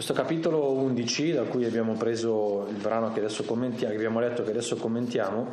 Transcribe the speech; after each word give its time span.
Questo 0.00 0.18
capitolo 0.18 0.70
11, 0.70 1.32
da 1.32 1.42
cui 1.42 1.66
abbiamo 1.66 1.92
preso 1.92 2.66
il 2.70 2.76
brano 2.76 3.12
che 3.12 3.18
adesso 3.18 3.42
commentiamo, 3.42 3.90
che 3.90 3.98
abbiamo 3.98 4.18
letto 4.18 4.42
che 4.42 4.48
adesso 4.48 4.76
commentiamo, 4.76 5.46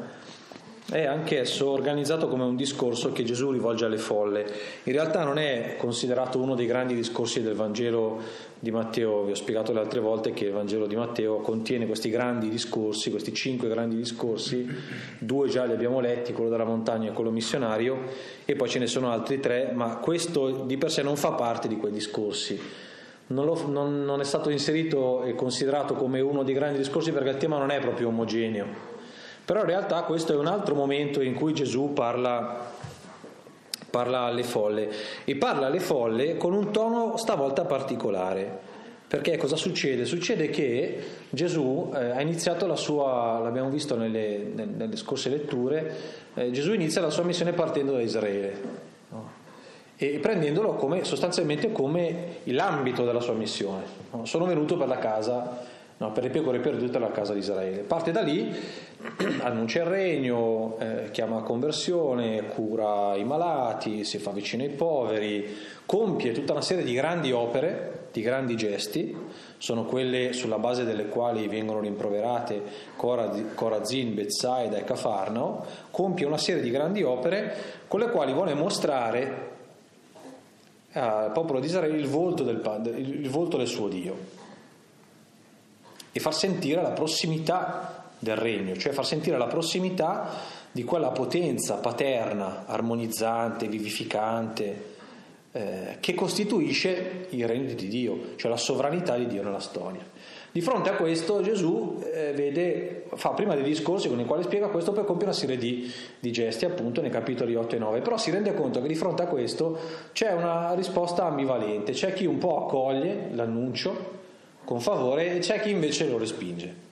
è 0.89 1.04
anch'esso 1.04 1.70
organizzato 1.70 2.29
come 2.29 2.46
un 2.46 2.55
discorso 2.55 3.12
che 3.12 3.25
Gesù 3.25 3.52
rivolge 3.52 3.83
alle 3.83 3.97
folle. 3.97 4.49
In 4.83 4.94
realtà 4.94 5.25
non 5.25 5.38
è 5.38 5.75
considerato 5.78 6.39
uno 6.39 6.55
dei 6.55 6.65
grandi 6.65 6.96
discorsi 6.96 7.41
del 7.41 7.55
Vangelo 7.55 8.21
di 8.57 8.71
Matteo, 8.71 9.23
vi 9.23 9.31
ho 9.31 9.36
spiegato 9.36 9.74
le 9.74 9.81
altre 9.81 9.99
volte 9.99 10.31
che 10.31 10.46
il 10.46 10.54
Vangelo 10.54 10.88
di 10.88 10.96
Matteo 10.96 11.42
contiene 11.42 11.86
questi 11.86 12.10
grandi 12.10 12.48
discorsi, 12.48 13.12
questi 13.12 13.34
cinque 13.34 13.68
grandi 13.68 13.98
discorsi, 13.98 14.66
due 15.20 15.50
già 15.50 15.66
li 15.66 15.74
abbiamo 15.74 16.00
letti, 16.00 16.32
quello 16.32 16.50
della 16.50 16.64
montagna 16.64 17.09
e 17.09 17.14
quello 17.14 17.32
missionario, 17.32 18.00
e 18.45 18.55
poi 18.55 18.70
ce 18.70 18.80
ne 18.80 18.88
sono 18.88 19.12
altri 19.12 19.41
tre, 19.41 19.72
ma 19.73 19.98
questo 19.98 20.64
di 20.64 20.77
per 20.77 20.90
sé 20.90 21.02
non 21.02 21.18
fa 21.18 21.34
parte 21.34 21.68
di 21.68 21.76
quei 21.76 21.91
discorsi 21.91 22.86
non, 23.27 23.45
lo, 23.45 23.67
non, 23.67 24.03
non, 24.05 24.20
è 24.20 24.23
stato 24.23 24.49
inserito 24.49 25.23
e 25.23 25.35
considerato 25.35 25.95
come 25.95 26.22
uno 26.22 26.44
dei 26.44 26.54
grandi 26.54 26.77
discorsi 26.77 27.12
perché 27.12 27.30
il 27.30 27.38
tema 27.38 27.58
non 27.58 27.72
è 27.72 27.80
proprio 27.80 28.08
omogeneo. 28.08 28.66
Però 29.44 29.62
in 29.62 29.66
realtà 29.66 30.04
questo 30.04 30.34
è 30.34 30.35
un 30.35 30.48
altro 30.48 30.76
momento 30.76 31.22
in 31.22 31.34
cui 31.34 31.54
Gesù 31.54 31.94
parla, 31.94 32.70
parla 33.90 34.21
alle 34.21 34.44
folle 34.44 34.90
e 35.26 35.35
parla 35.35 35.68
alle 35.68 35.80
folle 35.80 36.38
con 36.38 36.54
un 36.54 36.71
tono 36.71 37.18
stavolta 37.18 37.66
particolare. 37.66 38.76
Perché 39.08 39.38
cosa 39.38 39.55
succede? 39.55 40.04
Succede 40.04 40.49
che 40.49 41.02
Gesù 41.30 41.94
eh, 41.94 42.09
ha 42.09 42.21
iniziato 42.21 42.68
la 42.68 42.76
sua, 42.76 43.40
l'abbiamo 43.41 43.70
visto 43.70 43.96
nelle, 43.96 44.52
nelle 44.54 44.98
scorse 44.98 45.30
letture, 45.30 45.96
eh, 46.34 46.52
Gesù 46.52 46.73
inizia 46.73 46.99
la 46.99 47.09
sua 47.09 47.23
missione 47.23 47.54
partendo 47.54 47.94
da 47.94 48.02
Israele 48.02 48.87
e 49.98 50.20
prendendolo 50.20 50.76
come, 50.76 51.04
sostanzialmente 51.04 51.72
come 51.72 52.36
l'ambito 52.44 53.04
della 53.04 53.20
sua 53.20 53.34
missione. 53.34 53.84
Sono 54.24 54.46
venuto 54.46 54.78
per 54.78 54.88
la 54.88 55.00
casa, 55.00 55.66
no, 55.98 56.12
per 56.12 56.24
le 56.24 56.30
pecore 56.30 56.60
perdute 56.60 56.92
della 56.92 57.12
casa 57.12 57.34
di 57.34 57.40
Israele. 57.40 57.80
Parte 57.80 58.12
da 58.12 58.21
lì, 58.21 58.55
annuncia 59.41 59.80
il 59.80 59.88
regno, 59.88 60.77
eh, 60.80 61.10
chiama 61.10 61.38
a 61.38 61.41
conversione, 61.41 62.44
cura 62.46 63.16
i 63.16 63.24
malati, 63.24 64.03
si 64.03 64.19
fa 64.19 64.30
vicino 64.30 64.61
ai 64.61 64.69
poveri, 64.69 65.58
compie 65.88 66.31
tutta 66.31 66.52
una 66.52 66.61
serie 66.61 66.83
di 66.83 66.93
grandi 66.93 67.31
opere, 67.31 68.09
di 68.11 68.21
grandi 68.21 68.55
gesti, 68.55 69.16
sono 69.58 69.86
quelle 69.86 70.33
sulla 70.33 70.59
base 70.59 70.86
delle 70.86 71.08
quali 71.08 71.47
vengono 71.47 71.80
rimproverate 71.80 72.61
Corazin, 72.95 74.14
Bezzaida 74.14 74.77
e 74.77 74.83
Cafarno, 74.83 75.66
compie 75.89 76.27
una 76.27 76.38
serie 76.38 76.61
di 76.61 76.69
grandi 76.69 77.02
opere 77.02 77.55
con 77.88 77.99
le 77.99 78.11
quali 78.11 78.33
vuole 78.33 78.53
mostrare 78.53 79.55
al 80.97 81.31
popolo 81.31 81.59
di 81.59 81.67
Israele 81.67 81.97
il 81.97 82.07
volto 82.07 82.43
del, 82.43 82.61
il 82.97 83.29
volto 83.29 83.57
del 83.57 83.67
suo 83.67 83.87
Dio 83.87 84.15
e 86.11 86.19
far 86.19 86.33
sentire 86.33 86.81
la 86.81 86.91
prossimità 86.91 88.11
del 88.19 88.35
regno, 88.35 88.75
cioè 88.75 88.91
far 88.93 89.05
sentire 89.05 89.37
la 89.37 89.45
prossimità 89.45 90.29
di 90.71 90.83
quella 90.83 91.11
potenza 91.11 91.75
paterna, 91.75 92.65
armonizzante, 92.65 93.67
vivificante, 93.67 94.95
eh, 95.51 95.97
che 95.99 96.13
costituisce 96.13 97.27
il 97.29 97.47
regno 97.47 97.73
di 97.73 97.87
Dio, 97.87 98.35
cioè 98.35 98.49
la 98.49 98.57
sovranità 98.57 99.15
di 99.15 99.27
Dio 99.27 99.43
nella 99.43 99.59
storia. 99.59 100.01
Di 100.51 100.61
fronte 100.61 100.89
a 100.89 100.93
questo 100.93 101.41
Gesù 101.41 102.01
eh, 102.11 102.31
vede, 102.33 103.03
fa 103.13 103.29
prima 103.29 103.53
dei 103.53 103.63
discorsi 103.63 104.07
con 104.07 104.19
i 104.19 104.25
quali 104.25 104.43
spiega 104.43 104.67
questo, 104.67 104.91
poi 104.91 105.05
compie 105.05 105.25
una 105.25 105.35
serie 105.35 105.57
di, 105.57 105.91
di, 106.19 106.31
gesti 106.31 106.65
appunto 106.65 107.01
nei 107.01 107.11
capitoli 107.11 107.53
8 107.55 107.75
e 107.75 107.79
9, 107.79 108.01
però 108.01 108.17
si 108.17 108.31
rende 108.31 108.53
conto 108.53 108.81
che 108.81 108.87
di 108.87 108.95
fronte 108.95 109.23
a 109.23 109.27
questo 109.27 109.77
c'è 110.13 110.31
una 110.31 110.73
risposta 110.73 111.25
ambivalente, 111.25 111.91
c'è 111.91 112.13
chi 112.13 112.25
un 112.25 112.37
po' 112.37 112.65
accoglie 112.65 113.29
l'annuncio 113.33 114.15
con 114.63 114.79
favore 114.79 115.35
e 115.35 115.39
c'è 115.39 115.59
chi 115.59 115.69
invece 115.69 116.07
lo 116.07 116.17
respinge. 116.17 116.85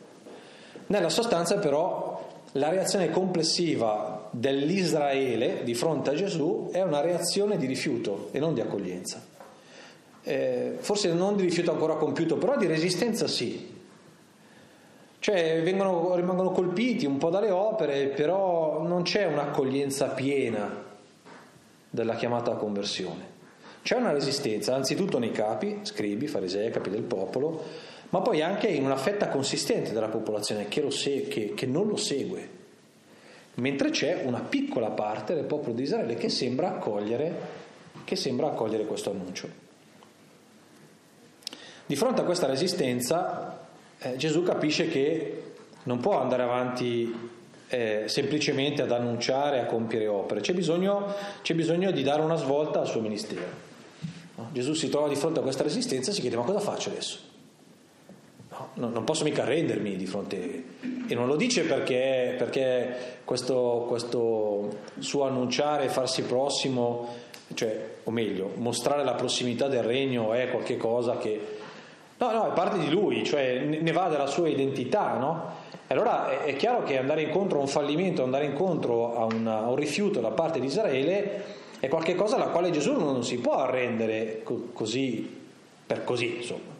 Nella 0.87 1.09
sostanza 1.09 1.57
però 1.57 2.23
la 2.53 2.69
reazione 2.69 3.09
complessiva 3.09 4.29
dell'Israele 4.31 5.63
di 5.63 5.73
fronte 5.73 6.11
a 6.11 6.13
Gesù 6.13 6.69
è 6.71 6.81
una 6.81 7.01
reazione 7.01 7.57
di 7.57 7.65
rifiuto 7.65 8.29
e 8.31 8.39
non 8.39 8.53
di 8.53 8.61
accoglienza 8.61 9.33
eh, 10.25 10.77
forse 10.79 11.13
non 11.13 11.35
di 11.35 11.43
rifiuto 11.43 11.71
ancora 11.71 11.95
compiuto, 11.95 12.37
però 12.37 12.57
di 12.57 12.65
resistenza 12.65 13.27
sì. 13.27 13.73
Cioè 15.19 15.61
vengono, 15.63 16.15
rimangono 16.15 16.51
colpiti 16.51 17.05
un 17.05 17.17
po' 17.17 17.29
dalle 17.29 17.51
opere, 17.51 18.07
però 18.07 18.81
non 18.83 19.03
c'è 19.03 19.25
un'accoglienza 19.25 20.09
piena 20.09 20.83
della 21.89 22.15
chiamata 22.15 22.51
a 22.51 22.55
conversione. 22.55 23.33
C'è 23.81 23.95
una 23.95 24.11
resistenza, 24.11 24.75
anzitutto 24.75 25.19
nei 25.19 25.31
capi, 25.31 25.79
scribi, 25.83 26.27
farisei, 26.27 26.71
capi 26.71 26.89
del 26.89 27.03
popolo, 27.03 27.63
ma 28.09 28.21
poi 28.21 28.41
anche 28.41 28.67
in 28.67 28.83
una 28.83 28.97
fetta 28.97 29.29
consistente 29.29 29.93
della 29.93 30.07
popolazione 30.07 30.67
che, 30.67 30.89
se- 30.89 31.27
che, 31.27 31.53
che 31.53 31.65
non 31.67 31.87
lo 31.87 31.95
segue. 31.95 32.49
Mentre 33.55 33.91
c'è 33.91 34.23
una 34.25 34.39
piccola 34.39 34.89
parte 34.89 35.35
del 35.35 35.45
popolo 35.45 35.73
di 35.73 35.83
Israele 35.83 36.15
che 36.15 36.29
sembra 36.29 36.69
accogliere, 36.69 37.33
che 38.03 38.15
sembra 38.15 38.47
accogliere 38.47 38.85
questo 38.85 39.11
annuncio. 39.11 39.64
Di 41.85 41.95
fronte 41.95 42.21
a 42.21 42.23
questa 42.23 42.47
resistenza 42.47 43.59
eh, 43.99 44.15
Gesù 44.17 44.43
capisce 44.43 44.87
che 44.87 45.43
non 45.83 45.99
può 45.99 46.19
andare 46.19 46.43
avanti 46.43 47.13
eh, 47.67 48.03
semplicemente 48.07 48.81
ad 48.81 48.91
annunciare, 48.91 49.59
a 49.59 49.65
compiere 49.65 50.07
opere, 50.07 50.41
c'è 50.41 50.53
bisogno, 50.53 51.13
c'è 51.41 51.53
bisogno 51.53 51.91
di 51.91 52.03
dare 52.03 52.21
una 52.21 52.35
svolta 52.35 52.79
al 52.79 52.87
suo 52.87 53.01
ministero. 53.01 53.43
No? 54.35 54.49
Gesù 54.51 54.73
si 54.73 54.89
trova 54.89 55.07
di 55.07 55.15
fronte 55.15 55.39
a 55.39 55.43
questa 55.43 55.63
resistenza 55.63 56.11
e 56.11 56.13
si 56.13 56.21
chiede 56.21 56.35
ma 56.35 56.43
cosa 56.43 56.59
faccio 56.59 56.89
adesso? 56.89 57.33
No, 58.75 58.89
non 58.89 59.03
posso 59.03 59.23
mica 59.23 59.43
arrendermi 59.43 59.95
di 59.95 60.05
fronte 60.05 60.63
e 61.07 61.13
non 61.13 61.27
lo 61.27 61.35
dice 61.35 61.63
perché, 61.63 62.35
perché 62.37 63.19
questo, 63.25 63.85
questo 63.87 64.77
suo 64.99 65.23
annunciare, 65.23 65.89
farsi 65.89 66.23
prossimo, 66.23 67.07
cioè, 67.53 67.95
o 68.03 68.11
meglio, 68.11 68.51
mostrare 68.55 69.03
la 69.03 69.13
prossimità 69.13 69.67
del 69.67 69.83
regno 69.83 70.33
è 70.33 70.49
qualcosa 70.49 71.17
che 71.17 71.39
No, 72.17 72.31
no, 72.31 72.49
è 72.49 72.53
parte 72.53 72.77
di 72.79 72.89
lui, 72.89 73.25
cioè 73.25 73.59
ne 73.59 73.91
va 73.91 74.07
della 74.07 74.27
sua 74.27 74.47
identità, 74.47 75.17
no? 75.17 75.63
Allora 75.87 76.43
è 76.43 76.55
chiaro 76.55 76.83
che 76.83 76.97
andare 76.97 77.21
incontro 77.21 77.57
a 77.59 77.61
un 77.61 77.67
fallimento, 77.67 78.23
andare 78.23 78.45
incontro 78.45 79.17
a, 79.17 79.25
una, 79.25 79.63
a 79.63 79.69
un 79.69 79.75
rifiuto 79.75 80.19
da 80.19 80.31
parte 80.31 80.59
di 80.59 80.65
Israele 80.65 81.43
è 81.79 81.87
qualcosa 81.87 82.37
alla 82.37 82.47
quale 82.47 82.71
Gesù 82.71 82.93
non 82.93 83.23
si 83.23 83.37
può 83.37 83.57
arrendere 83.57 84.41
così, 84.73 85.43
per 85.85 86.03
così, 86.03 86.37
insomma. 86.37 86.73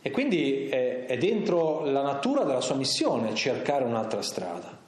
E 0.00 0.10
quindi 0.10 0.68
è, 0.68 1.06
è 1.06 1.16
dentro 1.16 1.84
la 1.84 2.02
natura 2.02 2.44
della 2.44 2.60
sua 2.60 2.76
missione 2.76 3.34
cercare 3.34 3.84
un'altra 3.84 4.20
strada. 4.22 4.78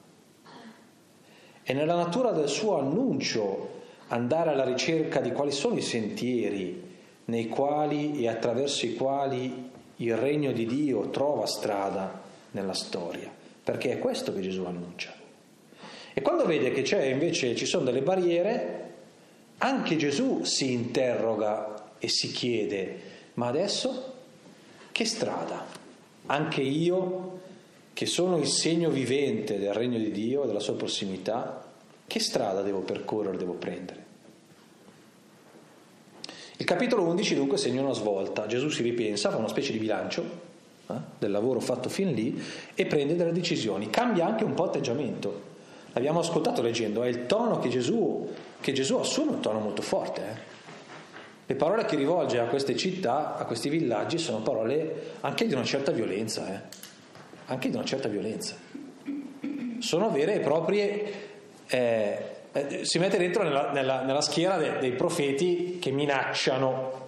È 1.63 1.73
nella 1.73 1.95
natura 1.95 2.31
del 2.31 2.47
suo 2.47 2.79
annuncio 2.79 3.75
andare 4.09 4.51
alla 4.51 4.63
ricerca 4.63 5.19
di 5.19 5.33
quali 5.33 5.51
sono 5.51 5.75
i 5.75 5.81
sentieri 5.81 6.86
nei 7.27 7.47
quali 7.47 8.21
e 8.21 8.27
attraverso 8.27 8.85
i 8.85 8.95
quali 8.95 9.71
il 9.97 10.15
regno 10.15 10.51
di 10.51 10.65
Dio 10.65 11.09
trova 11.09 11.45
strada 11.45 12.21
nella 12.51 12.73
storia, 12.73 13.31
perché 13.63 13.91
è 13.91 13.99
questo 13.99 14.33
che 14.33 14.41
Gesù 14.41 14.63
annuncia. 14.63 15.13
E 16.13 16.21
quando 16.21 16.45
vede 16.45 16.71
che 16.71 16.81
c'è 16.81 17.05
invece 17.05 17.55
ci 17.55 17.65
sono 17.65 17.83
delle 17.83 18.01
barriere, 18.01 18.85
anche 19.59 19.97
Gesù 19.97 20.43
si 20.43 20.71
interroga 20.71 21.93
e 21.99 22.07
si 22.09 22.31
chiede, 22.31 22.99
ma 23.35 23.47
adesso 23.47 24.13
che 24.91 25.05
strada? 25.05 25.65
Anche 26.27 26.61
io, 26.61 27.39
che 27.93 28.05
sono 28.05 28.37
il 28.37 28.47
segno 28.47 28.89
vivente 28.89 29.59
del 29.59 29.73
regno 29.73 29.97
di 29.97 30.11
Dio, 30.11 30.45
della 30.45 30.59
sua 30.59 30.75
prossimità, 30.75 31.65
che 32.05 32.19
strada 32.19 32.61
devo 32.61 32.79
percorrere, 32.79 33.37
devo 33.37 33.53
prendere? 33.53 34.06
Il 36.59 36.65
capitolo 36.65 37.03
11 37.03 37.35
dunque 37.35 37.57
segna 37.57 37.81
una 37.81 37.93
svolta, 37.93 38.47
Gesù 38.47 38.69
si 38.69 38.81
ripensa, 38.81 39.29
fa 39.29 39.37
una 39.37 39.47
specie 39.47 39.71
di 39.71 39.77
bilancio 39.77 40.23
eh, 40.87 40.93
del 41.19 41.29
lavoro 41.29 41.59
fatto 41.59 41.87
fin 41.87 42.11
lì 42.13 42.41
e 42.73 42.85
prende 42.87 43.15
delle 43.15 43.31
decisioni, 43.31 43.91
cambia 43.91 44.25
anche 44.25 44.43
un 44.43 44.55
po' 44.55 44.63
atteggiamento. 44.63 45.55
L'abbiamo 45.93 46.19
ascoltato 46.19 46.63
leggendo, 46.63 47.03
è 47.03 47.09
il 47.09 47.27
tono 47.27 47.59
che 47.59 47.69
Gesù, 47.69 48.27
che 48.59 48.71
Gesù 48.71 48.95
assume, 48.95 49.33
un 49.33 49.39
tono 49.39 49.59
molto 49.59 49.83
forte. 49.83 50.21
Eh. 50.21 50.55
Le 51.45 51.55
parole 51.55 51.85
che 51.85 51.95
rivolge 51.95 52.39
a 52.39 52.45
queste 52.45 52.75
città, 52.75 53.35
a 53.35 53.45
questi 53.45 53.69
villaggi, 53.69 54.17
sono 54.17 54.41
parole 54.41 55.13
anche 55.21 55.45
di 55.45 55.53
una 55.53 55.63
certa 55.63 55.91
violenza, 55.91 56.53
eh. 56.53 56.61
anche 57.45 57.69
di 57.69 57.75
una 57.75 57.85
certa 57.85 58.07
violenza. 58.07 58.55
Sono 59.79 60.09
vere 60.09 60.35
e 60.35 60.39
proprie 60.39 61.13
eh, 61.67 62.36
eh, 62.57 62.85
si 62.85 62.97
mette 62.97 63.17
dentro 63.17 63.43
nella, 63.43 63.71
nella, 63.71 64.01
nella 64.01 64.21
schiera 64.21 64.57
de, 64.57 64.79
dei 64.79 64.93
profeti 64.93 65.77
che 65.79 65.91
minacciano, 65.91 67.05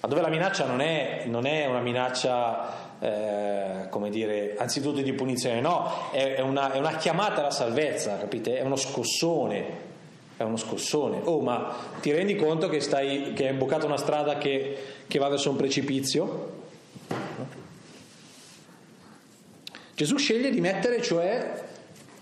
ma 0.00 0.08
dove 0.08 0.20
la 0.20 0.28
minaccia 0.28 0.66
non 0.66 0.80
è, 0.80 1.24
non 1.26 1.46
è 1.46 1.66
una 1.66 1.80
minaccia, 1.80 2.98
eh, 3.00 3.88
come 3.88 4.10
dire, 4.10 4.54
anzitutto 4.56 5.00
di 5.00 5.12
punizione, 5.12 5.60
no, 5.60 6.10
è, 6.12 6.34
è, 6.34 6.40
una, 6.40 6.72
è, 6.72 6.78
una, 6.78 6.96
chiamata 6.96 7.40
alla 7.40 7.50
salvezza, 7.50 8.16
capite? 8.18 8.58
È 8.58 8.62
uno 8.62 8.76
scossone, 8.76 9.64
è 10.36 10.44
uno 10.44 10.56
scossone. 10.56 11.20
Oh, 11.24 11.40
ma 11.40 11.74
ti 12.00 12.12
rendi 12.12 12.36
conto 12.36 12.68
che, 12.68 12.80
stai, 12.80 13.32
che 13.32 13.46
hai 13.46 13.52
imboccato 13.52 13.86
una 13.86 13.96
strada 13.96 14.38
che, 14.38 14.76
che 15.08 15.18
va 15.18 15.28
verso 15.28 15.50
un 15.50 15.56
precipizio? 15.56 16.62
Gesù 19.94 20.16
sceglie 20.16 20.50
di 20.50 20.60
mettere, 20.60 21.02
cioè, 21.02 21.62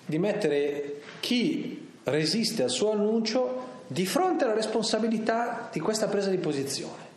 di 0.06 0.18
mettere 0.18 1.00
chi 1.20 1.81
resiste 2.04 2.62
al 2.62 2.70
suo 2.70 2.92
annuncio 2.92 3.70
di 3.86 4.06
fronte 4.06 4.44
alla 4.44 4.54
responsabilità 4.54 5.68
di 5.72 5.80
questa 5.80 6.06
presa 6.06 6.30
di 6.30 6.38
posizione. 6.38 7.10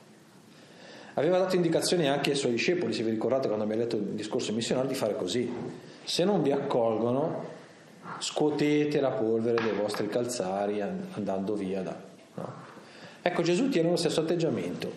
Aveva 1.13 1.37
dato 1.37 1.55
indicazioni 1.55 2.09
anche 2.09 2.31
ai 2.31 2.35
suoi 2.35 2.51
discepoli, 2.51 2.91
se 2.91 3.03
vi 3.03 3.11
ricordate 3.11 3.47
quando 3.47 3.63
abbiamo 3.63 3.83
letto 3.83 3.95
il 3.95 4.03
discorso 4.03 4.51
missionario, 4.51 4.89
di 4.89 4.95
fare 4.95 5.15
così. 5.15 5.49
Se 6.03 6.25
non 6.25 6.41
vi 6.41 6.51
accolgono, 6.51 7.53
scuotete 8.19 8.99
la 8.99 9.11
polvere 9.11 9.63
dei 9.63 9.73
vostri 9.73 10.07
calzari 10.07 10.81
andando 10.81 11.53
via 11.53 11.81
da... 11.81 11.95
No? 12.35 12.53
Ecco, 13.21 13.41
Gesù 13.41 13.69
tiene 13.69 13.89
lo 13.89 13.95
stesso 13.95 14.19
atteggiamento. 14.21 14.91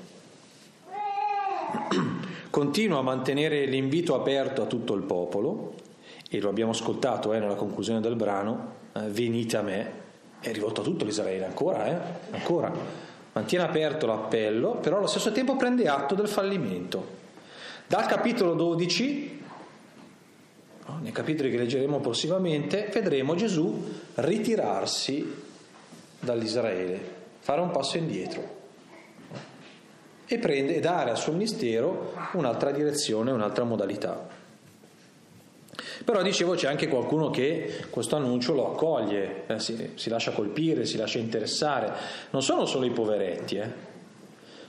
Continua 2.50 2.98
a 2.98 3.02
mantenere 3.02 3.66
l'invito 3.66 4.16
aperto 4.16 4.62
a 4.62 4.66
tutto 4.66 4.94
il 4.94 5.02
popolo, 5.02 5.74
e 6.28 6.40
lo 6.40 6.48
abbiamo 6.48 6.72
ascoltato 6.72 7.32
eh, 7.32 7.38
nella 7.38 7.54
conclusione 7.54 8.00
del 8.00 8.16
brano, 8.16 8.77
venite 8.92 9.56
a 9.56 9.62
me, 9.62 9.92
è 10.40 10.52
rivolto 10.52 10.80
a 10.80 10.84
tutto 10.84 11.04
l'Israele 11.04 11.44
ancora, 11.44 11.86
eh? 11.86 11.98
ancora. 12.30 12.72
Mantiene 13.32 13.64
aperto 13.64 14.06
l'appello, 14.06 14.76
però 14.76 14.98
allo 14.98 15.06
stesso 15.06 15.32
tempo 15.32 15.56
prende 15.56 15.88
atto 15.88 16.14
del 16.14 16.28
fallimento. 16.28 17.16
Dal 17.86 18.06
capitolo 18.06 18.54
12 18.54 19.36
nei 21.00 21.12
capitoli 21.12 21.50
che 21.50 21.58
leggeremo 21.58 22.00
prossimamente, 22.00 22.88
vedremo 22.92 23.34
Gesù 23.34 23.90
ritirarsi 24.14 25.44
dall'Israele, 26.18 27.00
fare 27.40 27.60
un 27.60 27.70
passo 27.70 27.98
indietro 27.98 28.56
e, 30.26 30.38
prende, 30.38 30.76
e 30.76 30.80
dare 30.80 31.10
al 31.10 31.18
suo 31.18 31.32
ministero 31.32 32.12
un'altra 32.32 32.70
direzione, 32.70 33.30
un'altra 33.30 33.64
modalità. 33.64 34.37
Però 36.04 36.22
dicevo 36.22 36.54
c'è 36.54 36.68
anche 36.68 36.88
qualcuno 36.88 37.30
che 37.30 37.84
questo 37.90 38.16
annuncio 38.16 38.54
lo 38.54 38.72
accoglie, 38.72 39.44
eh, 39.46 39.58
si, 39.58 39.92
si, 39.94 40.08
lascia 40.08 40.32
colpire, 40.32 40.84
si 40.84 40.96
lascia 40.96 41.18
interessare. 41.18 41.92
Non 42.30 42.42
sono 42.42 42.66
solo 42.66 42.86
i 42.86 42.90
poveretti, 42.90 43.56
eh. 43.56 43.70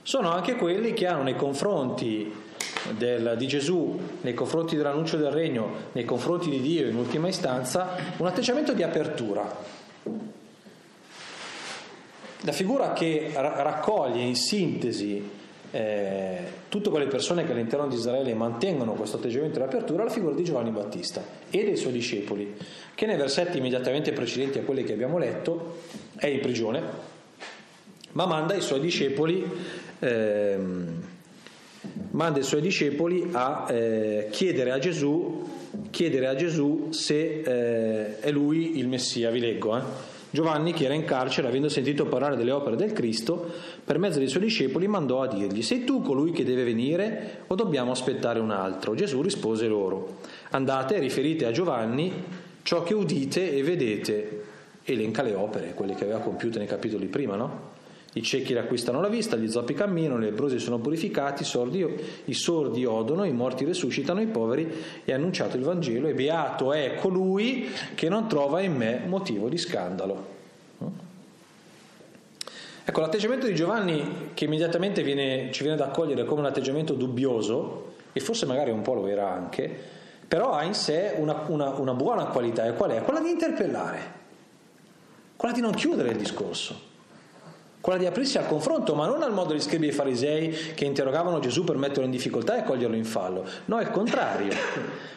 sono 0.02 0.30
anche 0.30 0.56
quelli 0.56 0.92
che 0.92 1.06
hanno 1.06 1.22
nei 1.22 1.36
confronti 1.36 2.48
del, 2.96 3.34
di 3.36 3.46
Gesù 3.46 3.98
nei 4.22 4.34
confronti 4.34 4.76
dell'annuncio 4.76 5.16
del 5.16 5.30
regno, 5.30 5.88
nei 5.92 6.04
confronti 6.04 6.50
di 6.50 6.60
Dio 6.60 6.86
in 6.86 6.96
ultima 6.96 7.28
istanza, 7.28 7.96
un 8.16 8.26
atteggiamento 8.26 8.72
di 8.72 8.82
apertura. 8.82 9.78
La 12.42 12.52
figura 12.52 12.92
che 12.94 13.32
raccoglie 13.34 14.22
in 14.22 14.34
sintesi 14.34 15.38
eh, 15.70 16.38
tutte 16.68 16.90
quelle 16.90 17.06
persone 17.06 17.44
che 17.44 17.52
all'interno 17.52 17.86
di 17.86 17.94
Israele 17.94 18.34
mantengono 18.34 18.92
questo 18.92 19.16
atteggiamento 19.16 19.58
di 19.58 19.64
apertura 19.64 20.02
è 20.02 20.06
la 20.06 20.10
figura 20.10 20.34
di 20.34 20.44
Giovanni 20.44 20.70
Battista 20.70 21.22
e 21.50 21.64
dei 21.64 21.76
suoi 21.76 21.92
discepoli, 21.92 22.54
che 22.94 23.06
nei 23.06 23.16
versetti 23.16 23.58
immediatamente 23.58 24.12
precedenti 24.12 24.58
a 24.58 24.62
quelli 24.62 24.84
che 24.84 24.92
abbiamo 24.92 25.18
letto 25.18 25.78
è 26.16 26.26
in 26.26 26.40
prigione, 26.40 26.82
ma 28.12 28.26
manda 28.26 28.54
i 28.54 28.60
suoi 28.60 28.80
discepoli. 28.80 29.44
Manda 32.10 32.40
i 32.40 32.42
suoi 32.42 32.60
discepoli 32.60 33.28
a 33.32 33.66
eh, 33.70 34.28
chiedere, 34.30 34.70
a 34.72 34.78
Gesù, 34.78 35.48
chiedere 35.90 36.26
a 36.26 36.34
Gesù 36.34 36.88
se 36.90 37.40
eh, 37.40 38.20
è 38.20 38.30
lui 38.30 38.78
il 38.78 38.88
Messia. 38.88 39.30
Vi 39.30 39.40
leggo. 39.40 40.09
Giovanni, 40.30 40.72
che 40.72 40.84
era 40.84 40.94
in 40.94 41.04
carcere, 41.04 41.48
avendo 41.48 41.68
sentito 41.68 42.06
parlare 42.06 42.36
delle 42.36 42.52
opere 42.52 42.76
del 42.76 42.92
Cristo, 42.92 43.50
per 43.84 43.98
mezzo 43.98 44.18
dei 44.18 44.28
suoi 44.28 44.44
discepoli 44.44 44.86
mandò 44.86 45.22
a 45.22 45.26
dirgli, 45.26 45.62
sei 45.62 45.84
tu 45.84 46.02
colui 46.02 46.30
che 46.30 46.44
deve 46.44 46.64
venire 46.64 47.42
o 47.48 47.54
dobbiamo 47.54 47.90
aspettare 47.90 48.38
un 48.38 48.50
altro? 48.50 48.94
Gesù 48.94 49.22
rispose 49.22 49.66
loro, 49.66 50.18
andate 50.50 50.96
e 50.96 51.00
riferite 51.00 51.46
a 51.46 51.50
Giovanni 51.50 52.12
ciò 52.62 52.82
che 52.82 52.94
udite 52.94 53.54
e 53.54 53.62
vedete. 53.62 54.44
Elenca 54.84 55.22
le 55.22 55.34
opere, 55.34 55.74
quelle 55.74 55.94
che 55.94 56.04
aveva 56.04 56.20
compiute 56.20 56.58
nei 56.58 56.66
capitoli 56.66 57.06
prima, 57.06 57.36
no? 57.36 57.69
I 58.12 58.22
ciechi 58.22 58.54
riacquistano 58.54 59.00
la 59.00 59.08
vista, 59.08 59.36
gli 59.36 59.48
zoppi 59.48 59.72
camminano, 59.72 60.18
le 60.18 60.30
lebbrosi 60.30 60.58
sono 60.58 60.78
purificati, 60.78 61.42
i 61.42 61.44
sordi, 61.44 61.86
i 62.24 62.34
sordi 62.34 62.84
odono, 62.84 63.22
i 63.24 63.32
morti 63.32 63.64
resuscitano, 63.64 64.20
i 64.20 64.26
poveri 64.26 64.68
è 65.04 65.12
annunciato 65.12 65.56
il 65.56 65.62
Vangelo 65.62 66.08
e 66.08 66.14
beato 66.14 66.72
è 66.72 66.96
colui 66.96 67.68
che 67.94 68.08
non 68.08 68.26
trova 68.26 68.62
in 68.62 68.74
me 68.74 69.02
motivo 69.06 69.48
di 69.48 69.56
scandalo. 69.56 70.38
Ecco, 72.82 73.00
l'atteggiamento 73.00 73.46
di 73.46 73.54
Giovanni 73.54 74.30
che 74.34 74.46
immediatamente 74.46 75.04
viene, 75.04 75.52
ci 75.52 75.62
viene 75.62 75.76
da 75.76 75.84
accogliere 75.84 76.24
come 76.24 76.40
un 76.40 76.46
atteggiamento 76.46 76.94
dubbioso, 76.94 77.92
e 78.12 78.18
forse 78.18 78.44
magari 78.44 78.72
un 78.72 78.82
po' 78.82 78.94
lo 78.94 79.06
era 79.06 79.30
anche, 79.30 79.72
però 80.26 80.50
ha 80.50 80.64
in 80.64 80.74
sé 80.74 81.14
una, 81.16 81.44
una, 81.46 81.68
una 81.74 81.94
buona 81.94 82.24
qualità, 82.24 82.66
e 82.66 82.72
qual 82.74 82.90
è? 82.90 83.02
Quella 83.02 83.20
di 83.20 83.30
interpellare, 83.30 84.00
quella 85.36 85.54
di 85.54 85.60
non 85.60 85.70
chiudere 85.74 86.10
il 86.10 86.16
discorso 86.16 86.88
quella 87.80 87.98
di 87.98 88.06
aprirsi 88.06 88.36
al 88.36 88.46
confronto, 88.46 88.94
ma 88.94 89.06
non 89.06 89.22
al 89.22 89.32
modo 89.32 89.54
di 89.54 89.60
scribi 89.60 89.88
e 89.88 89.92
farisei 89.92 90.74
che 90.74 90.84
interrogavano 90.84 91.38
Gesù 91.38 91.64
per 91.64 91.76
metterlo 91.76 92.04
in 92.04 92.10
difficoltà 92.10 92.58
e 92.58 92.64
coglierlo 92.64 92.96
in 92.96 93.04
fallo. 93.04 93.48
No, 93.66 93.78
è 93.78 93.82
il 93.82 93.90
contrario. 93.90 94.52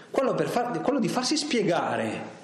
Quello, 0.10 0.36
far, 0.46 0.82
quello 0.82 1.00
di 1.00 1.10
farsi 1.10 1.36
spiegare 1.36 2.42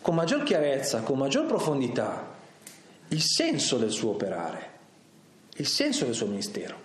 con 0.00 0.14
maggior 0.14 0.42
chiarezza, 0.44 1.00
con 1.00 1.18
maggior 1.18 1.46
profondità, 1.46 2.32
il 3.08 3.20
senso 3.20 3.76
del 3.76 3.90
suo 3.90 4.10
operare, 4.10 4.70
il 5.56 5.66
senso 5.66 6.04
del 6.04 6.14
suo 6.14 6.26
ministero. 6.26 6.76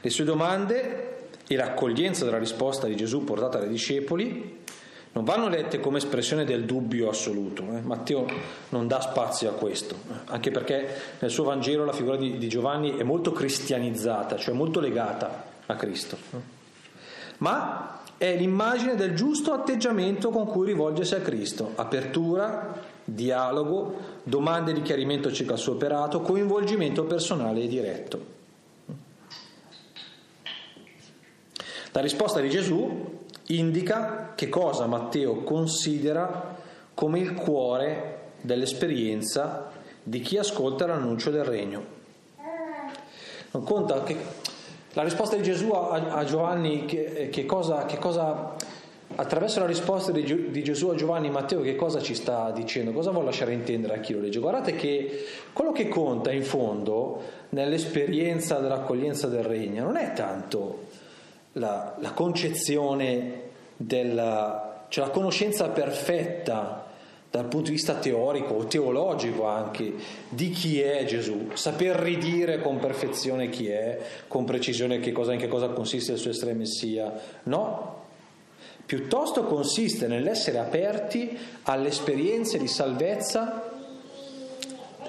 Le 0.00 0.10
sue 0.10 0.24
domande 0.24 1.28
e 1.46 1.56
l'accoglienza 1.56 2.24
della 2.24 2.38
risposta 2.38 2.86
di 2.86 2.94
Gesù 2.94 3.24
portata 3.24 3.58
dai 3.58 3.68
discepoli 3.68 4.58
non 5.12 5.24
vanno 5.24 5.48
lette 5.48 5.80
come 5.80 5.98
espressione 5.98 6.44
del 6.44 6.64
dubbio 6.64 7.08
assoluto. 7.08 7.62
Eh? 7.74 7.80
Matteo 7.80 8.26
non 8.70 8.86
dà 8.86 9.00
spazio 9.00 9.50
a 9.50 9.52
questo, 9.52 9.94
eh? 9.94 10.14
anche 10.26 10.50
perché 10.50 10.88
nel 11.18 11.30
suo 11.30 11.44
Vangelo 11.44 11.84
la 11.84 11.92
figura 11.92 12.16
di, 12.16 12.38
di, 12.38 12.48
Giovanni 12.48 12.96
è 12.96 13.02
molto 13.02 13.32
cristianizzata, 13.32 14.36
cioè 14.36 14.54
molto 14.54 14.80
legata 14.80 15.44
a 15.66 15.74
Cristo. 15.76 16.16
Ma 17.38 18.00
è 18.16 18.36
l'immagine 18.36 18.96
del 18.96 19.14
giusto 19.14 19.52
atteggiamento 19.52 20.30
con 20.30 20.46
cui 20.46 20.66
rivolgersi 20.66 21.14
a 21.14 21.20
Cristo, 21.20 21.72
apertura, 21.76 22.82
dialogo, 23.04 24.16
domande 24.24 24.72
di 24.72 24.82
chiarimento 24.82 25.32
circa 25.32 25.54
il 25.54 25.58
suo 25.58 25.74
operato, 25.74 26.20
coinvolgimento 26.20 27.04
personale 27.04 27.62
e 27.62 27.68
diretto. 27.68 28.36
La 31.92 32.00
risposta 32.00 32.40
di 32.40 32.50
Gesù 32.50 33.17
indica 33.48 34.32
che 34.34 34.48
cosa 34.48 34.86
Matteo 34.86 35.42
considera 35.42 36.56
come 36.94 37.20
il 37.20 37.34
cuore 37.34 38.32
dell'esperienza 38.40 39.70
di 40.02 40.20
chi 40.20 40.36
ascolta 40.36 40.86
l'annuncio 40.86 41.30
del 41.30 41.44
regno. 41.44 41.96
Non 43.50 43.64
conta 43.64 44.02
che 44.02 44.16
la 44.92 45.02
risposta 45.02 45.36
di 45.36 45.42
Gesù 45.42 45.70
a, 45.70 45.90
a 45.90 46.24
Giovanni, 46.24 46.84
che, 46.84 47.28
che, 47.30 47.46
cosa, 47.46 47.84
che, 47.86 47.98
cosa, 47.98 48.54
attraverso 49.14 49.60
la 49.60 49.66
risposta 49.66 50.12
di, 50.12 50.50
di, 50.50 50.62
Gesù 50.62 50.88
a 50.88 50.94
Giovanni 50.94 51.30
Matteo, 51.30 51.60
che 51.60 51.76
cosa 51.76 52.00
ci 52.02 52.14
sta 52.14 52.50
dicendo? 52.50 52.92
Cosa 52.92 53.10
vuole 53.10 53.26
lasciare 53.26 53.52
intendere 53.52 53.94
a 53.94 54.00
chi 54.00 54.12
lo 54.12 54.20
legge? 54.20 54.40
Guardate 54.40 54.74
che 54.74 55.24
quello 55.52 55.72
che 55.72 55.88
conta 55.88 56.32
in 56.32 56.42
fondo 56.42 57.22
nell'esperienza 57.50 58.58
dell'accoglienza 58.58 59.28
del 59.28 59.44
regno 59.44 59.84
non 59.84 59.96
è 59.96 60.12
tanto 60.12 60.87
la, 61.58 61.94
la 61.98 62.12
concezione 62.12 63.42
della 63.76 64.68
cioè 64.88 65.04
la 65.04 65.10
conoscenza 65.10 65.68
perfetta 65.68 66.86
dal 67.30 67.44
punto 67.44 67.66
di 67.66 67.76
vista 67.76 67.96
teorico 67.96 68.54
o 68.54 68.64
teologico 68.64 69.46
anche 69.46 69.92
di 70.30 70.48
chi 70.48 70.80
è 70.80 71.04
Gesù, 71.04 71.50
saper 71.52 71.96
ridire 71.96 72.60
con 72.62 72.78
perfezione 72.78 73.50
chi 73.50 73.68
è, 73.68 73.98
con 74.26 74.44
precisione 74.44 74.98
che 74.98 75.12
cosa, 75.12 75.34
in 75.34 75.38
che 75.38 75.48
cosa 75.48 75.68
consiste 75.68 76.12
il 76.12 76.18
suo 76.18 76.30
essere 76.30 76.54
Messia. 76.54 77.12
No, 77.44 78.04
piuttosto 78.86 79.44
consiste 79.44 80.06
nell'essere 80.06 80.58
aperti 80.58 81.36
alle 81.64 81.88
esperienze 81.88 82.56
di 82.56 82.66
salvezza 82.66 83.76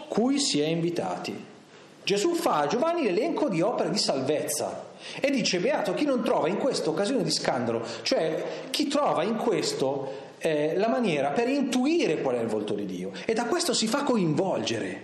cui 0.10 0.40
si 0.40 0.60
è 0.60 0.66
invitati. 0.66 1.48
Gesù 2.04 2.34
fa 2.34 2.60
a 2.60 2.68
Giovanni 2.68 3.04
l'elenco 3.04 3.48
di 3.48 3.62
opere 3.62 3.92
di 3.92 3.98
salvezza 3.98 4.88
e 5.20 5.30
dice, 5.32 5.60
beato 5.60 5.94
chi 5.94 6.06
non 6.06 6.24
trova 6.24 6.48
in 6.48 6.58
questa 6.58 6.90
occasione 6.90 7.24
di 7.24 7.32
scandalo, 7.32 7.84
cioè 8.02 8.68
chi 8.70 8.88
trova 8.88 9.24
in 9.24 9.36
questo 9.36 10.28
eh, 10.40 10.76
la 10.78 10.88
maniera 10.88 11.30
per 11.30 11.48
intuire 11.50 12.22
qual 12.22 12.36
è 12.36 12.40
il 12.40 12.48
volto 12.48 12.74
di 12.74 12.86
Dio 12.86 13.12
e 13.26 13.34
da 13.34 13.46
questo 13.46 13.74
si 13.74 13.88
fa 13.88 14.04
coinvolgere, 14.04 15.04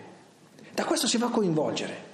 da 0.74 0.86
questo 0.86 1.08
si 1.08 1.18
fa 1.18 1.28
coinvolgere. 1.28 2.14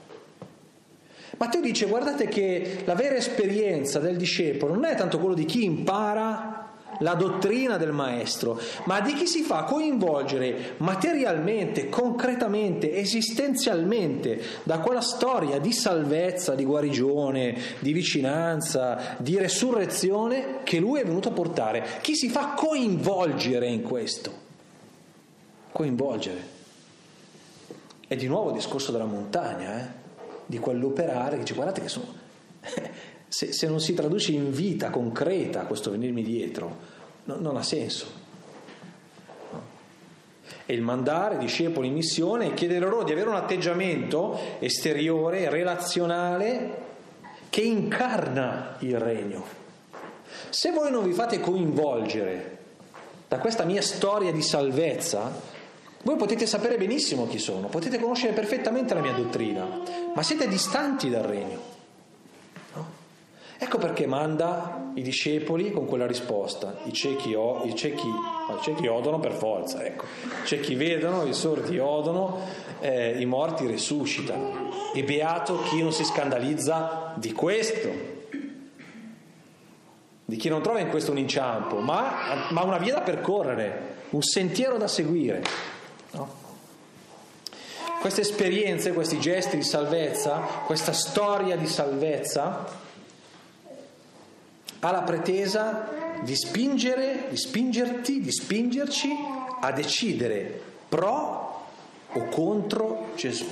Matteo 1.38 1.62
dice, 1.62 1.88
guardate 1.88 2.28
che 2.28 2.84
la 2.86 2.94
vera 2.94 3.16
esperienza 3.16 4.00
del 4.00 4.16
discepolo 4.16 4.74
non 4.74 4.86
è 4.86 4.96
tanto 4.96 5.18
quello 5.18 5.34
di 5.34 5.46
chi 5.46 5.64
impara 5.64 6.71
la 7.02 7.14
dottrina 7.14 7.78
del 7.78 7.92
maestro, 7.92 8.60
ma 8.86 9.00
di 9.02 9.14
chi 9.14 9.28
si 9.28 9.42
fa 9.42 9.64
coinvolgere 9.64 10.76
materialmente, 10.78 11.90
concretamente, 11.90 12.94
esistenzialmente 12.96 14.42
da 14.64 14.80
quella 14.80 15.02
storia 15.02 15.60
di 15.60 15.72
salvezza, 15.72 16.56
di 16.56 16.66
guarigione, 16.66 17.58
di 17.80 17.94
vicinanza, 17.94 19.16
di 19.18 19.38
resurrezione 19.38 20.60
che 20.64 20.80
lui 20.80 21.00
è 21.00 21.06
venuto 21.06 21.30
a 21.30 21.34
portare. 21.34 21.86
Chi 22.02 22.16
si 22.16 22.30
fa 22.30 22.54
coinvolgere 22.56 23.68
in 23.68 23.82
questo? 23.82 24.50
Coinvolgere. 25.72 26.60
È 28.08 28.16
di 28.16 28.28
nuovo 28.28 28.50
il 28.50 28.56
discorso 28.56 28.92
della 28.92 29.06
montagna, 29.06 29.80
eh? 29.80 30.00
di 30.46 30.60
quell'operare 30.60 31.38
che 31.38 31.44
dice 31.44 31.54
guardate 31.54 31.82
che 31.82 31.88
sono... 31.88 32.20
se, 33.32 33.54
se, 33.54 33.68
non 33.68 33.80
si 33.80 33.94
traduce 33.94 34.34
in 34.34 34.52
vita 34.52 34.90
concreta 34.90 35.62
questo 35.62 35.90
venirmi 35.90 36.22
dietro, 36.22 36.78
no, 37.24 37.38
non 37.40 37.56
ha 37.56 37.64
senso. 37.64 38.20
E 40.66 40.74
il 40.74 40.82
mandare 40.82 41.38
discepoli 41.38 41.88
in 41.88 41.94
missione 41.94 42.48
e 42.48 42.54
chiedere 42.54 42.90
loro 42.90 43.04
di 43.04 43.14
avere 43.14 43.30
un 43.30 43.36
atteggiamento 43.36 44.38
esteriore, 44.60 45.50
relazionale, 45.50 46.90
che 47.50 47.62
incarna 47.62 48.76
il 48.80 49.00
regno. 49.00 49.46
Se 50.50 50.72
voi 50.72 50.92
non 50.92 51.06
vi 51.06 51.14
fate 51.14 51.40
coinvolgere 51.40 52.58
da 53.30 53.40
questa 53.40 53.64
mia 53.64 53.82
storia 53.82 54.34
di 54.34 54.42
salvezza, 54.42 55.32
voi 56.04 56.18
potete 56.18 56.46
sapere 56.46 56.76
benissimo 56.76 57.28
chi 57.28 57.40
sono, 57.40 57.68
potete 57.68 57.98
conoscere 57.98 58.34
perfettamente 58.34 58.94
la 58.94 59.00
mia 59.00 59.14
dottrina, 59.14 59.66
ma 60.14 60.22
siete 60.22 60.50
distanti 60.50 61.10
dal 61.10 61.24
regno. 61.24 61.71
Ecco 63.64 63.78
perché 63.78 64.08
manda 64.08 64.90
i 64.96 65.04
discepoli 65.04 65.72
con 65.72 65.86
quella 65.86 66.08
risposta. 66.08 66.80
I 66.86 66.94
ciechi, 66.94 67.36
o, 67.36 67.62
i 67.64 67.76
ciechi, 67.76 68.08
i 68.08 68.62
ciechi 68.64 68.88
odono 68.88 69.20
per 69.20 69.34
forza, 69.34 69.86
ecco. 69.86 70.06
I 70.06 70.48
ciechi 70.48 70.74
vedono, 70.74 71.26
i 71.26 71.34
sordi 71.36 71.78
odono, 71.78 72.40
eh, 72.80 73.22
i 73.22 73.26
morti 73.28 73.68
resuscitano. 73.68 74.72
E 74.96 75.04
beato 75.04 75.62
chi 75.62 75.80
non 75.80 75.94
si 75.94 76.04
scandalizza 76.04 77.14
di 77.18 77.32
questo, 77.34 77.90
di 80.26 80.36
chi 80.38 80.50
non 80.50 80.64
trova 80.64 80.80
in 80.80 80.90
questo 80.90 81.12
un 81.12 81.20
inciampo, 81.20 81.78
ma, 81.82 82.48
ma 82.50 82.64
una 82.64 82.80
via 82.80 82.96
da 82.96 83.02
percorrere, 83.02 83.98
un 84.10 84.24
sentiero 84.24 84.78
da 84.78 84.88
seguire. 84.88 85.44
No? 86.14 86.34
Queste 88.00 88.22
esperienze, 88.22 88.92
questi 88.92 89.20
gesti 89.20 89.56
di 89.56 89.64
salvezza, 89.64 90.40
questa 90.66 90.94
storia 90.94 91.56
di 91.56 91.68
salvezza, 91.68 92.90
ha 94.84 94.92
la 94.92 95.02
pretesa 95.02 95.88
di 96.22 96.36
spingere, 96.36 97.28
di 97.30 97.38
spingerti, 97.38 98.20
di 98.20 98.32
spingerci 98.32 99.10
a 99.60 99.72
decidere 99.72 100.62
pro 100.90 101.66
o 102.12 102.26
contro 102.26 103.10
Gesù. 103.16 103.46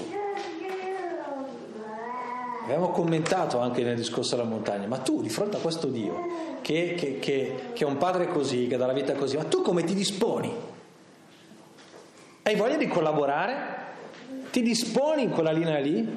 Abbiamo 2.63 2.89
commentato 2.89 3.59
anche 3.59 3.83
nel 3.83 3.95
discorso 3.95 4.35
della 4.35 4.47
montagna, 4.47 4.87
ma 4.87 4.97
tu 4.99 5.21
di 5.21 5.29
fronte 5.29 5.57
a 5.57 5.59
questo 5.59 5.87
Dio, 5.87 6.59
che, 6.61 6.93
che, 6.95 7.17
che, 7.19 7.55
che 7.73 7.83
è 7.83 7.87
un 7.87 7.97
padre 7.97 8.27
così, 8.27 8.67
che 8.67 8.77
dà 8.77 8.85
la 8.85 8.93
vita 8.93 9.13
così, 9.13 9.37
ma 9.37 9.45
tu 9.45 9.61
come 9.61 9.83
ti 9.83 9.95
disponi? 9.95 10.53
Hai 12.43 12.55
voglia 12.55 12.77
di 12.77 12.87
collaborare? 12.87 13.77
Ti 14.51 14.61
disponi 14.61 15.23
in 15.23 15.29
quella 15.31 15.51
linea 15.51 15.79
lì? 15.79 16.07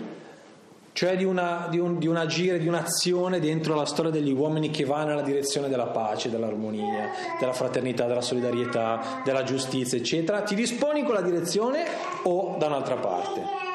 Cioè 0.92 1.16
di, 1.16 1.24
una, 1.24 1.68
di, 1.70 1.78
un, 1.78 1.98
di 1.98 2.06
un 2.06 2.16
agire, 2.16 2.58
di 2.58 2.68
un'azione 2.68 3.40
dentro 3.40 3.74
la 3.74 3.86
storia 3.86 4.10
degli 4.10 4.32
uomini 4.32 4.70
che 4.70 4.84
va 4.84 5.04
nella 5.04 5.22
direzione 5.22 5.68
della 5.68 5.86
pace, 5.86 6.30
dell'armonia, 6.30 7.10
della 7.40 7.52
fraternità, 7.52 8.06
della 8.06 8.20
solidarietà, 8.20 9.22
della 9.24 9.42
giustizia, 9.42 9.98
eccetera, 9.98 10.42
ti 10.42 10.54
disponi 10.54 11.00
in 11.00 11.04
quella 11.04 11.22
direzione 11.22 11.84
o 12.24 12.56
da 12.58 12.66
un'altra 12.66 12.96
parte? 12.96 13.71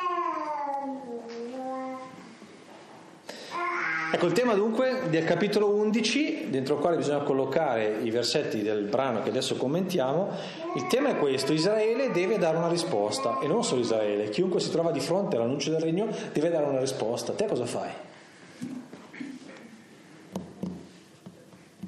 Ecco 4.09 4.25
il 4.25 4.31
tema 4.31 4.53
dunque 4.53 5.09
del 5.09 5.25
capitolo 5.25 5.69
11, 5.75 6.49
dentro 6.49 6.75
il 6.75 6.79
quale 6.79 6.95
bisogna 6.95 7.23
collocare 7.23 7.99
i 8.03 8.09
versetti 8.09 8.61
del 8.61 8.85
brano 8.85 9.21
che 9.21 9.27
adesso 9.27 9.57
commentiamo, 9.57 10.29
il 10.75 10.87
tema 10.87 11.09
è 11.09 11.17
questo, 11.17 11.51
Israele 11.51 12.11
deve 12.11 12.37
dare 12.37 12.55
una 12.55 12.69
risposta 12.69 13.39
e 13.39 13.47
non 13.47 13.65
solo 13.65 13.81
Israele, 13.81 14.29
chiunque 14.29 14.61
si 14.61 14.71
trova 14.71 14.91
di 14.91 15.01
fronte 15.01 15.35
all'annuncio 15.35 15.71
del 15.71 15.81
regno 15.81 16.07
deve 16.31 16.49
dare 16.49 16.65
una 16.65 16.79
risposta. 16.79 17.33
Te 17.33 17.47
cosa 17.47 17.65
fai? 17.65 17.89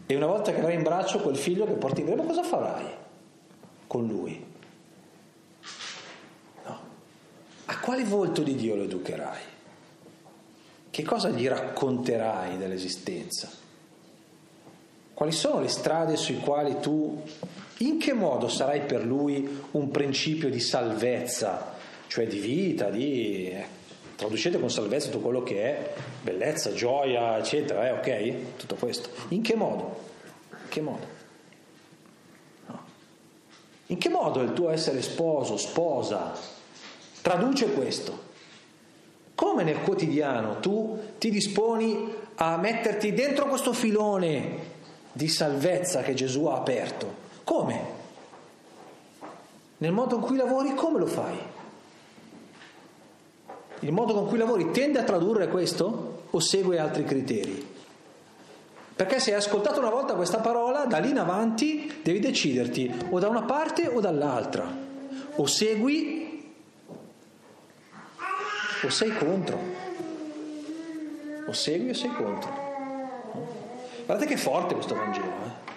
E 0.05 0.15
una 0.15 0.27
volta 0.27 0.51
che 0.51 0.59
avrai 0.59 0.75
in 0.75 0.83
braccio 0.83 1.19
quel 1.19 1.37
figlio 1.37 1.65
che 1.65 1.73
porti 1.73 2.01
in 2.01 2.07
grembo, 2.07 2.23
cosa 2.23 2.43
farai 2.43 2.85
con 3.87 4.05
lui? 4.05 4.45
No. 6.65 6.79
A 7.65 7.79
quale 7.79 8.03
volto 8.03 8.41
di 8.41 8.55
Dio 8.55 8.75
lo 8.75 8.83
educherai? 8.83 9.57
Che 10.99 11.05
cosa 11.05 11.29
gli 11.29 11.47
racconterai 11.47 12.57
dell'esistenza? 12.57 13.49
Quali 15.13 15.31
sono 15.31 15.61
le 15.61 15.69
strade 15.69 16.17
sui 16.17 16.39
quali 16.39 16.77
tu, 16.81 17.23
in 17.77 17.97
che 17.97 18.11
modo 18.11 18.49
sarai 18.49 18.81
per 18.81 19.05
lui 19.05 19.61
un 19.71 19.91
principio 19.91 20.49
di 20.49 20.59
salvezza, 20.59 21.73
cioè 22.07 22.27
di 22.27 22.39
vita, 22.39 22.89
di... 22.89 23.47
Eh, 23.47 23.77
traducete 24.17 24.59
con 24.59 24.69
salvezza 24.69 25.07
tutto 25.07 25.23
quello 25.23 25.41
che 25.41 25.63
è 25.63 25.93
bellezza, 26.21 26.73
gioia, 26.73 27.37
eccetera, 27.37 27.87
eh, 27.87 27.91
ok? 27.91 28.57
Tutto 28.57 28.75
questo. 28.75 29.09
In 29.29 29.41
che 29.41 29.55
modo? 29.55 29.99
In 30.51 30.67
che 30.67 30.81
modo? 30.81 31.07
No. 32.65 32.79
In 33.85 33.97
che 33.97 34.09
modo 34.09 34.41
il 34.41 34.51
tuo 34.51 34.69
essere 34.69 35.01
sposo, 35.01 35.55
sposa, 35.55 36.33
traduce 37.21 37.71
questo? 37.71 38.27
Come 39.39 39.63
nel 39.63 39.79
quotidiano 39.79 40.59
tu 40.59 40.99
ti 41.17 41.31
disponi 41.31 42.13
a 42.35 42.57
metterti 42.57 43.13
dentro 43.13 43.45
questo 43.47 43.71
filone 43.71 44.57
di 45.13 45.29
salvezza 45.29 46.01
che 46.01 46.13
Gesù 46.13 46.43
ha 46.47 46.57
aperto? 46.57 47.13
Come? 47.45 47.81
Nel 49.77 49.93
modo 49.93 50.15
in 50.15 50.21
cui 50.23 50.35
lavori, 50.35 50.73
come 50.73 50.99
lo 50.99 51.05
fai? 51.05 51.37
Il 53.79 53.93
modo 53.93 54.13
con 54.13 54.27
cui 54.27 54.37
lavori 54.37 54.71
tende 54.71 54.99
a 54.99 55.03
tradurre 55.03 55.47
questo 55.47 56.23
o 56.29 56.39
segue 56.41 56.77
altri 56.77 57.05
criteri? 57.05 57.65
Perché 58.93 59.21
se 59.21 59.31
hai 59.31 59.37
ascoltato 59.37 59.79
una 59.79 59.89
volta 59.89 60.15
questa 60.15 60.39
parola, 60.39 60.83
da 60.83 60.97
lì 60.97 61.11
in 61.11 61.17
avanti 61.17 61.99
devi 62.03 62.19
deciderti 62.19 62.93
o 63.11 63.19
da 63.19 63.29
una 63.29 63.43
parte 63.43 63.87
o 63.87 64.01
dall'altra. 64.01 64.69
O 65.35 65.45
segui 65.45 66.28
o 68.81 68.89
sei 68.89 69.13
contro, 69.13 69.59
o 71.45 71.51
segui 71.51 71.89
o 71.89 71.93
sei 71.93 72.13
contro. 72.13 72.67
Guardate 74.05 74.29
che 74.29 74.37
forte 74.37 74.73
questo 74.73 74.95
Vangelo. 74.95 75.27
Eh? 75.27 75.67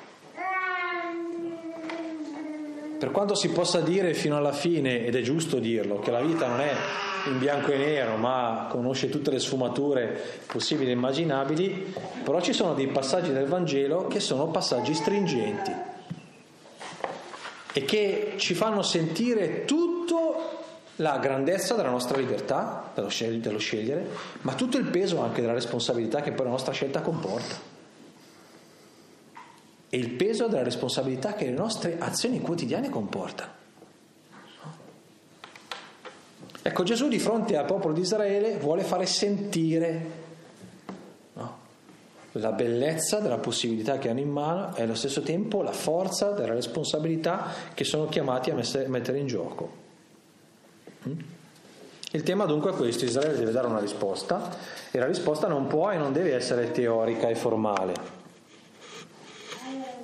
Per 2.98 3.10
quanto 3.10 3.34
si 3.34 3.48
possa 3.48 3.80
dire 3.80 4.14
fino 4.14 4.36
alla 4.36 4.52
fine, 4.52 5.04
ed 5.04 5.16
è 5.16 5.20
giusto 5.22 5.58
dirlo, 5.58 5.98
che 5.98 6.10
la 6.10 6.20
vita 6.20 6.46
non 6.46 6.60
è 6.60 6.72
in 7.26 7.38
bianco 7.38 7.72
e 7.72 7.76
nero, 7.76 8.16
ma 8.16 8.68
conosce 8.70 9.08
tutte 9.08 9.30
le 9.30 9.40
sfumature 9.40 10.40
possibili 10.46 10.90
e 10.90 10.94
immaginabili, 10.94 11.94
però 12.22 12.40
ci 12.40 12.52
sono 12.52 12.74
dei 12.74 12.86
passaggi 12.86 13.32
del 13.32 13.46
Vangelo 13.46 14.06
che 14.06 14.20
sono 14.20 14.46
passaggi 14.48 14.94
stringenti 14.94 15.72
e 17.74 17.84
che 17.84 18.34
ci 18.36 18.54
fanno 18.54 18.82
sentire 18.82 19.64
tutto 19.64 20.61
la 20.96 21.18
grandezza 21.18 21.74
della 21.74 21.90
nostra 21.90 22.18
libertà, 22.18 22.90
dello, 22.94 23.08
scel- 23.08 23.40
dello 23.40 23.58
scegliere, 23.58 24.06
ma 24.42 24.54
tutto 24.54 24.76
il 24.76 24.86
peso 24.86 25.20
anche 25.20 25.40
della 25.40 25.54
responsabilità 25.54 26.20
che 26.20 26.32
poi 26.32 26.46
la 26.46 26.52
nostra 26.52 26.72
scelta 26.72 27.00
comporta. 27.00 27.70
E 29.88 29.96
il 29.96 30.10
peso 30.10 30.48
della 30.48 30.62
responsabilità 30.62 31.34
che 31.34 31.46
le 31.46 31.52
nostre 31.52 31.96
azioni 31.98 32.40
quotidiane 32.40 32.90
comportano. 32.90 33.60
Ecco, 36.64 36.82
Gesù 36.84 37.08
di 37.08 37.18
fronte 37.18 37.56
al 37.56 37.64
popolo 37.64 37.92
di 37.92 38.00
Israele 38.00 38.56
vuole 38.56 38.84
fare 38.84 39.04
sentire 39.04 40.10
no, 41.32 41.58
la 42.32 42.52
bellezza 42.52 43.18
della 43.18 43.38
possibilità 43.38 43.98
che 43.98 44.08
hanno 44.08 44.20
in 44.20 44.30
mano 44.30 44.76
e 44.76 44.82
allo 44.82 44.94
stesso 44.94 45.22
tempo 45.22 45.62
la 45.62 45.72
forza 45.72 46.30
della 46.30 46.54
responsabilità 46.54 47.46
che 47.74 47.82
sono 47.82 48.06
chiamati 48.06 48.50
a 48.50 48.54
mettere 48.86 49.18
in 49.18 49.26
gioco. 49.26 49.81
Il 52.14 52.22
tema 52.22 52.44
dunque 52.44 52.72
è 52.72 52.74
questo, 52.74 53.04
Israele 53.04 53.36
deve 53.36 53.52
dare 53.52 53.66
una 53.66 53.80
risposta 53.80 54.56
e 54.90 54.98
la 54.98 55.06
risposta 55.06 55.48
non 55.48 55.66
può 55.66 55.90
e 55.90 55.96
non 55.96 56.12
deve 56.12 56.34
essere 56.34 56.70
teorica 56.70 57.28
e 57.28 57.34
formale, 57.34 57.94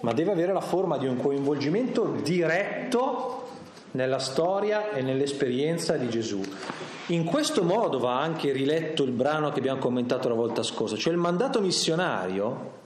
ma 0.01 0.13
deve 0.13 0.33
avere 0.33 0.53
la 0.53 0.61
forma 0.61 0.97
di 0.97 1.07
un 1.07 1.19
coinvolgimento 1.19 2.17
diretto 2.23 3.47
nella 3.93 4.19
storia 4.19 4.91
e 4.91 5.03
nell'esperienza 5.03 5.97
di 5.97 6.09
Gesù. 6.09 6.41
In 7.09 7.25
questo 7.25 7.63
modo 7.63 7.99
va 7.99 8.21
anche 8.21 8.53
riletto 8.53 9.03
il 9.03 9.13
brano 9.13 9.51
che 9.51 9.59
abbiamo 9.61 9.81
commentato 9.81 10.29
la 10.29 10.35
volta 10.35 10.63
scorsa, 10.63 10.97
cioè 10.97 11.13
il 11.13 11.19
mandato 11.19 11.61
missionario 11.61 12.77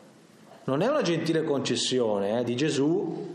non 0.65 0.81
è 0.81 0.89
una 0.89 1.03
gentile 1.03 1.43
concessione 1.43 2.41
eh, 2.41 2.45
di 2.45 2.55
Gesù 2.55 3.35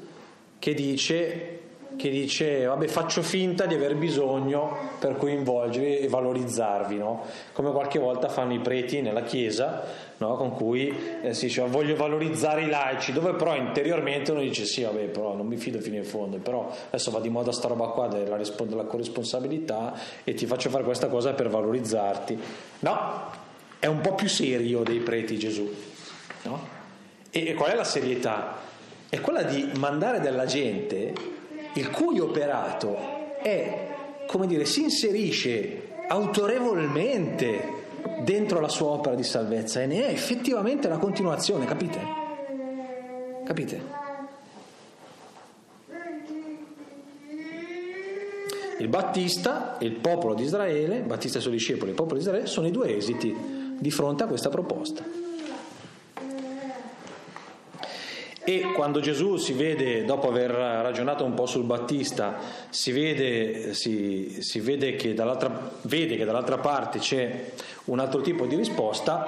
che 0.60 0.74
dice 0.74 1.57
che 1.98 2.10
dice 2.10 2.66
vabbè 2.66 2.88
faccio 2.88 3.22
finta 3.22 3.66
di 3.66 3.74
aver 3.74 3.96
bisogno 3.96 4.92
per 5.00 5.18
coinvolgervi 5.18 5.98
e 5.98 6.08
valorizzarvi, 6.08 6.98
no? 6.98 7.25
come 7.51 7.72
qualche 7.72 8.00
volta 8.00 8.30
fanno 8.30 8.54
i 8.54 8.60
preti 8.60 9.01
nella 9.01 9.24
chiesa, 9.24 9.84
no? 10.18 10.36
con 10.36 10.51
cui 10.51 10.96
eh, 11.22 11.34
si 11.34 11.48
dice 11.48 11.63
voglio 11.63 11.96
valorizzare 11.96 12.62
i 12.62 12.68
laici, 12.68 13.12
dove 13.12 13.34
però 13.34 13.56
interiormente 13.56 14.32
uno 14.32 14.42
dice 14.42 14.63
sì 14.66 14.84
vabbè 14.84 15.06
però 15.06 15.36
non 15.36 15.48
mi 15.48 15.58
fido 15.58 15.80
fino 15.80 15.98
in 15.98 16.06
fondo, 16.06 16.38
però 16.38 16.72
adesso 16.88 17.12
va 17.12 17.20
di 17.20 17.30
moda 17.30 17.51
sta 17.51 17.68
roba 17.68 17.88
qua 17.88 18.08
della, 18.08 18.38
della 18.38 18.86
corresponsabilità 18.86 19.94
e 20.24 20.34
ti 20.36 20.46
faccio 20.46 20.70
fare 20.70 20.84
questa 20.84 21.08
cosa 21.08 21.34
per 21.34 21.50
valorizzarti. 21.50 22.39
No, 22.80 23.32
è 23.80 23.88
un 23.88 24.01
po' 24.01 24.13
più 24.13 24.30
serio 24.30 24.84
dei 24.84 25.00
preti 25.00 25.38
Gesù. 25.38 25.70
No? 26.44 26.75
E 27.32 27.54
qual 27.56 27.72
è 27.72 27.75
la 27.75 27.84
serietà? 27.84 28.56
È 29.10 29.20
quella 29.20 29.44
di 29.44 29.72
mandare 29.77 30.20
della 30.20 30.46
gente 30.46 31.36
il 31.78 31.92
cui 31.92 32.20
operato 32.20 32.98
è, 33.42 33.88
come 34.26 34.48
dire, 34.48 34.66
si 34.66 34.82
inserisce 34.82 35.84
autorevolmente 36.08 37.76
dentro 38.24 38.60
la 38.60 38.68
sua 38.68 38.88
opera 38.88 39.16
di 39.16 39.24
salvezza 39.24 39.82
e 39.82 39.86
ne 39.86 40.08
è 40.08 40.12
effettivamente 40.12 40.88
la 40.88 40.98
continuazione, 40.98 41.66
capite? 41.66 42.00
Capite? 43.46 44.06
Il 48.80 48.88
Battista 48.90 49.78
e 49.78 49.86
il 49.86 49.94
popolo 49.94 50.34
di 50.34 50.44
Israele, 50.44 51.00
Battista 51.02 51.38
e 51.38 51.40
i 51.40 51.44
suoi 51.44 51.56
discepoli 51.56 51.92
il 51.92 51.96
popolo 51.96 52.16
di 52.16 52.22
Israele, 52.22 52.48
sono 52.48 52.68
i 52.68 52.72
due 52.72 52.96
esiti 52.96 53.36
di 53.80 53.92
fronte 53.92 54.24
a 54.24 54.28
questa 54.28 54.50
proposta. 54.50 55.27
E 58.50 58.72
quando 58.72 59.01
Gesù 59.01 59.36
si 59.36 59.51
vede, 59.51 60.06
dopo 60.06 60.30
aver 60.30 60.51
ragionato 60.51 61.25
un 61.25 61.34
po' 61.34 61.46
sul 61.46 61.66
Battista, 61.66 62.38
si 62.70 62.94
vede, 62.94 63.74
si, 63.74 64.38
si 64.39 64.62
vede, 64.62 64.96
che, 64.96 65.13
dall'altra, 65.13 65.70
vede 65.82 66.16
che 66.16 66.24
dall'altra 66.24 66.58
parte 66.58 67.00
c'è 67.00 67.51
un 67.88 68.00
altro 68.00 68.22
tipo 68.22 68.46
di 68.46 68.56
risposta, 68.56 69.25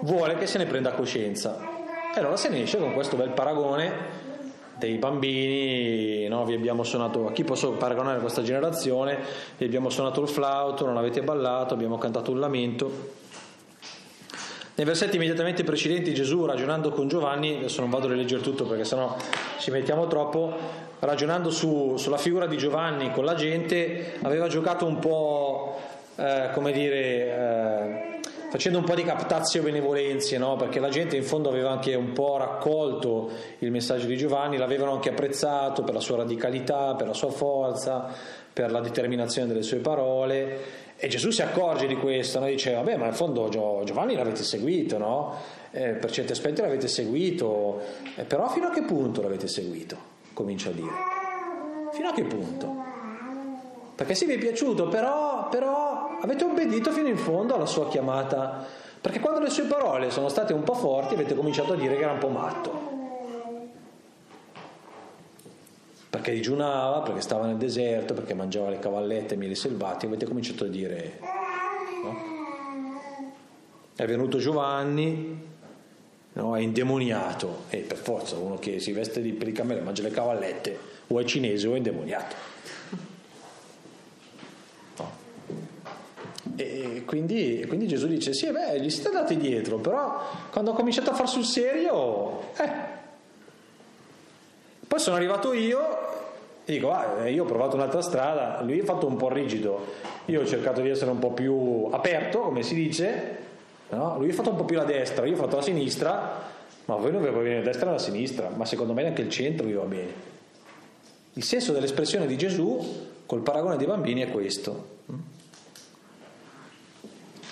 vuole 0.00 0.36
che 0.36 0.46
se 0.46 0.58
ne 0.58 0.66
prenda 0.66 0.92
coscienza. 0.92 1.58
E 2.14 2.18
allora 2.18 2.36
se 2.36 2.50
ne 2.50 2.60
esce 2.60 2.76
con 2.76 2.92
questo 2.92 3.16
bel 3.16 3.30
paragone 3.30 3.92
dei 4.76 4.98
bambini, 4.98 6.28
no? 6.28 6.44
vi 6.44 6.52
abbiamo 6.52 6.82
suonato, 6.82 7.28
a 7.28 7.32
chi 7.32 7.44
posso 7.44 7.70
paragonare 7.70 8.20
questa 8.20 8.42
generazione? 8.42 9.20
Vi 9.56 9.64
abbiamo 9.64 9.88
suonato 9.88 10.20
il 10.20 10.28
flauto, 10.28 10.84
non 10.84 10.98
avete 10.98 11.22
ballato, 11.22 11.72
abbiamo 11.72 11.96
cantato 11.96 12.30
un 12.30 12.40
lamento. 12.40 13.16
Nei 14.78 14.86
versetti 14.86 15.16
immediatamente 15.16 15.64
precedenti 15.64 16.14
Gesù 16.14 16.44
ragionando 16.44 16.92
con 16.92 17.08
Giovanni, 17.08 17.56
adesso 17.56 17.80
non 17.80 17.90
vado 17.90 18.06
a 18.06 18.10
rileggere 18.10 18.40
tutto 18.40 18.64
perché 18.64 18.84
sennò 18.84 19.16
ci 19.58 19.72
mettiamo 19.72 20.06
troppo, 20.06 20.56
ragionando 21.00 21.50
su, 21.50 21.96
sulla 21.96 22.16
figura 22.16 22.46
di 22.46 22.56
Giovanni 22.56 23.10
con 23.10 23.24
la 23.24 23.34
gente, 23.34 24.18
aveva 24.22 24.46
giocato 24.46 24.86
un 24.86 25.00
po', 25.00 25.80
eh, 26.14 26.50
come 26.54 26.70
dire, 26.70 27.00
eh, 27.00 28.20
facendo 28.52 28.78
un 28.78 28.84
po' 28.84 28.94
di 28.94 29.02
captazio 29.02 29.64
benevolenze, 29.64 30.38
no? 30.38 30.54
perché 30.54 30.78
la 30.78 30.90
gente 30.90 31.16
in 31.16 31.24
fondo 31.24 31.48
aveva 31.48 31.72
anche 31.72 31.96
un 31.96 32.12
po' 32.12 32.36
raccolto 32.36 33.30
il 33.58 33.72
messaggio 33.72 34.06
di 34.06 34.16
Giovanni, 34.16 34.58
l'avevano 34.58 34.92
anche 34.92 35.08
apprezzato 35.08 35.82
per 35.82 35.94
la 35.94 36.00
sua 36.00 36.18
radicalità, 36.18 36.94
per 36.94 37.08
la 37.08 37.14
sua 37.14 37.32
forza, 37.32 38.14
per 38.52 38.70
la 38.70 38.80
determinazione 38.80 39.48
delle 39.48 39.62
sue 39.62 39.78
parole 39.78 40.86
e 41.00 41.06
Gesù 41.06 41.30
si 41.30 41.42
accorge 41.42 41.86
di 41.86 41.94
questo, 41.94 42.40
no? 42.40 42.46
dice, 42.46 42.74
vabbè, 42.74 42.96
ma 42.96 43.06
in 43.06 43.12
fondo 43.12 43.48
Giovanni 43.48 44.16
l'avete 44.16 44.42
seguito, 44.42 44.98
no? 44.98 45.32
Eh, 45.70 45.90
per 45.90 46.10
certi 46.10 46.32
aspetti 46.32 46.60
l'avete 46.60 46.88
seguito, 46.88 47.80
eh, 48.16 48.24
però 48.24 48.48
fino 48.48 48.66
a 48.66 48.70
che 48.70 48.82
punto 48.82 49.22
l'avete 49.22 49.46
seguito? 49.46 49.96
Comincia 50.32 50.70
a 50.70 50.72
dire. 50.72 50.90
Fino 51.92 52.08
a 52.08 52.12
che 52.12 52.24
punto? 52.24 52.74
Perché 53.94 54.16
sì, 54.16 54.26
vi 54.26 54.34
è 54.34 54.38
piaciuto, 54.38 54.88
però, 54.88 55.48
però 55.48 56.18
avete 56.20 56.42
obbedito 56.42 56.90
fino 56.90 57.06
in 57.06 57.16
fondo 57.16 57.54
alla 57.54 57.66
sua 57.66 57.88
chiamata. 57.88 58.66
Perché 59.00 59.20
quando 59.20 59.38
le 59.38 59.50
sue 59.50 59.64
parole 59.64 60.10
sono 60.10 60.28
state 60.28 60.52
un 60.52 60.64
po' 60.64 60.74
forti 60.74 61.14
avete 61.14 61.36
cominciato 61.36 61.74
a 61.74 61.76
dire 61.76 61.94
che 61.96 62.02
era 62.02 62.12
un 62.12 62.18
po' 62.18 62.28
matto. 62.28 62.87
Perché 66.10 66.32
digiunava, 66.32 67.00
perché 67.00 67.20
stava 67.20 67.46
nel 67.46 67.56
deserto, 67.56 68.14
perché 68.14 68.32
mangiava 68.32 68.70
le 68.70 68.78
cavallette 68.78 69.34
e 69.34 69.36
mieli 69.36 69.54
selvatici, 69.54 70.06
avete 70.06 70.24
cominciato 70.24 70.64
a 70.64 70.68
dire, 70.68 71.18
no? 72.02 72.36
È 73.94 74.06
venuto 74.06 74.38
Giovanni, 74.38 75.46
no? 76.32 76.56
è 76.56 76.60
indemoniato, 76.60 77.64
e 77.68 77.78
per 77.78 77.98
forza 77.98 78.36
uno 78.36 78.56
che 78.58 78.78
si 78.78 78.92
veste 78.92 79.20
di, 79.20 79.32
per 79.32 79.48
i 79.48 79.52
cammelli 79.52 79.82
mangia 79.82 80.02
le 80.02 80.10
cavallette, 80.10 80.78
o 81.08 81.18
è 81.18 81.24
cinese 81.24 81.68
o 81.68 81.74
è 81.74 81.76
indemoniato. 81.76 82.36
No. 84.96 85.10
E 86.56 87.02
quindi, 87.04 87.64
quindi, 87.68 87.86
Gesù 87.86 88.06
dice, 88.06 88.32
sì, 88.32 88.50
beh, 88.50 88.80
gli 88.80 88.88
siete 88.88 89.08
andati 89.08 89.36
dietro, 89.36 89.76
però 89.78 90.22
quando 90.50 90.70
ho 90.70 90.74
cominciato 90.74 91.10
a 91.10 91.14
far 91.14 91.28
sul 91.28 91.44
serio, 91.44 92.52
eh, 92.56 92.97
poi 94.88 94.98
sono 94.98 95.16
arrivato 95.16 95.52
io 95.52 95.80
e 96.64 96.72
dico, 96.72 96.90
ah, 96.90 97.28
io 97.28 97.44
ho 97.44 97.46
provato 97.46 97.76
un'altra 97.76 98.00
strada, 98.00 98.60
lui 98.62 98.78
è 98.78 98.82
fatto 98.82 99.06
un 99.06 99.16
po' 99.16 99.28
rigido, 99.28 99.86
io 100.26 100.40
ho 100.40 100.46
cercato 100.46 100.80
di 100.80 100.88
essere 100.88 101.10
un 101.10 101.18
po' 101.18 101.32
più 101.32 101.88
aperto, 101.90 102.40
come 102.40 102.62
si 102.62 102.74
dice, 102.74 103.36
no? 103.90 104.16
lui 104.18 104.30
è 104.30 104.32
fatto 104.32 104.50
un 104.50 104.56
po' 104.56 104.64
più 104.64 104.76
la 104.76 104.84
destra, 104.84 105.26
io 105.26 105.34
ho 105.34 105.36
fatto 105.36 105.56
la 105.56 105.62
sinistra, 105.62 106.42
ma 106.86 106.94
voi 106.96 107.12
non 107.12 107.22
vi 107.22 107.28
va 107.28 107.38
bene 107.38 107.58
la 107.58 107.64
destra 107.64 107.88
e 107.88 107.92
la 107.92 107.98
sinistra, 107.98 108.48
ma 108.48 108.64
secondo 108.64 108.94
me 108.94 109.06
anche 109.06 109.20
il 109.20 109.30
centro 109.30 109.66
vi 109.66 109.74
va 109.74 109.84
bene. 109.84 110.12
Il 111.34 111.44
senso 111.44 111.72
dell'espressione 111.72 112.26
di 112.26 112.36
Gesù 112.36 113.06
col 113.26 113.40
paragone 113.40 113.76
dei 113.76 113.86
bambini 113.86 114.22
è 114.22 114.30
questo. 114.30 114.96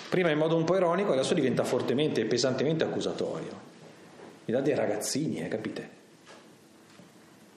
Prima 0.09 0.31
in 0.31 0.37
modo 0.37 0.55
un 0.55 0.63
po' 0.63 0.75
ironico, 0.75 1.11
adesso 1.11 1.33
diventa 1.33 1.63
fortemente 1.63 2.21
e 2.21 2.25
pesantemente 2.25 2.83
accusatorio. 2.83 3.51
Mi 4.45 4.53
dà 4.53 4.61
dei 4.61 4.73
ragazzini, 4.75 5.43
eh, 5.43 5.47
capite? 5.47 5.96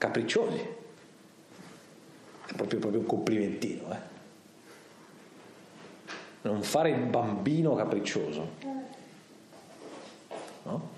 Capricciosi. 0.01 0.67
È 2.47 2.53
proprio, 2.55 2.79
proprio 2.79 3.01
un 3.01 3.05
complimentino. 3.05 3.91
Eh? 3.91 3.99
Non 6.41 6.63
fare 6.63 6.89
il 6.89 7.03
bambino 7.05 7.75
capriccioso. 7.75 8.49
No? 10.63 10.89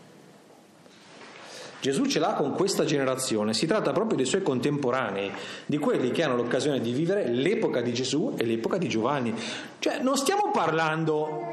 Gesù 1.82 2.06
ce 2.06 2.20
l'ha 2.20 2.32
con 2.32 2.54
questa 2.54 2.86
generazione, 2.86 3.54
si 3.54 3.66
tratta 3.66 3.92
proprio 3.92 4.16
dei 4.16 4.26
suoi 4.26 4.42
contemporanei, 4.42 5.30
di 5.66 5.78
quelli 5.80 6.12
che 6.12 6.24
hanno 6.24 6.38
l'occasione 6.38 6.80
di 6.80 6.94
vivere 6.94 7.28
l'epoca 7.28 7.82
di 7.82 7.94
Gesù 7.94 8.36
e 8.38 8.46
l'epoca 8.46 8.78
di 8.78 8.88
Giovanni. 8.88 9.36
Cioè 9.80 10.00
non 10.00 10.16
stiamo 10.16 10.50
parlando 10.52 11.53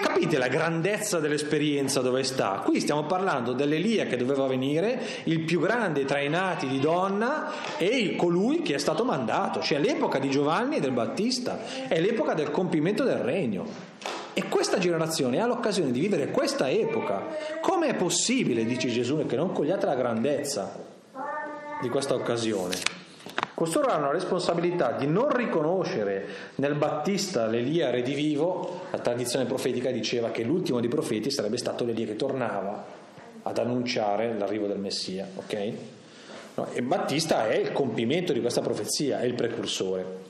Capite 0.00 0.38
la 0.38 0.48
grandezza 0.48 1.18
dell'esperienza 1.18 2.00
dove 2.00 2.22
sta? 2.22 2.62
Qui 2.64 2.80
stiamo 2.80 3.04
parlando 3.04 3.52
dell'Elia 3.52 4.06
che 4.06 4.16
doveva 4.16 4.46
venire, 4.46 4.98
il 5.24 5.40
più 5.40 5.60
grande 5.60 6.06
tra 6.06 6.20
i 6.20 6.30
nati 6.30 6.66
di 6.66 6.78
donna 6.80 7.76
e 7.76 8.16
colui 8.16 8.62
che 8.62 8.74
è 8.74 8.78
stato 8.78 9.04
mandato, 9.04 9.60
cioè 9.60 9.78
l'epoca 9.78 10.18
di 10.18 10.30
Giovanni 10.30 10.76
e 10.76 10.80
del 10.80 10.92
Battista, 10.92 11.86
è 11.86 12.00
l'epoca 12.00 12.32
del 12.32 12.50
compimento 12.50 13.04
del 13.04 13.18
regno. 13.18 13.66
E 14.32 14.44
questa 14.48 14.78
generazione 14.78 15.40
ha 15.40 15.46
l'occasione 15.46 15.90
di 15.90 16.00
vivere 16.00 16.30
questa 16.30 16.70
epoca. 16.70 17.26
Come 17.60 17.88
è 17.88 17.94
possibile, 17.94 18.64
dice 18.64 18.88
Gesù, 18.88 19.26
che 19.26 19.36
non 19.36 19.52
cogliate 19.52 19.84
la 19.84 19.96
grandezza 19.96 20.78
di 21.82 21.88
questa 21.90 22.14
occasione? 22.14 23.06
Costoro 23.54 23.88
hanno 23.88 24.06
la 24.06 24.12
responsabilità 24.12 24.92
di 24.92 25.06
non 25.06 25.34
riconoscere 25.34 26.26
nel 26.56 26.74
Battista 26.74 27.46
l'Elia 27.46 27.90
redivivo, 27.90 28.82
la 28.92 28.98
tradizione 28.98 29.46
profetica 29.46 29.90
diceva 29.90 30.30
che 30.30 30.44
l'ultimo 30.44 30.78
dei 30.78 30.88
profeti 30.88 31.30
sarebbe 31.30 31.56
stato 31.56 31.84
l'Elia 31.84 32.06
che 32.06 32.14
tornava 32.14 32.84
ad 33.42 33.58
annunciare 33.58 34.36
l'arrivo 34.38 34.66
del 34.68 34.78
Messia, 34.78 35.26
ok? 35.34 35.72
No, 36.54 36.68
e 36.72 36.82
Battista 36.82 37.48
è 37.48 37.56
il 37.56 37.72
compimento 37.72 38.32
di 38.32 38.40
questa 38.40 38.60
profezia, 38.60 39.20
è 39.20 39.24
il 39.24 39.34
precursore. 39.34 40.26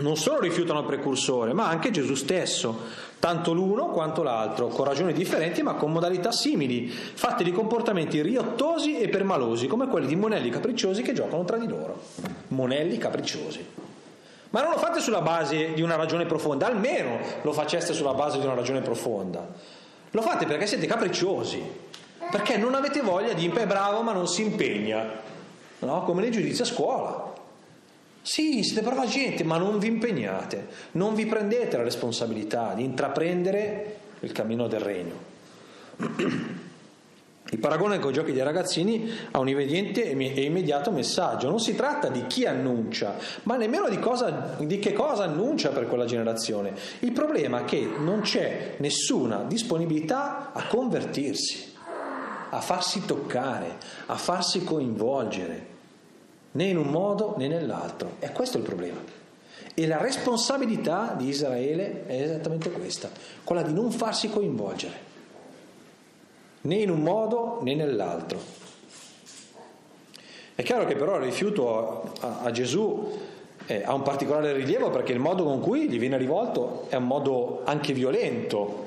Non 0.00 0.16
solo 0.16 0.40
rifiutano 0.40 0.80
il 0.80 0.86
precursore, 0.86 1.52
ma 1.52 1.68
anche 1.68 1.90
Gesù 1.90 2.14
stesso 2.14 3.06
tanto 3.18 3.52
l'uno 3.52 3.86
quanto 3.86 4.22
l'altro, 4.22 4.68
con 4.68 4.84
ragioni 4.84 5.12
differenti 5.12 5.62
ma 5.62 5.74
con 5.74 5.92
modalità 5.92 6.30
simili, 6.32 6.88
fatte 6.88 7.44
di 7.44 7.52
comportamenti 7.52 8.22
riottosi 8.22 8.98
e 8.98 9.08
permalosi, 9.08 9.66
come 9.66 9.88
quelli 9.88 10.06
di 10.06 10.16
monelli 10.16 10.50
capricciosi 10.50 11.02
che 11.02 11.12
giocano 11.12 11.44
tra 11.44 11.56
di 11.56 11.66
loro. 11.66 12.00
Monelli 12.48 12.98
capricciosi. 12.98 13.66
Ma 14.50 14.62
non 14.62 14.72
lo 14.72 14.78
fate 14.78 15.00
sulla 15.00 15.20
base 15.20 15.74
di 15.74 15.82
una 15.82 15.96
ragione 15.96 16.24
profonda, 16.24 16.66
almeno 16.66 17.18
lo 17.42 17.52
faceste 17.52 17.92
sulla 17.92 18.14
base 18.14 18.38
di 18.38 18.46
una 18.46 18.54
ragione 18.54 18.80
profonda. 18.80 19.46
Lo 20.12 20.22
fate 20.22 20.46
perché 20.46 20.66
siete 20.66 20.86
capricciosi, 20.86 21.62
perché 22.30 22.56
non 22.56 22.74
avete 22.74 23.02
voglia 23.02 23.34
di 23.34 23.46
è 23.48 23.66
bravo 23.66 24.00
ma 24.02 24.12
non 24.12 24.26
si 24.26 24.42
impegna, 24.42 25.04
no? 25.80 26.02
come 26.04 26.22
nei 26.22 26.30
giudizi 26.30 26.62
a 26.62 26.64
scuola. 26.64 27.27
Sì, 28.22 28.62
siete 28.62 28.82
brava 28.82 29.06
gente, 29.06 29.44
ma 29.44 29.56
non 29.56 29.78
vi 29.78 29.86
impegnate, 29.86 30.66
non 30.92 31.14
vi 31.14 31.26
prendete 31.26 31.76
la 31.76 31.82
responsabilità 31.82 32.74
di 32.74 32.84
intraprendere 32.84 33.96
il 34.20 34.32
cammino 34.32 34.66
del 34.68 34.80
regno. 34.80 35.14
Il 37.50 37.60
paragone 37.60 37.98
con 37.98 38.10
i 38.10 38.12
giochi 38.12 38.32
dei 38.32 38.42
ragazzini 38.42 39.10
ha 39.30 39.38
un 39.38 39.48
evidente 39.48 40.04
e 40.04 40.42
immediato 40.42 40.90
messaggio. 40.90 41.48
Non 41.48 41.60
si 41.60 41.74
tratta 41.74 42.08
di 42.08 42.26
chi 42.26 42.44
annuncia, 42.44 43.16
ma 43.44 43.56
nemmeno 43.56 43.88
di, 43.88 43.98
cosa, 43.98 44.54
di, 44.58 44.78
che 44.78 44.92
cosa 44.92 45.24
annuncia 45.24 45.70
per 45.70 45.86
quella 45.86 46.04
generazione. 46.04 46.74
Il 46.98 47.12
problema 47.12 47.62
è 47.62 47.64
che 47.64 47.88
non 47.98 48.20
c'è 48.20 48.74
nessuna 48.78 49.44
disponibilità 49.44 50.52
a 50.52 50.66
convertirsi, 50.66 51.72
a 52.50 52.60
farsi 52.60 53.06
toccare, 53.06 53.78
a 54.06 54.16
farsi 54.16 54.62
coinvolgere, 54.62 55.76
né 56.52 56.64
in 56.64 56.76
un 56.76 56.88
modo 56.88 57.34
né 57.36 57.48
nell'altro. 57.48 58.16
E 58.18 58.32
questo 58.32 58.56
è 58.56 58.60
il 58.60 58.66
problema. 58.66 59.00
E 59.74 59.86
la 59.86 59.98
responsabilità 59.98 61.14
di 61.16 61.28
Israele 61.28 62.06
è 62.06 62.20
esattamente 62.20 62.70
questa, 62.70 63.10
quella 63.44 63.62
di 63.62 63.72
non 63.72 63.90
farsi 63.90 64.28
coinvolgere 64.28 65.06
né 66.60 66.74
in 66.76 66.90
un 66.90 67.00
modo 67.00 67.58
né 67.62 67.74
nell'altro. 67.74 68.38
È 70.54 70.62
chiaro 70.62 70.86
che 70.86 70.96
però 70.96 71.16
il 71.16 71.22
rifiuto 71.22 72.14
a, 72.20 72.40
a 72.42 72.50
Gesù 72.50 73.16
eh, 73.66 73.82
ha 73.84 73.94
un 73.94 74.02
particolare 74.02 74.52
rilievo 74.52 74.90
perché 74.90 75.12
il 75.12 75.20
modo 75.20 75.44
con 75.44 75.60
cui 75.60 75.88
gli 75.88 75.98
viene 75.98 76.16
rivolto 76.16 76.86
è 76.88 76.96
un 76.96 77.06
modo 77.06 77.62
anche 77.64 77.92
violento 77.92 78.86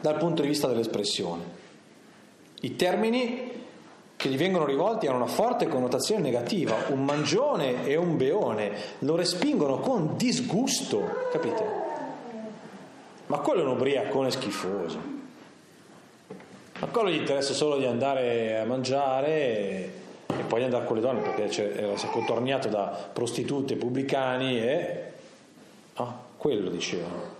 dal 0.00 0.18
punto 0.18 0.42
di 0.42 0.48
vista 0.48 0.68
dell'espressione. 0.68 1.54
I 2.60 2.76
termini 2.76 3.55
che 4.16 4.28
gli 4.30 4.38
vengono 4.38 4.64
rivolti 4.64 5.06
hanno 5.06 5.18
una 5.18 5.26
forte 5.26 5.68
connotazione 5.68 6.22
negativa, 6.22 6.74
un 6.88 7.04
mangione 7.04 7.86
e 7.86 7.96
un 7.96 8.16
beone, 8.16 8.72
lo 9.00 9.14
respingono 9.14 9.78
con 9.78 10.16
disgusto, 10.16 11.28
capite? 11.30 11.84
Ma 13.26 13.38
quello 13.38 13.60
è 13.60 13.64
un 13.64 13.72
ubriacone 13.72 14.30
schifoso. 14.30 15.14
A 16.78 16.86
quello 16.86 17.10
gli 17.10 17.16
interessa 17.16 17.52
solo 17.52 17.76
di 17.76 17.84
andare 17.84 18.58
a 18.58 18.64
mangiare 18.64 19.28
e, 19.28 19.90
poi 20.46 20.64
andare 20.64 20.84
con 20.84 20.96
le 20.96 21.02
donne 21.02 21.20
perché 21.20 21.76
era 21.76 21.94
contorniato 22.10 22.68
da 22.68 23.08
prostitute 23.12 23.76
pubblicani 23.76 24.60
e... 24.60 25.04
Ah, 25.94 26.14
quello 26.36 26.68
dicevano. 26.70 27.34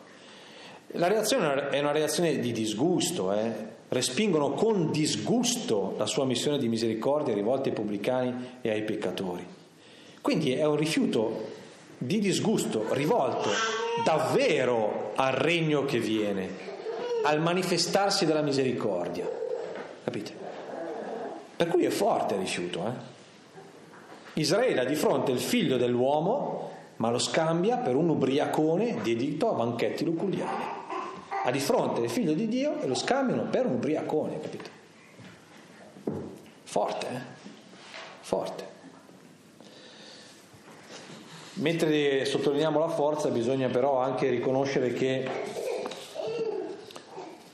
La 0.92 1.08
reazione 1.08 1.68
è 1.68 1.78
una 1.78 1.92
reazione 1.92 2.38
di 2.38 2.52
disgusto, 2.52 3.32
eh? 3.32 3.74
Respingono 3.88 4.50
con 4.52 4.90
disgusto 4.90 5.94
la 5.96 6.06
sua 6.06 6.24
missione 6.24 6.58
di 6.58 6.68
misericordia 6.68 7.34
rivolta 7.34 7.68
ai 7.68 7.74
pubblicani 7.74 8.58
e 8.60 8.70
ai 8.70 8.82
peccatori. 8.82 9.46
Quindi 10.20 10.52
è 10.52 10.64
un 10.64 10.76
rifiuto 10.76 11.54
di 11.98 12.18
disgusto 12.18 12.86
rivolto 12.90 13.48
davvero 14.04 15.12
al 15.14 15.32
regno 15.32 15.84
che 15.84 15.98
viene, 15.98 16.48
al 17.24 17.40
manifestarsi 17.40 18.26
della 18.26 18.42
misericordia. 18.42 19.28
Capite? 20.04 20.32
Per 21.56 21.68
cui 21.68 21.84
è 21.84 21.90
forte 21.90 22.34
il 22.34 22.40
rifiuto. 22.40 22.86
Eh? 22.86 23.14
Israele 24.40 24.80
ha 24.80 24.84
di 24.84 24.94
fronte 24.94 25.32
il 25.32 25.40
figlio 25.40 25.78
dell'uomo, 25.78 26.70
ma 26.96 27.10
lo 27.10 27.18
scambia 27.18 27.78
per 27.78 27.94
un 27.94 28.08
ubriacone 28.08 28.98
dedito 29.02 29.50
a 29.50 29.54
banchetti 29.54 30.04
luculiani. 30.04 30.64
Ha 31.46 31.50
di 31.52 31.60
fronte 31.60 32.00
il 32.00 32.10
figlio 32.10 32.32
di 32.32 32.48
Dio 32.48 32.80
e 32.80 32.88
lo 32.88 32.96
scambiano 32.96 33.44
per 33.44 33.66
un 33.66 33.74
ubriacone, 33.74 34.40
capite? 34.40 34.70
Forte, 36.64 37.06
eh? 37.06 37.20
Forte. 38.18 38.66
Mentre 41.54 42.24
sottolineiamo 42.24 42.80
la 42.80 42.88
forza 42.88 43.28
bisogna 43.28 43.68
però 43.68 44.00
anche 44.00 44.28
riconoscere 44.28 44.92
che 44.92 45.64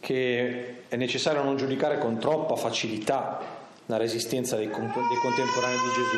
che 0.00 0.86
è 0.88 0.96
necessario 0.96 1.42
non 1.42 1.58
giudicare 1.58 1.98
con 1.98 2.18
troppa 2.18 2.56
facilità 2.56 3.40
la 3.86 3.98
resistenza 3.98 4.56
dei, 4.56 4.68
dei 4.68 4.74
contemporanei 4.74 5.78
di 5.78 5.88
Gesù, 5.94 6.16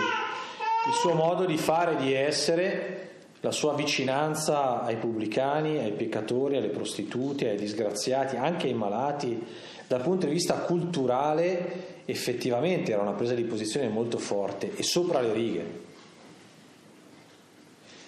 il 0.88 0.94
suo 0.94 1.14
modo 1.14 1.44
di 1.44 1.58
fare 1.58 1.94
e 1.94 1.96
di 1.96 2.14
essere, 2.14 3.13
la 3.44 3.52
sua 3.52 3.74
vicinanza 3.74 4.82
ai 4.82 4.96
pubblicani, 4.96 5.76
ai 5.76 5.92
peccatori, 5.92 6.56
alle 6.56 6.68
prostitute, 6.68 7.50
ai 7.50 7.58
disgraziati, 7.58 8.36
anche 8.36 8.68
ai 8.68 8.72
malati, 8.72 9.38
dal 9.86 10.00
punto 10.00 10.24
di 10.24 10.32
vista 10.32 10.54
culturale 10.54 12.00
effettivamente 12.06 12.92
era 12.92 13.02
una 13.02 13.12
presa 13.12 13.34
di 13.34 13.44
posizione 13.44 13.88
molto 13.88 14.16
forte 14.16 14.74
e 14.74 14.82
sopra 14.82 15.20
le 15.20 15.32
righe. 15.34 15.82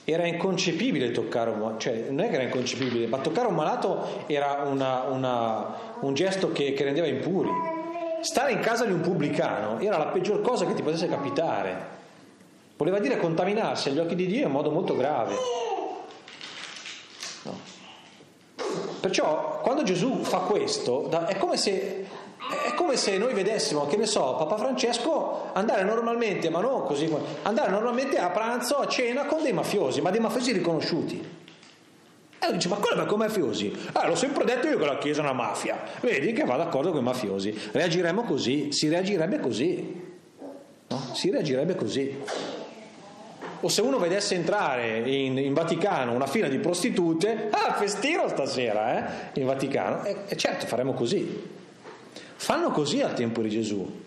Era 0.05 0.27
inconcepibile 0.27 1.11
toccare 1.11 1.51
un 1.51 1.59
malato, 1.59 1.81
cioè 1.81 2.07
non 2.09 2.25
è 2.25 2.29
che 2.31 2.35
era 2.37 2.44
inconcepibile, 2.44 3.07
ma 3.07 3.18
toccare 3.18 3.49
un 3.49 3.57
malato 3.57 4.25
era 4.27 4.62
una, 4.66 5.03
una, 5.03 5.77
un 6.01 6.14
gesto 6.14 6.51
che, 6.51 6.72
che 6.72 6.85
rendeva 6.85 7.09
impuri. 7.09 7.51
Stare 8.22 8.53
in 8.53 8.61
casa 8.61 8.87
di 8.87 8.92
un 8.92 9.03
pubblicano 9.03 9.79
era 9.81 9.99
la 9.99 10.07
peggior 10.07 10.40
cosa 10.40 10.64
che 10.64 10.72
ti 10.72 10.83
potesse 10.83 11.09
capitare. 11.09 11.96
Voleva 12.77 12.99
dire 12.99 13.17
contaminarsi 13.17 13.89
agli 13.89 13.99
occhi 13.99 14.15
di 14.15 14.27
Dio 14.27 14.47
in 14.47 14.53
modo 14.53 14.71
molto 14.71 14.97
grave. 14.97 15.35
No. 17.43 17.59
Perciò 19.01 19.61
quando 19.61 19.83
Gesù 19.83 20.23
fa 20.23 20.39
questo, 20.39 21.09
è 21.27 21.37
come 21.37 21.57
se 21.57 22.07
è 22.65 22.75
come 22.75 22.97
se 22.97 23.19
noi 23.19 23.35
vedessimo, 23.35 23.87
che 23.87 23.97
ne 23.97 24.07
so, 24.07 24.37
Papa 24.37 24.57
Francesco 24.57 25.51
andare 25.53 25.83
normalmente, 25.83 26.49
ma 26.49 26.61
non 26.61 26.85
così, 26.85 27.12
andare 27.43 27.71
normalmente 27.71 28.19
a 28.19 28.31
pranzo, 28.31 28.77
a 28.77 28.87
cena 28.87 29.25
con 29.25 29.43
dei 29.43 29.53
mafiosi, 29.53 30.01
ma 30.01 30.11
dei 30.11 30.21
mafiosi 30.21 30.53
riconosciuti. 30.53 31.35
E 32.39 32.47
lui 32.47 32.57
dice, 32.57 32.69
ma 32.69 32.77
quello 32.77 33.03
è 33.03 33.07
come 33.07 33.27
mafiosi? 33.27 33.75
Ah, 33.93 34.07
l'ho 34.07 34.15
sempre 34.15 34.45
detto 34.45 34.69
io 34.69 34.79
che 34.79 34.85
la 34.85 34.99
Chiesa 34.99 35.21
è 35.21 35.25
una 35.25 35.33
mafia. 35.33 35.83
Vedi 36.01 36.33
che 36.33 36.45
va 36.45 36.57
d'accordo 36.57 36.91
con 36.91 37.01
i 37.01 37.03
mafiosi. 37.03 37.59
Reagiremmo 37.73 38.23
così, 38.23 38.71
si 38.71 38.89
reagirebbe 38.89 39.41
così. 39.41 40.05
No? 40.89 41.03
Si 41.15 41.31
reagirebbe 41.31 41.75
così. 41.75 42.23
O 43.61 43.69
se 43.69 43.81
uno 43.81 43.99
vedesse 43.99 44.35
entrare 44.35 44.99
in, 45.09 45.38
in 45.38 45.55
Vaticano 45.55 46.12
una 46.12 46.27
fila 46.27 46.49
di 46.49 46.59
prostitute, 46.59 47.49
ah, 47.51 47.75
festino 47.75 48.29
stasera, 48.29 49.33
eh, 49.33 49.40
in 49.40 49.47
Vaticano. 49.47 50.05
E, 50.05 50.16
e 50.29 50.37
certo, 50.37 50.66
faremo 50.66 50.92
così. 50.92 51.55
Fanno 52.37 52.71
così 52.71 53.01
al 53.01 53.14
tempo 53.14 53.40
di 53.40 53.49
Gesù. 53.49 54.05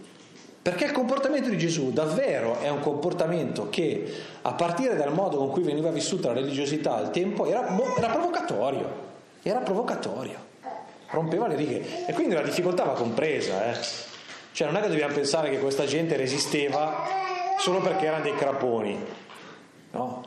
Perché 0.62 0.86
il 0.86 0.92
comportamento 0.92 1.50
di 1.50 1.58
Gesù 1.58 1.92
davvero 1.92 2.60
è 2.60 2.70
un 2.70 2.80
comportamento 2.80 3.70
che, 3.70 4.14
a 4.42 4.54
partire 4.54 4.96
dal 4.96 5.14
modo 5.14 5.38
con 5.38 5.50
cui 5.50 5.64
veniva 5.64 5.90
vissuta 5.90 6.28
la 6.28 6.36
religiosità 6.36 6.96
al 6.96 7.12
tempo, 7.12 7.46
era, 7.46 7.66
era 7.98 8.08
provocatorio. 8.10 9.08
Era 9.42 9.60
provocatorio. 9.60 10.48
Rompeva 11.10 11.48
le 11.48 11.56
righe. 11.56 12.06
E 12.06 12.14
quindi 12.14 12.36
la 12.36 12.42
difficoltà 12.42 12.84
va 12.84 12.94
compresa. 12.94 13.72
Eh. 13.72 13.78
Cioè 14.52 14.68
non 14.68 14.76
è 14.76 14.82
che 14.82 14.90
dobbiamo 14.90 15.14
pensare 15.14 15.50
che 15.50 15.60
questa 15.60 15.86
gente 15.86 16.18
resisteva 16.18 17.06
solo 17.58 17.80
perché 17.80 18.06
erano 18.06 18.24
dei 18.24 18.36
craponi. 18.36 18.98
No. 19.92 20.26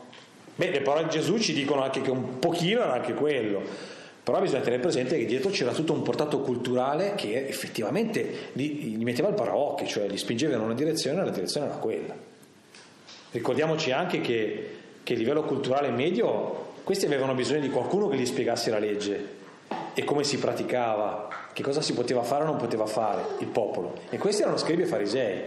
Beh, 0.55 0.71
le 0.71 0.81
parole 0.81 1.05
di 1.05 1.11
Gesù 1.11 1.39
ci 1.39 1.53
dicono 1.53 1.83
anche 1.83 2.01
che 2.01 2.11
un 2.11 2.39
pochino 2.39 2.83
era 2.83 2.93
anche 2.93 3.15
quello. 3.15 3.63
Però 4.23 4.41
bisogna 4.41 4.63
tenere 4.63 4.81
presente 4.81 5.19
che 5.19 5.25
dietro 5.25 5.51
c'era 5.51 5.73
tutto 5.73 5.93
un 5.93 6.03
portato 6.03 6.41
culturale 6.41 7.15
che 7.17 7.47
effettivamente 7.49 8.51
li, 8.53 8.97
li 8.97 9.05
metteva 9.05 9.29
al 9.29 9.35
paraocchi, 9.35 9.89
cioè 9.89 10.07
li 10.07 10.17
spingeva 10.17 10.55
in 10.55 10.61
una 10.61 10.75
direzione 10.75 11.21
e 11.21 11.25
la 11.25 11.31
direzione 11.31 11.67
era 11.67 11.75
quella. 11.77 12.15
Ricordiamoci 13.33 13.91
anche 13.91 14.21
che, 14.21 14.71
che 15.03 15.15
a 15.15 15.17
livello 15.17 15.43
culturale 15.43 15.91
medio 15.91 16.71
questi 16.85 17.07
avevano 17.07 17.35
bisogno 17.35 17.61
di 17.61 17.71
qualcuno 17.71 18.07
che 18.09 18.17
gli 18.17 18.27
spiegasse 18.27 18.71
la 18.71 18.79
legge 18.79 19.41
e 19.95 20.05
come 20.05 20.23
si 20.23 20.39
praticava, 20.39 21.29
che 21.53 21.63
cosa 21.63 21.81
si 21.81 21.93
poteva 21.93 22.23
fare 22.23 22.45
o 22.45 22.47
non 22.47 22.57
poteva 22.57 22.87
fare 22.87 23.23
il 23.39 23.49
popolo. 23.49 23.95
E 24.09 24.19
questi 24.19 24.43
erano 24.43 24.57
scribi 24.57 24.83
e 24.83 24.87
farisei. 24.87 25.41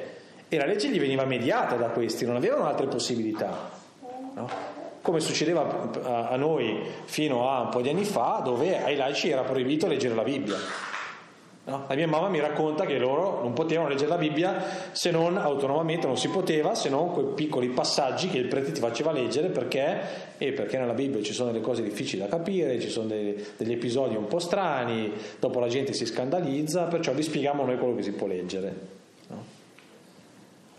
E 0.47 0.57
la 0.57 0.65
legge 0.65 0.89
gli 0.89 0.99
veniva 0.99 1.23
mediata 1.23 1.75
da 1.75 1.87
questi, 1.87 2.25
non 2.25 2.35
avevano 2.35 2.65
altre 2.65 2.87
possibilità. 2.87 3.74
No? 4.35 4.73
come 5.05 5.19
succedeva 5.19 5.91
a 6.03 6.35
noi 6.35 6.81
fino 7.05 7.47
a 7.47 7.61
un 7.61 7.69
po' 7.69 7.81
di 7.81 7.89
anni 7.89 8.05
fa, 8.05 8.41
dove 8.43 8.83
ai 8.83 8.95
laici 8.95 9.29
era 9.29 9.43
proibito 9.43 9.85
leggere 9.85 10.15
la 10.15 10.23
Bibbia. 10.23 10.55
No? 11.65 11.85
La 11.87 11.93
mia 11.93 12.07
mamma 12.07 12.27
mi 12.27 12.39
racconta 12.39 12.85
che 12.85 12.97
loro 12.97 13.41
non 13.43 13.53
potevano 13.53 13.89
leggere 13.89 14.09
la 14.09 14.17
Bibbia 14.17 14.63
se 14.93 15.11
non 15.11 15.37
autonomamente, 15.37 16.07
non 16.07 16.17
si 16.17 16.29
poteva, 16.29 16.73
se 16.73 16.89
non 16.89 17.11
quei 17.11 17.27
piccoli 17.35 17.69
passaggi 17.69 18.29
che 18.29 18.39
il 18.39 18.47
prete 18.47 18.71
ti 18.71 18.79
faceva 18.79 19.11
leggere 19.11 19.49
perché, 19.49 20.01
e 20.39 20.53
perché 20.53 20.79
nella 20.79 20.93
Bibbia 20.93 21.21
ci 21.21 21.33
sono 21.33 21.51
delle 21.51 21.63
cose 21.63 21.83
difficili 21.83 22.23
da 22.23 22.27
capire, 22.27 22.79
ci 22.79 22.89
sono 22.89 23.07
dei, 23.07 23.45
degli 23.57 23.73
episodi 23.73 24.15
un 24.15 24.25
po' 24.25 24.39
strani, 24.39 25.11
dopo 25.39 25.59
la 25.59 25.67
gente 25.67 25.93
si 25.93 26.07
scandalizza, 26.07 26.85
perciò 26.85 27.13
vi 27.13 27.21
spieghiamo 27.21 27.63
noi 27.63 27.77
quello 27.77 27.95
che 27.95 28.01
si 28.01 28.11
può 28.11 28.25
leggere. 28.25 28.75
No? 29.27 29.43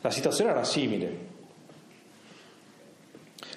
La 0.01 0.11
situazione 0.11 0.51
era 0.51 0.65
simile. 0.65 1.35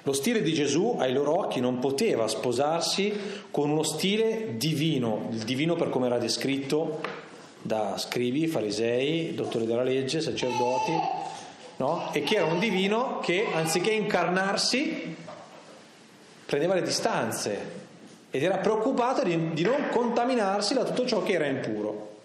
Lo 0.10 0.15
stile 0.15 0.41
di 0.41 0.54
Gesù 0.54 0.95
ai 0.98 1.13
loro 1.13 1.38
occhi 1.38 1.60
non 1.60 1.78
poteva 1.78 2.28
sposarsi 2.28 3.13
con 3.52 3.69
uno 3.69 3.84
stile 3.84 4.58
divino, 4.58 5.28
il 5.30 5.43
divino 5.43 5.76
per 5.76 5.89
come 5.89 6.08
era 6.08 6.17
descritto 6.17 7.00
da 7.62 7.95
scrivi, 7.95 8.48
farisei, 8.48 9.36
dottori 9.36 9.67
della 9.67 9.84
legge, 9.84 10.19
sacerdoti, 10.19 10.93
no? 11.76 12.12
e 12.12 12.24
che 12.24 12.38
era 12.38 12.45
un 12.45 12.58
divino 12.58 13.19
che 13.19 13.50
anziché 13.54 13.91
incarnarsi 13.91 15.15
prendeva 16.43 16.74
le 16.74 16.82
distanze 16.82 17.72
ed 18.32 18.41
era 18.41 18.58
preoccupato 18.58 19.22
di, 19.22 19.54
di 19.54 19.62
non 19.62 19.89
contaminarsi 19.91 20.74
da 20.74 20.86
tutto 20.86 21.06
ciò 21.06 21.22
che 21.22 21.34
era 21.34 21.45
impuro. 21.45 22.22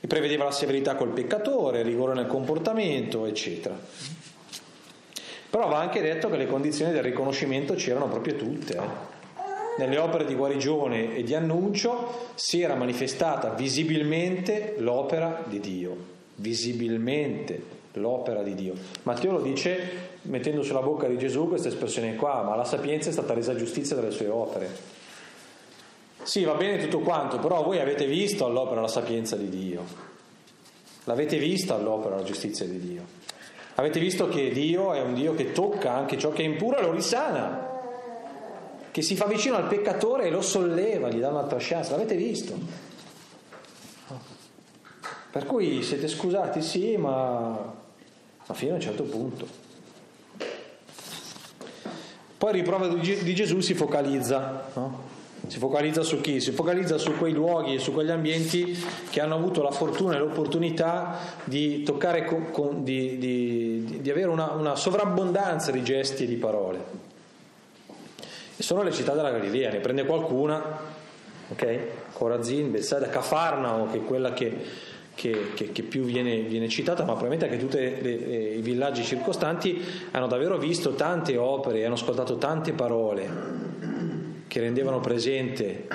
E 0.00 0.06
prevedeva 0.06 0.44
la 0.44 0.50
severità 0.50 0.94
col 0.94 1.10
peccatore, 1.10 1.80
il 1.80 1.84
rigore 1.84 2.14
nel 2.14 2.26
comportamento, 2.26 3.26
eccetera. 3.26 4.30
Però 5.52 5.68
va 5.68 5.80
anche 5.80 6.00
detto 6.00 6.30
che 6.30 6.38
le 6.38 6.46
condizioni 6.46 6.92
del 6.92 7.02
riconoscimento 7.02 7.74
c'erano 7.74 8.08
proprio 8.08 8.36
tutte. 8.36 8.74
Eh. 8.74 8.80
Nelle 9.76 9.98
opere 9.98 10.24
di 10.24 10.34
guarigione 10.34 11.14
e 11.14 11.22
di 11.24 11.34
annuncio 11.34 12.30
si 12.36 12.62
era 12.62 12.74
manifestata 12.74 13.50
visibilmente 13.50 14.76
l'opera 14.78 15.44
di 15.46 15.60
Dio, 15.60 15.94
visibilmente 16.36 17.62
l'opera 17.92 18.42
di 18.42 18.54
Dio. 18.54 18.72
Matteo 19.02 19.32
lo 19.32 19.40
dice 19.42 20.08
mettendo 20.22 20.62
sulla 20.62 20.80
bocca 20.80 21.06
di 21.06 21.18
Gesù 21.18 21.48
questa 21.48 21.68
espressione 21.68 22.16
qua, 22.16 22.40
ma 22.40 22.56
la 22.56 22.64
sapienza 22.64 23.10
è 23.10 23.12
stata 23.12 23.34
resa 23.34 23.54
giustizia 23.54 23.94
dalle 23.94 24.10
sue 24.10 24.28
opere. 24.28 24.70
Sì, 26.22 26.44
va 26.44 26.54
bene 26.54 26.78
tutto 26.78 27.00
quanto, 27.00 27.38
però 27.38 27.62
voi 27.62 27.78
avete 27.78 28.06
visto 28.06 28.46
all'opera 28.46 28.80
la 28.80 28.88
sapienza 28.88 29.36
di 29.36 29.50
Dio, 29.50 29.84
l'avete 31.04 31.36
vista 31.36 31.74
all'opera 31.74 32.16
la 32.16 32.22
giustizia 32.22 32.64
di 32.64 32.78
Dio, 32.78 33.02
avete 33.74 34.00
visto 34.00 34.28
che 34.28 34.50
Dio 34.50 34.92
è 34.92 35.00
un 35.00 35.14
Dio 35.14 35.34
che 35.34 35.52
tocca 35.52 35.92
anche 35.94 36.18
ciò 36.18 36.30
che 36.32 36.42
è 36.42 36.46
impuro 36.46 36.78
e 36.78 36.82
lo 36.82 36.92
risana, 36.92 37.70
che 38.90 39.02
si 39.02 39.16
fa 39.16 39.26
vicino 39.26 39.56
al 39.56 39.66
peccatore 39.68 40.26
e 40.26 40.30
lo 40.30 40.42
solleva, 40.42 41.08
gli 41.08 41.18
dà 41.18 41.28
un'altra 41.28 41.58
chance, 41.60 41.90
l'avete 41.90 42.16
visto. 42.16 42.90
Per 45.30 45.46
cui 45.46 45.82
siete 45.82 46.08
scusati, 46.08 46.60
sì, 46.60 46.96
ma, 46.98 47.72
ma 48.46 48.54
fino 48.54 48.72
a 48.72 48.74
un 48.74 48.80
certo 48.80 49.04
punto. 49.04 49.46
Poi 52.36 52.52
riprova 52.52 52.88
di 52.88 53.34
Gesù 53.34 53.60
si 53.60 53.72
focalizza, 53.72 54.68
no? 54.74 55.21
Si 55.52 55.58
focalizza 55.58 56.02
su 56.02 56.22
chi? 56.22 56.40
Si 56.40 56.50
focalizza 56.50 56.96
su 56.96 57.14
quei 57.18 57.34
luoghi 57.34 57.74
e 57.74 57.78
su 57.78 57.92
quegli 57.92 58.10
ambienti 58.10 58.74
che 59.10 59.20
hanno 59.20 59.34
avuto 59.34 59.62
la 59.62 59.70
fortuna 59.70 60.14
e 60.14 60.18
l'opportunità 60.18 61.18
di 61.44 61.82
toccare, 61.82 62.24
con, 62.24 62.50
con, 62.50 62.82
di, 62.82 63.18
di, 63.18 63.98
di, 64.00 64.10
avere 64.10 64.28
una, 64.28 64.52
una 64.52 64.76
sovrabbondanza 64.76 65.70
di 65.70 65.82
gesti 65.84 66.22
e 66.24 66.26
di 66.26 66.36
parole. 66.36 66.78
E 68.56 68.62
sono 68.62 68.82
le 68.82 68.92
città 68.92 69.12
della 69.12 69.30
Galilea, 69.30 69.72
ne 69.72 69.80
prende 69.80 70.06
qualcuna, 70.06 70.62
ok? 71.48 71.78
Corazin, 72.14 72.70
Bethsaida, 72.70 73.10
Cafarnao, 73.10 73.88
che 73.90 73.98
è 73.98 74.04
quella 74.04 74.32
che 74.32 74.90
che, 75.14 75.52
che, 75.52 75.72
che 75.72 75.82
più 75.82 76.04
viene, 76.04 76.38
viene, 76.38 76.70
citata, 76.70 77.04
ma 77.04 77.12
probabilmente 77.12 77.44
anche 77.44 77.58
tutti 77.58 78.56
i 78.56 78.62
villaggi 78.62 79.04
circostanti 79.04 79.84
hanno 80.12 80.26
davvero 80.26 80.56
visto 80.56 80.94
tante 80.94 81.36
opere, 81.36 81.84
hanno 81.84 81.96
ascoltato 81.96 82.38
tante 82.38 82.72
parole 82.72 83.91
che 84.52 84.60
rendevano 84.60 85.00
presente 85.00 85.88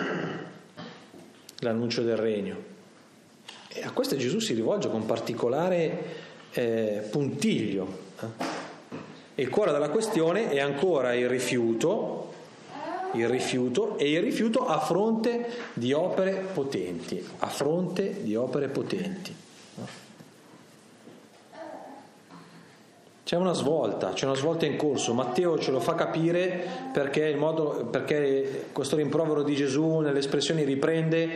l'annuncio 1.59 2.01
del 2.01 2.17
regno. 2.17 2.55
E 3.67 3.83
a 3.83 3.91
questo 3.91 4.15
Gesù 4.15 4.39
si 4.39 4.55
rivolge 4.55 4.89
con 4.89 5.05
particolare 5.05 6.05
eh, 6.53 7.03
puntiglio. 7.07 7.87
Eh. 8.19 9.43
Il 9.43 9.49
cuore 9.49 9.71
della 9.71 9.91
questione 9.91 10.49
è 10.49 10.59
ancora 10.59 11.13
il 11.13 11.29
rifiuto 11.29 12.33
il 13.13 13.29
rifiuto 13.29 13.97
e 13.97 14.11
il 14.11 14.21
rifiuto 14.21 14.65
a 14.65 14.79
fronte 14.79 15.47
di 15.73 15.93
opere 15.93 16.43
potenti, 16.51 17.23
a 17.37 17.47
fronte 17.47 18.23
di 18.23 18.35
opere 18.35 18.67
potenti. 18.69 19.33
C'è 23.27 23.35
una 23.35 23.51
svolta, 23.51 24.13
c'è 24.13 24.23
una 24.23 24.35
svolta 24.35 24.65
in 24.65 24.77
corso. 24.77 25.13
Matteo 25.13 25.59
ce 25.59 25.71
lo 25.71 25.81
fa 25.81 25.95
capire 25.95 26.65
perché, 26.93 27.35
modo, 27.35 27.85
perché, 27.91 28.67
questo 28.71 28.95
rimprovero 28.95 29.43
di 29.43 29.53
Gesù 29.53 29.97
nelle 29.97 30.19
espressioni 30.19 30.63
riprende 30.63 31.27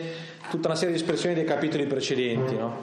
tutta 0.50 0.70
una 0.70 0.78
serie 0.78 0.96
di 0.96 1.02
espressioni 1.02 1.36
dei 1.36 1.44
capitoli 1.44 1.86
precedenti. 1.88 2.56
No? 2.56 2.76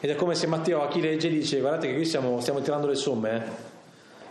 Ed 0.00 0.08
è 0.08 0.14
come 0.14 0.34
se 0.34 0.46
Matteo 0.46 0.80
a 0.80 0.88
chi 0.88 1.02
legge 1.02 1.28
dice 1.28 1.60
guardate 1.60 1.88
che 1.88 1.96
qui 1.96 2.06
stiamo, 2.06 2.40
stiamo 2.40 2.62
tirando 2.62 2.86
le 2.86 2.94
somme. 2.94 3.36
Eh? 3.36 3.42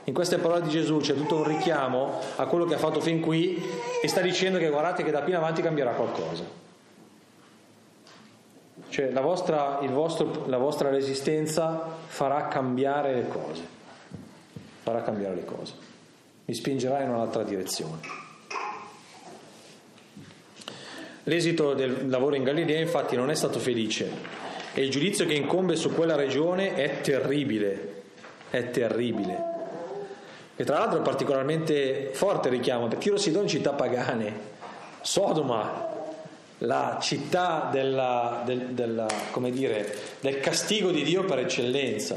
In 0.06 0.13
queste 0.16 0.40
parole 0.40 0.63
di 0.63 0.70
Gesù 0.70 0.98
c'è 0.98 1.13
tutto 1.13 1.36
un 1.36 1.44
richiamo 1.44 2.20
a 2.38 2.48
quello 2.48 2.66
che 2.66 2.74
ha 2.74 2.80
fatto 2.80 3.00
fin 3.00 3.20
qui 3.20 3.63
e 4.02 4.08
sta 4.08 4.22
dicendo 4.22 4.58
che 4.58 4.72
guardate 4.72 5.04
che 5.04 5.12
da 5.12 5.22
qui 5.22 5.34
in 5.34 5.38
avanti 5.38 5.62
cambierà 5.62 5.92
qualcosa. 5.92 6.66
Cioè 8.89 9.12
la 9.12 9.21
vostra, 9.21 9.80
vostro, 9.89 10.45
la 10.47 10.58
vostra 10.58 10.89
resistenza 10.89 11.95
farà 12.06 12.47
cambiare 12.47 13.13
le 13.13 13.28
cose, 13.28 13.62
farà 14.82 15.02
cambiare 15.02 15.36
le 15.36 15.45
cose, 15.45 15.73
vi 16.45 16.54
spingerà 16.54 17.02
in 17.02 17.10
un'altra 17.10 17.43
direzione. 17.43 18.00
L'esito 21.23 21.73
del 21.73 22.10
lavoro 22.10 22.36
in 22.36 22.43
Galilea 22.43 22.80
infatti 22.80 23.17
non 23.17 23.30
è 23.30 23.36
stato 23.36 23.60
felice. 23.60 24.10
E 24.73 24.82
il 24.82 24.89
giudizio 24.89 25.26
che 25.26 25.34
incombe 25.34 25.76
su 25.76 25.93
quella 25.93 26.15
regione 26.15 26.76
è 26.76 27.02
terribile, 27.02 28.04
è 28.50 28.69
terribile. 28.69 29.56
E 30.56 30.63
tra 30.63 30.78
l'altro 30.78 31.00
è 31.00 31.02
particolarmente 31.02 32.12
forte 32.13 32.47
il 32.47 32.54
richiamo, 32.56 32.88
perché 32.88 33.06
Tiro 33.06 33.17
Sidone 33.17 33.47
città 33.47 33.73
pagane, 33.73 34.34
Sodoma, 35.02 35.96
la 36.60 36.98
città 37.02 37.70
della, 37.72 38.41
del, 38.46 38.70
della, 38.70 39.08
dire, 39.52 39.96
del, 40.20 40.39
castigo 40.39 40.91
di 40.91 41.04
Dio 41.04 41.24
per 41.26 41.39
eccellenza, 41.39 42.15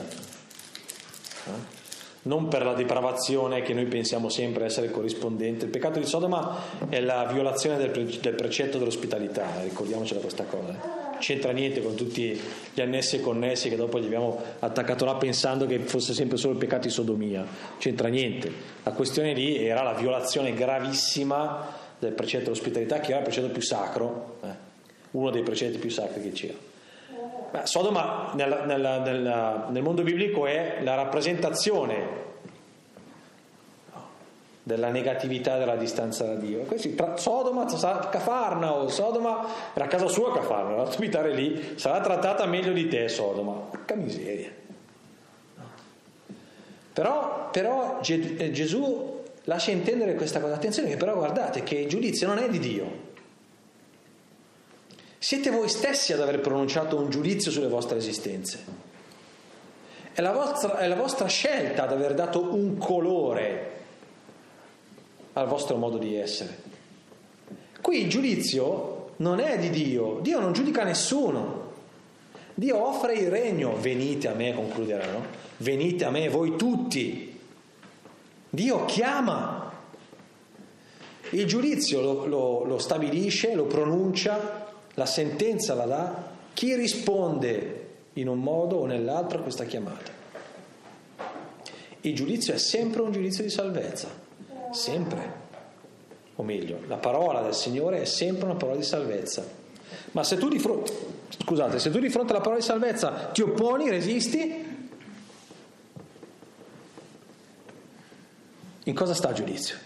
eh? 1.46 1.78
non 2.22 2.48
per 2.48 2.64
la 2.64 2.74
depravazione 2.74 3.62
che 3.62 3.74
noi 3.74 3.86
pensiamo 3.86 4.28
sempre 4.28 4.64
essere 4.64 4.90
corrispondente. 4.90 5.66
Il 5.66 5.70
peccato 5.70 5.98
di 5.98 6.06
Sodoma 6.06 6.56
è 6.88 7.00
la 7.00 7.24
violazione 7.24 7.76
del, 7.76 7.90
del 7.90 8.34
precetto 8.34 8.78
dell'ospitalità, 8.78 9.46
ricordiamocela 9.62 10.20
questa 10.20 10.44
cosa. 10.44 10.70
Eh? 10.70 11.00
c'entra 11.20 11.52
niente 11.52 11.80
con 11.82 11.94
tutti 11.94 12.40
gli 12.74 12.80
annessi 12.80 13.16
e 13.16 13.20
connessi 13.20 13.68
che 13.68 13.76
dopo 13.76 14.00
gli 14.00 14.06
abbiamo 14.06 14.42
attaccato 14.58 15.04
là 15.04 15.14
pensando 15.14 15.66
che 15.66 15.78
fosse 15.80 16.12
sempre 16.12 16.36
solo 16.36 16.54
il 16.54 16.58
peccato 16.58 16.88
di 16.88 16.92
sodomia, 16.92 17.46
c'entra 17.78 18.08
niente. 18.08 18.50
La 18.82 18.92
questione 18.92 19.32
lì 19.32 19.64
era 19.64 19.82
la 19.82 19.92
violazione 19.92 20.52
gravissima 20.52 21.88
del 22.00 22.12
precetto 22.12 22.44
dell'ospitalità, 22.44 22.98
che 22.98 23.10
era 23.10 23.18
il 23.18 23.24
precetto 23.24 23.48
più 23.48 23.62
sacro, 23.62 24.38
eh, 24.42 24.48
uno 25.12 25.30
dei 25.30 25.42
precetti 25.42 25.78
più 25.78 25.90
sacri 25.90 26.22
che 26.22 26.32
c'era. 26.32 26.68
Beh, 27.50 27.66
Sodoma 27.66 28.30
nella, 28.34 28.64
nella, 28.64 28.98
nella, 28.98 29.66
nel 29.70 29.82
mondo 29.82 30.02
biblico 30.02 30.46
è 30.46 30.78
la 30.82 30.94
rappresentazione 30.94 32.28
della 34.62 34.88
negatività 34.88 35.58
della 35.58 35.76
distanza 35.76 36.24
da 36.24 36.34
Dio. 36.34 36.60
Questi, 36.60 36.94
tra 36.94 37.16
Sodoma, 37.16 37.64
Cafarnao, 37.64 38.88
Sodoma 38.88 39.46
era 39.74 39.86
casa 39.88 40.06
sua 40.06 40.32
Cafarnao, 40.32 40.76
la 40.76 40.82
abitare 40.82 41.34
lì, 41.34 41.72
sarà 41.76 42.00
trattata 42.00 42.46
meglio 42.46 42.72
di 42.72 42.88
te 42.88 43.08
Sodoma. 43.08 43.52
Porca 43.52 43.94
miseria. 43.94 44.50
Però, 46.92 47.48
però 47.50 48.00
eh, 48.06 48.50
Gesù 48.52 49.19
lascia 49.50 49.72
intendere 49.72 50.14
questa 50.14 50.40
cosa. 50.40 50.54
Attenzione 50.54 50.88
che 50.88 50.96
però 50.96 51.16
guardate 51.16 51.64
che 51.64 51.74
il 51.74 51.88
giudizio 51.88 52.28
non 52.28 52.38
è 52.38 52.48
di 52.48 52.60
Dio. 52.60 53.08
Siete 55.18 55.50
voi 55.50 55.68
stessi 55.68 56.12
ad 56.12 56.20
aver 56.20 56.40
pronunciato 56.40 56.96
un 56.96 57.10
giudizio 57.10 57.50
sulle 57.50 57.66
vostre 57.66 57.98
esistenze. 57.98 58.64
È 60.12 60.20
la 60.20 60.30
vostra, 60.30 60.78
è 60.78 60.86
la 60.86 60.94
vostra 60.94 61.26
scelta 61.26 61.82
ad 61.82 61.92
aver 61.92 62.14
dato 62.14 62.54
un 62.54 62.78
colore 62.78 63.78
al 65.32 65.48
vostro 65.48 65.76
modo 65.76 65.98
di 65.98 66.14
essere. 66.14 66.68
Qui 67.80 68.02
il 68.02 68.08
giudizio 68.08 69.14
non 69.16 69.40
è 69.40 69.58
di 69.58 69.70
Dio, 69.70 70.20
Dio 70.22 70.38
non 70.38 70.52
giudica 70.52 70.84
nessuno. 70.84 71.68
Dio 72.54 72.86
offre 72.86 73.14
il 73.14 73.28
regno, 73.28 73.76
venite 73.80 74.28
a 74.28 74.34
me, 74.34 74.54
concluderanno, 74.54 75.24
venite 75.58 76.04
a 76.04 76.10
me 76.10 76.28
voi 76.28 76.56
tutti. 76.56 77.29
Dio 78.50 78.84
chiama. 78.84 79.72
Il 81.30 81.46
giudizio 81.46 82.00
lo, 82.00 82.26
lo, 82.26 82.64
lo 82.64 82.78
stabilisce, 82.78 83.54
lo 83.54 83.64
pronuncia, 83.64 84.68
la 84.94 85.06
sentenza 85.06 85.74
la 85.74 85.86
dà. 85.86 86.28
Chi 86.52 86.74
risponde 86.74 87.86
in 88.14 88.28
un 88.28 88.40
modo 88.40 88.76
o 88.76 88.86
nell'altro 88.86 89.38
a 89.38 89.42
questa 89.42 89.64
chiamata? 89.64 90.18
Il 92.02 92.14
giudizio 92.14 92.52
è 92.52 92.58
sempre 92.58 93.02
un 93.02 93.12
giudizio 93.12 93.44
di 93.44 93.50
salvezza 93.50 94.28
sempre. 94.72 95.48
O 96.36 96.42
meglio, 96.42 96.80
la 96.86 96.96
parola 96.96 97.42
del 97.42 97.54
Signore 97.54 98.02
è 98.02 98.04
sempre 98.04 98.46
una 98.46 98.54
parola 98.54 98.78
di 98.78 98.84
salvezza. 98.84 99.44
Ma 100.12 100.24
se 100.24 100.38
tu 100.38 100.48
di 100.48 100.58
fronte, 100.58 100.92
scusate, 101.28 101.78
se 101.78 101.90
tu 101.90 101.98
di 101.98 102.08
fronte 102.08 102.32
alla 102.32 102.40
parola 102.40 102.60
di 102.60 102.64
salvezza 102.64 103.30
ti 103.32 103.42
opponi, 103.42 103.90
resisti, 103.90 104.69
in 108.84 108.94
cosa 108.94 109.14
sta 109.14 109.28
il 109.28 109.34
giudizio? 109.34 109.76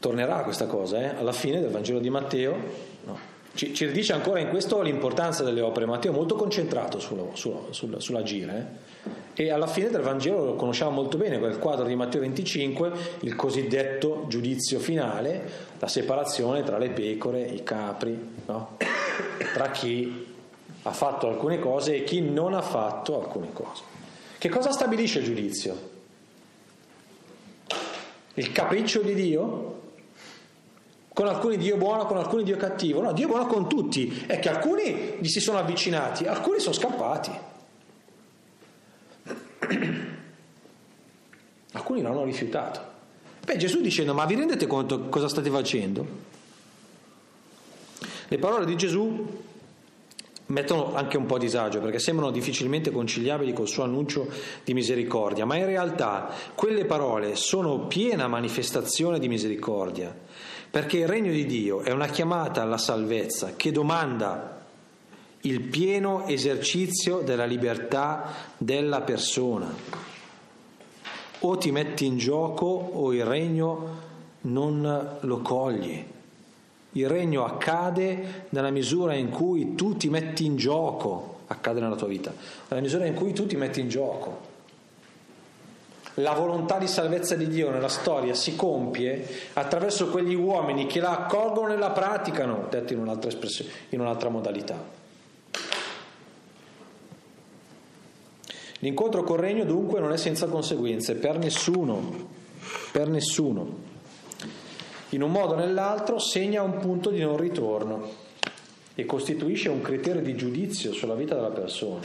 Tornerà 0.00 0.42
questa 0.42 0.66
cosa, 0.66 1.00
eh? 1.00 1.18
alla 1.18 1.32
fine 1.32 1.60
del 1.60 1.70
Vangelo 1.70 1.98
di 1.98 2.08
Matteo, 2.08 2.56
no. 3.04 3.18
ci, 3.54 3.74
ci 3.74 3.90
dice 3.90 4.12
ancora 4.12 4.38
in 4.40 4.48
questo 4.48 4.80
l'importanza 4.80 5.42
delle 5.42 5.60
opere. 5.60 5.86
Matteo 5.86 6.12
è 6.12 6.14
molto 6.14 6.36
concentrato 6.36 7.00
sullo, 7.00 7.30
sullo, 7.34 7.68
sul, 7.70 8.00
sull'agire. 8.00 8.78
Eh? 9.34 9.42
E 9.42 9.50
alla 9.50 9.66
fine 9.68 9.88
del 9.88 10.02
Vangelo 10.02 10.44
lo 10.44 10.54
conosciamo 10.54 10.90
molto 10.90 11.16
bene, 11.16 11.38
quel 11.38 11.58
quadro 11.58 11.86
di 11.86 11.94
Matteo 11.94 12.20
25, 12.20 12.90
il 13.20 13.36
cosiddetto 13.36 14.24
giudizio 14.26 14.80
finale, 14.80 15.48
la 15.78 15.86
separazione 15.86 16.64
tra 16.64 16.76
le 16.76 16.90
pecore, 16.90 17.42
i 17.42 17.62
capri, 17.62 18.18
no? 18.46 18.76
tra 19.54 19.70
chi 19.70 20.26
ha 20.82 20.92
fatto 20.92 21.28
alcune 21.28 21.58
cose 21.58 21.96
e 21.96 22.04
chi 22.04 22.20
non 22.20 22.54
ha 22.54 22.62
fatto 22.62 23.20
alcune 23.20 23.52
cose. 23.52 23.82
Che 24.38 24.48
cosa 24.48 24.70
stabilisce 24.70 25.18
il 25.18 25.24
giudizio? 25.24 25.90
Il 28.34 28.52
capriccio 28.52 29.00
di 29.00 29.14
Dio? 29.14 29.76
Con 31.12 31.26
alcuni 31.26 31.56
Dio 31.56 31.76
buono, 31.76 32.06
con 32.06 32.16
alcuni 32.16 32.44
Dio 32.44 32.56
cattivo. 32.56 33.00
No, 33.00 33.12
Dio 33.12 33.26
buono 33.26 33.46
con 33.46 33.68
tutti. 33.68 34.24
È 34.26 34.38
che 34.38 34.48
alcuni 34.48 35.16
gli 35.18 35.28
si 35.28 35.40
sono 35.40 35.58
avvicinati, 35.58 36.24
alcuni 36.24 36.60
sono 36.60 36.74
scappati. 36.74 37.30
Alcuni 41.72 42.00
l'hanno 42.00 42.24
rifiutato. 42.24 42.80
Beh, 43.44 43.56
Gesù 43.56 43.80
dicendo, 43.80 44.14
ma 44.14 44.24
vi 44.24 44.34
rendete 44.34 44.66
conto 44.66 45.08
cosa 45.08 45.28
state 45.28 45.50
facendo? 45.50 46.06
Le 48.28 48.38
parole 48.38 48.64
di 48.64 48.76
Gesù 48.76 49.46
mettono 50.48 50.94
anche 50.94 51.16
un 51.16 51.26
po' 51.26 51.36
a 51.36 51.38
disagio 51.38 51.80
perché 51.80 51.98
sembrano 51.98 52.30
difficilmente 52.30 52.90
conciliabili 52.90 53.52
col 53.52 53.68
suo 53.68 53.84
annuncio 53.84 54.28
di 54.64 54.74
misericordia, 54.74 55.44
ma 55.44 55.56
in 55.56 55.66
realtà 55.66 56.30
quelle 56.54 56.84
parole 56.84 57.34
sono 57.36 57.86
piena 57.86 58.28
manifestazione 58.28 59.18
di 59.18 59.28
misericordia 59.28 60.14
perché 60.70 60.98
il 60.98 61.08
regno 61.08 61.32
di 61.32 61.46
Dio 61.46 61.80
è 61.80 61.90
una 61.92 62.08
chiamata 62.08 62.62
alla 62.62 62.78
salvezza 62.78 63.54
che 63.56 63.72
domanda 63.72 64.56
il 65.42 65.60
pieno 65.60 66.26
esercizio 66.26 67.20
della 67.20 67.44
libertà 67.44 68.34
della 68.56 69.00
persona. 69.00 69.72
O 71.40 71.56
ti 71.56 71.70
metti 71.70 72.04
in 72.04 72.18
gioco 72.18 72.66
o 72.66 73.12
il 73.14 73.24
regno 73.24 74.06
non 74.42 75.18
lo 75.20 75.38
cogli. 75.38 76.04
Il 76.92 77.08
regno 77.08 77.44
accade 77.44 78.46
nella 78.50 78.70
misura 78.70 79.14
in 79.14 79.28
cui 79.28 79.74
tu 79.74 79.96
ti 79.96 80.08
metti 80.08 80.44
in 80.44 80.56
gioco, 80.56 81.40
accade 81.46 81.80
nella 81.80 81.96
tua 81.96 82.08
vita, 82.08 82.32
nella 82.68 82.82
misura 82.82 83.06
in 83.06 83.14
cui 83.14 83.32
tu 83.32 83.46
ti 83.46 83.56
metti 83.56 83.80
in 83.80 83.88
gioco 83.88 84.48
la 86.18 86.32
volontà 86.32 86.78
di 86.78 86.86
salvezza 86.86 87.34
di 87.34 87.48
Dio 87.48 87.70
nella 87.70 87.88
storia 87.88 88.34
si 88.34 88.56
compie 88.56 89.26
attraverso 89.54 90.08
quegli 90.08 90.34
uomini 90.34 90.86
che 90.86 91.00
la 91.00 91.10
accolgono 91.10 91.72
e 91.72 91.76
la 91.76 91.90
praticano, 91.90 92.66
detto 92.70 92.92
in 92.92 93.00
un'altra, 93.00 93.30
in 93.90 94.00
un'altra 94.00 94.28
modalità. 94.28 94.96
L'incontro 98.80 99.24
col 99.24 99.38
regno 99.38 99.64
dunque 99.64 99.98
non 100.00 100.12
è 100.12 100.16
senza 100.16 100.46
conseguenze 100.46 101.14
per 101.14 101.38
nessuno, 101.38 102.28
per 102.92 103.08
nessuno. 103.08 103.87
In 105.10 105.22
un 105.22 105.30
modo 105.30 105.54
o 105.54 105.56
nell'altro 105.56 106.18
segna 106.18 106.62
un 106.62 106.78
punto 106.78 107.08
di 107.10 107.20
non 107.20 107.38
ritorno 107.38 108.26
e 108.94 109.06
costituisce 109.06 109.68
un 109.68 109.80
criterio 109.80 110.20
di 110.20 110.34
giudizio 110.34 110.92
sulla 110.92 111.14
vita 111.14 111.34
della 111.34 111.50
persona. 111.50 112.00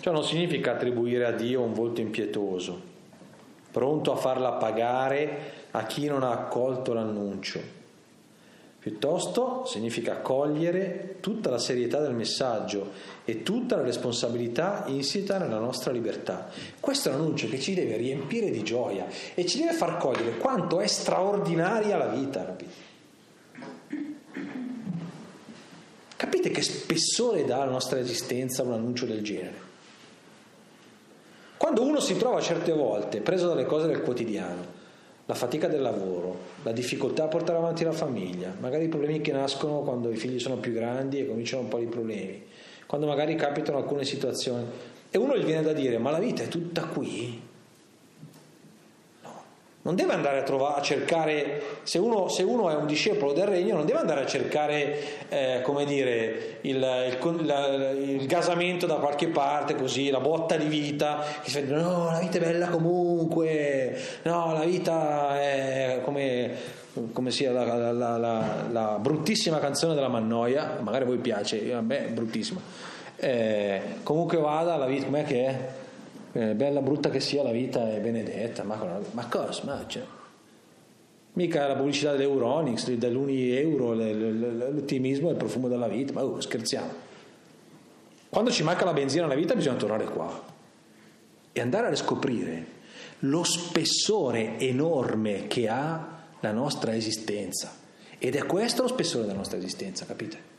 Ciò 0.00 0.10
non 0.10 0.24
significa 0.24 0.72
attribuire 0.72 1.24
a 1.24 1.32
Dio 1.32 1.60
un 1.60 1.72
volto 1.72 2.00
impietoso, 2.00 2.80
pronto 3.70 4.12
a 4.12 4.16
farla 4.16 4.52
pagare 4.52 5.52
a 5.72 5.84
chi 5.84 6.06
non 6.06 6.22
ha 6.22 6.30
accolto 6.30 6.92
l'annuncio. 6.92 7.75
Piuttosto 8.86 9.64
significa 9.66 10.18
cogliere 10.18 11.16
tutta 11.18 11.50
la 11.50 11.58
serietà 11.58 11.98
del 11.98 12.14
messaggio 12.14 12.92
e 13.24 13.42
tutta 13.42 13.74
la 13.74 13.82
responsabilità 13.82 14.84
insita 14.86 15.38
nella 15.38 15.58
nostra 15.58 15.90
libertà. 15.90 16.48
Questo 16.78 17.08
è 17.08 17.12
un 17.12 17.18
annuncio 17.18 17.48
che 17.48 17.58
ci 17.58 17.74
deve 17.74 17.96
riempire 17.96 18.48
di 18.48 18.62
gioia 18.62 19.08
e 19.34 19.44
ci 19.44 19.58
deve 19.58 19.72
far 19.72 19.96
cogliere 19.96 20.36
quanto 20.36 20.78
è 20.78 20.86
straordinaria 20.86 21.96
la 21.96 22.06
vita, 22.06 22.44
capite? 22.44 22.74
Capite 26.16 26.50
che 26.50 26.62
spessore 26.62 27.44
dà 27.44 27.62
alla 27.62 27.72
nostra 27.72 27.98
esistenza 27.98 28.62
un 28.62 28.72
annuncio 28.72 29.04
del 29.04 29.22
genere? 29.22 29.54
Quando 31.56 31.82
uno 31.82 31.98
si 31.98 32.16
trova 32.16 32.40
certe 32.40 32.70
volte 32.70 33.20
preso 33.20 33.48
dalle 33.48 33.64
cose 33.64 33.88
del 33.88 34.02
quotidiano, 34.02 34.84
la 35.26 35.34
fatica 35.34 35.66
del 35.66 35.82
lavoro, 35.82 36.36
la 36.62 36.72
difficoltà 36.72 37.24
a 37.24 37.28
portare 37.28 37.58
avanti 37.58 37.84
la 37.84 37.92
famiglia, 37.92 38.54
magari 38.60 38.84
i 38.84 38.88
problemi 38.88 39.20
che 39.20 39.32
nascono 39.32 39.80
quando 39.80 40.10
i 40.10 40.16
figli 40.16 40.38
sono 40.38 40.56
più 40.56 40.72
grandi 40.72 41.18
e 41.18 41.26
cominciano 41.26 41.62
un 41.62 41.68
po' 41.68 41.78
i 41.78 41.86
problemi, 41.86 42.44
quando 42.86 43.06
magari 43.06 43.34
capitano 43.34 43.78
alcune 43.78 44.04
situazioni, 44.04 44.64
e 45.10 45.18
uno 45.18 45.36
gli 45.36 45.44
viene 45.44 45.62
da 45.62 45.72
dire, 45.72 45.98
ma 45.98 46.10
la 46.10 46.18
vita 46.18 46.44
è 46.44 46.48
tutta 46.48 46.84
qui? 46.84 47.45
Non 49.86 49.94
deve 49.94 50.14
andare 50.14 50.40
a, 50.40 50.42
trovare, 50.42 50.80
a 50.80 50.82
cercare, 50.82 51.62
se 51.84 51.98
uno, 51.98 52.26
se 52.26 52.42
uno, 52.42 52.68
è 52.70 52.74
un 52.74 52.88
discepolo 52.88 53.32
del 53.32 53.46
regno, 53.46 53.76
non 53.76 53.86
deve 53.86 54.00
andare 54.00 54.22
a 54.22 54.26
cercare, 54.26 55.28
eh, 55.28 55.60
come 55.62 55.84
dire, 55.84 56.58
il, 56.62 56.74
il, 56.76 57.46
la, 57.46 57.66
il, 57.92 58.26
gasamento 58.26 58.86
da 58.86 58.96
qualche 58.96 59.28
parte, 59.28 59.76
così, 59.76 60.10
la 60.10 60.18
botta 60.18 60.56
di 60.56 60.66
vita, 60.66 61.22
che 61.40 61.50
si 61.50 61.62
fa, 61.62 61.76
no, 61.76 62.10
la 62.10 62.18
vita 62.18 62.38
è 62.38 62.40
bella 62.40 62.66
comunque, 62.66 63.96
no, 64.22 64.54
la 64.54 64.64
vita 64.64 65.40
è 65.40 66.00
come, 66.02 66.50
come 67.12 67.30
sia 67.30 67.52
la, 67.52 67.92
la, 67.92 68.66
la, 68.68 68.98
bruttissima 69.00 69.60
canzone 69.60 69.94
della 69.94 70.08
Mannoia, 70.08 70.78
magari 70.80 71.04
a 71.04 71.06
voi 71.06 71.18
piace, 71.18 71.72
a 71.72 71.80
me 71.80 72.06
è 72.06 72.10
bruttissima. 72.10 72.60
Eh, 73.14 73.80
comunque 74.02 74.38
vada, 74.38 74.74
la 74.74 74.86
vita, 74.86 75.04
com'è 75.04 75.22
che 75.22 75.46
è? 75.46 75.84
Eh, 76.36 76.54
bella 76.54 76.82
brutta 76.82 77.08
che 77.08 77.20
sia 77.20 77.42
la 77.42 77.50
vita 77.50 77.90
è 77.90 77.98
benedetta, 78.00 78.62
ma, 78.62 79.00
ma 79.12 79.26
cosa? 79.26 79.64
Ma, 79.64 79.84
cioè, 79.86 80.02
mica 81.32 81.66
la 81.66 81.76
pubblicità 81.76 82.12
dell'Euronix, 82.12 82.86
dell'Uni 82.90 83.50
Euro, 83.56 83.94
l'ottimismo 83.94 85.28
e 85.28 85.32
il 85.32 85.36
profumo 85.36 85.68
della 85.68 85.88
vita, 85.88 86.12
ma 86.12 86.24
oh, 86.24 86.40
scherziamo. 86.40 87.04
Quando 88.28 88.50
ci 88.50 88.62
manca 88.62 88.84
la 88.84 88.92
benzina 88.92 89.22
nella 89.22 89.34
vita 89.34 89.54
bisogna 89.54 89.76
tornare 89.76 90.04
qua 90.04 90.54
e 91.52 91.60
andare 91.60 91.86
a 91.86 91.90
riscoprire 91.90 92.74
lo 93.20 93.44
spessore 93.44 94.58
enorme 94.58 95.46
che 95.46 95.68
ha 95.68 96.24
la 96.40 96.52
nostra 96.52 96.94
esistenza. 96.94 97.74
Ed 98.18 98.34
è 98.34 98.44
questo 98.44 98.82
lo 98.82 98.88
spessore 98.88 99.24
della 99.24 99.36
nostra 99.36 99.56
esistenza, 99.56 100.04
capite? 100.04 100.54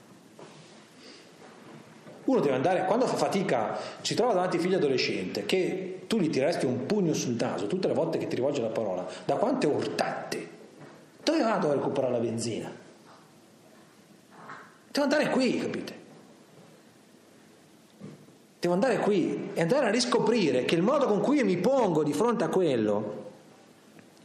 Uno 2.27 2.41
deve 2.41 2.55
andare, 2.55 2.83
quando 2.85 3.07
fa 3.07 3.15
fatica, 3.15 3.77
ci 4.01 4.13
trova 4.13 4.33
davanti 4.33 4.59
figlio 4.59 4.75
adolescente, 4.75 5.45
che 5.45 6.01
tu 6.07 6.19
gli 6.19 6.29
tireresti 6.29 6.65
un 6.65 6.85
pugno 6.85 7.13
sul 7.13 7.35
naso 7.39 7.67
tutte 7.67 7.87
le 7.87 7.93
volte 7.93 8.17
che 8.17 8.27
ti 8.27 8.35
rivolge 8.35 8.61
la 8.61 8.67
parola, 8.67 9.07
da 9.23 9.35
quante 9.35 9.65
urtate? 9.65 10.49
Dove 11.23 11.41
vado 11.41 11.69
a 11.69 11.73
recuperare 11.73 12.11
la 12.11 12.19
benzina? 12.19 12.69
Devo 14.91 15.03
andare 15.03 15.29
qui, 15.29 15.57
capite? 15.57 15.95
Devo 18.59 18.73
andare 18.73 18.99
qui 18.99 19.51
e 19.53 19.61
andare 19.61 19.85
a 19.85 19.89
riscoprire 19.89 20.65
che 20.65 20.75
il 20.75 20.81
modo 20.81 21.05
con 21.05 21.21
cui 21.21 21.37
io 21.37 21.45
mi 21.45 21.57
pongo 21.57 22.03
di 22.03 22.11
fronte 22.11 22.43
a 22.43 22.49
quello 22.49 23.25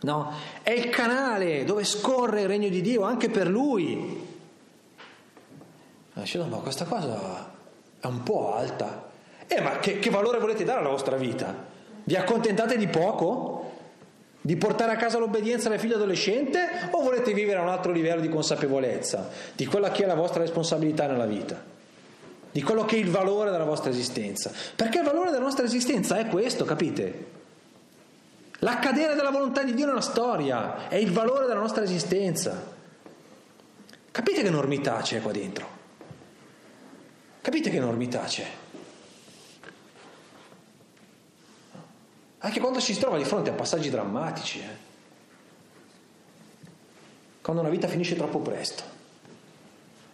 no, 0.01 0.33
è 0.62 0.71
il 0.71 0.88
canale 0.88 1.62
dove 1.62 1.85
scorre 1.85 2.41
il 2.41 2.49
regno 2.49 2.69
di 2.69 2.81
Dio 2.81 3.03
anche 3.03 3.29
per 3.29 3.47
lui. 3.47 4.31
Ma 6.15 6.57
questa 6.62 6.85
cosa 6.87 7.52
è 8.03 8.07
un 8.07 8.25
po' 8.25 8.53
alta. 8.55 9.11
Eh, 9.47 9.61
ma 9.61 9.79
che, 9.79 10.01
che 10.01 10.11
valore 10.11 10.41
volete 10.41 10.65
dare 10.65 10.81
alla 10.81 10.88
vostra 10.88 11.17
vita? 11.17 11.55
Vi 12.03 12.17
accontentate 12.17 12.77
di 12.77 12.88
poco? 12.88 13.71
Di 14.41 14.57
portare 14.57 14.91
a 14.91 14.97
casa 14.97 15.19
l'obbedienza 15.19 15.69
alle 15.69 15.79
figlie 15.79 15.95
adolescente 15.95 16.88
o 16.91 17.01
volete 17.01 17.33
vivere 17.33 17.61
a 17.61 17.62
un 17.62 17.69
altro 17.69 17.93
livello 17.93 18.21
di 18.21 18.29
consapevolezza 18.29 19.31
di 19.55 19.67
quella 19.67 19.93
che 19.93 20.03
è 20.03 20.07
la 20.07 20.17
vostra 20.17 20.41
responsabilità 20.41 21.07
nella 21.07 21.27
vita? 21.27 21.62
Di 22.51 22.61
quello 22.61 22.85
che 22.85 22.97
è 22.97 22.99
il 22.99 23.09
valore 23.09 23.53
della 23.53 23.62
vostra 23.62 23.91
esistenza? 23.91 24.51
Perché 24.75 24.99
il 24.99 25.05
valore 25.05 25.31
della 25.31 25.45
nostra 25.45 25.65
esistenza 25.65 26.19
è 26.19 26.27
questo, 26.27 26.65
capite? 26.65 27.27
L'accadere 28.59 29.15
della 29.15 29.31
volontà 29.31 29.62
di 29.62 29.75
Dio 29.75 29.87
nella 29.87 30.01
storia 30.01 30.88
è 30.88 30.97
il 30.97 31.12
valore 31.12 31.47
della 31.47 31.61
nostra 31.61 31.85
esistenza. 31.85 32.61
Capite 34.11 34.43
che 34.43 34.49
enormità 34.49 34.97
c'è 35.03 35.23
qua 35.23 35.31
dentro? 35.31 35.82
Capite 37.43 37.70
che 37.70 37.76
enormità 37.76 38.22
c'è? 38.22 38.47
Anche 42.38 42.61
quando 42.61 42.80
ci 42.80 42.95
si 42.95 43.01
trova 43.01 43.18
di 43.18 43.24
fronte 43.24 43.51
a 43.51 43.53
passaggi 43.53 43.90
drammatici, 43.90 44.61
eh? 44.61 44.90
quando 47.40 47.62
una 47.62 47.70
vita 47.70 47.88
finisce 47.88 48.14
troppo 48.14 48.38
presto. 48.38 48.84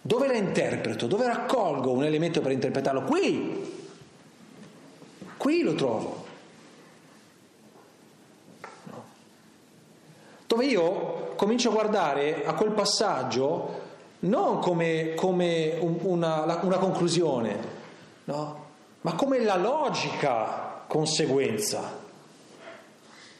Dove 0.01 0.27
la 0.27 0.37
interpreto? 0.37 1.07
Dove 1.07 1.27
raccolgo 1.27 1.93
un 1.93 2.05
elemento 2.05 2.41
per 2.41 2.53
interpretarlo? 2.53 3.03
Qui! 3.03 3.77
Qui 5.37 5.63
lo 5.63 5.75
trovo. 5.75 6.25
No. 8.85 9.05
Dove 10.47 10.65
io 10.65 11.35
comincio 11.37 11.69
a 11.69 11.73
guardare 11.73 12.47
a 12.47 12.55
quel 12.55 12.73
passaggio 12.73 13.88
non 14.21 14.59
come, 14.59 15.15
come 15.15 15.77
un, 15.79 15.99
una, 16.03 16.61
una, 16.63 16.79
conclusione, 16.79 17.57
no? 18.25 18.67
ma 19.03 19.15
come 19.15 19.39
la 19.41 19.57
logica 19.57 20.83
conseguenza. 20.87 22.07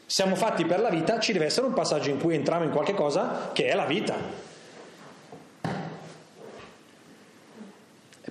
Siamo 0.05 0.35
fatti 0.35 0.65
per 0.65 0.79
la 0.79 0.89
vita, 0.89 1.19
ci 1.19 1.33
deve 1.33 1.45
essere 1.45 1.67
un 1.67 1.73
passaggio 1.73 2.09
in 2.09 2.19
cui 2.19 2.33
entriamo 2.35 2.63
in 2.63 2.71
qualche 2.71 2.93
cosa 2.93 3.49
che 3.53 3.67
è 3.67 3.75
la 3.75 3.85
vita. 3.85 4.15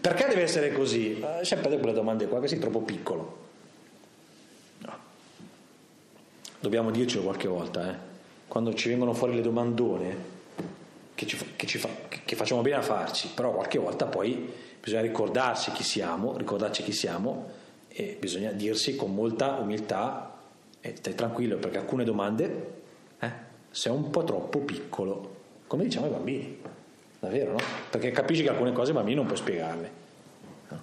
Perché 0.01 0.27
deve 0.27 0.43
essere 0.43 0.73
così? 0.73 1.21
Eh, 1.21 1.45
sempre 1.45 1.77
quelle 1.79 1.93
domande 1.93 2.27
qua 2.29 2.41
che 2.41 2.49
sei 2.49 2.59
troppo 2.59 2.81
piccolo. 2.81 3.39
No. 4.79 4.93
Dobbiamo 6.61 6.91
dircelo 6.91 7.25
qualche 7.25 7.49
volta, 7.49 7.91
eh? 7.91 7.95
quando 8.49 8.75
ci 8.75 8.89
vengono 8.89 9.13
fuori 9.13 9.35
le 9.35 9.43
domandone, 9.43 10.38
che, 11.19 11.27
ci, 11.27 11.37
che, 11.57 11.67
ci 11.67 11.79
fa, 11.79 11.89
che 12.07 12.37
facciamo 12.37 12.63
bene 12.63 12.77
a 12.77 12.83
farci, 12.83 13.33
però 13.35 13.51
qualche 13.51 13.77
volta 13.77 14.07
poi 14.07 14.53
bisogna 14.81 15.01
ricordarsi 15.01 15.73
chi 15.73 15.83
siamo, 15.83 16.37
ricordarci 16.37 16.85
chi 16.85 16.93
siamo 16.93 17.51
e 17.89 18.17
bisogna 18.21 18.53
dirsi 18.53 18.95
con 18.95 19.13
molta 19.13 19.57
umiltà 19.57 20.39
e 20.81 20.95
stai 20.95 21.17
tranquillo 21.17 21.57
perché 21.57 21.79
alcune 21.79 22.05
domande 22.05 22.75
eh, 23.19 23.33
sei 23.69 23.93
un 23.93 24.11
po' 24.11 24.23
troppo 24.23 24.61
piccolo, 24.61 25.35
come 25.67 25.83
diciamo 25.83 26.07
ai 26.07 26.13
bambini, 26.13 26.61
davvero 27.19 27.51
no? 27.51 27.59
Perché 27.91 28.13
capisci 28.13 28.45
che 28.45 28.51
alcune 28.51 28.71
cose 28.71 28.93
i 28.93 28.95
bambini 28.95 29.17
non 29.17 29.27
puoi 29.27 29.39
spiegarle. 29.39 29.91
No? 30.69 30.81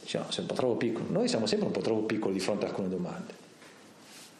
Diciamo, 0.00 0.30
sei 0.30 0.40
un 0.40 0.46
po' 0.46 0.54
troppo 0.54 0.76
piccolo. 0.76 1.04
Noi 1.10 1.28
siamo 1.28 1.44
sempre 1.44 1.66
un 1.66 1.72
po' 1.74 1.80
troppo 1.80 2.06
piccoli 2.06 2.32
di 2.32 2.40
fronte 2.40 2.64
a 2.64 2.68
alcune 2.68 2.88
domande. 2.88 3.34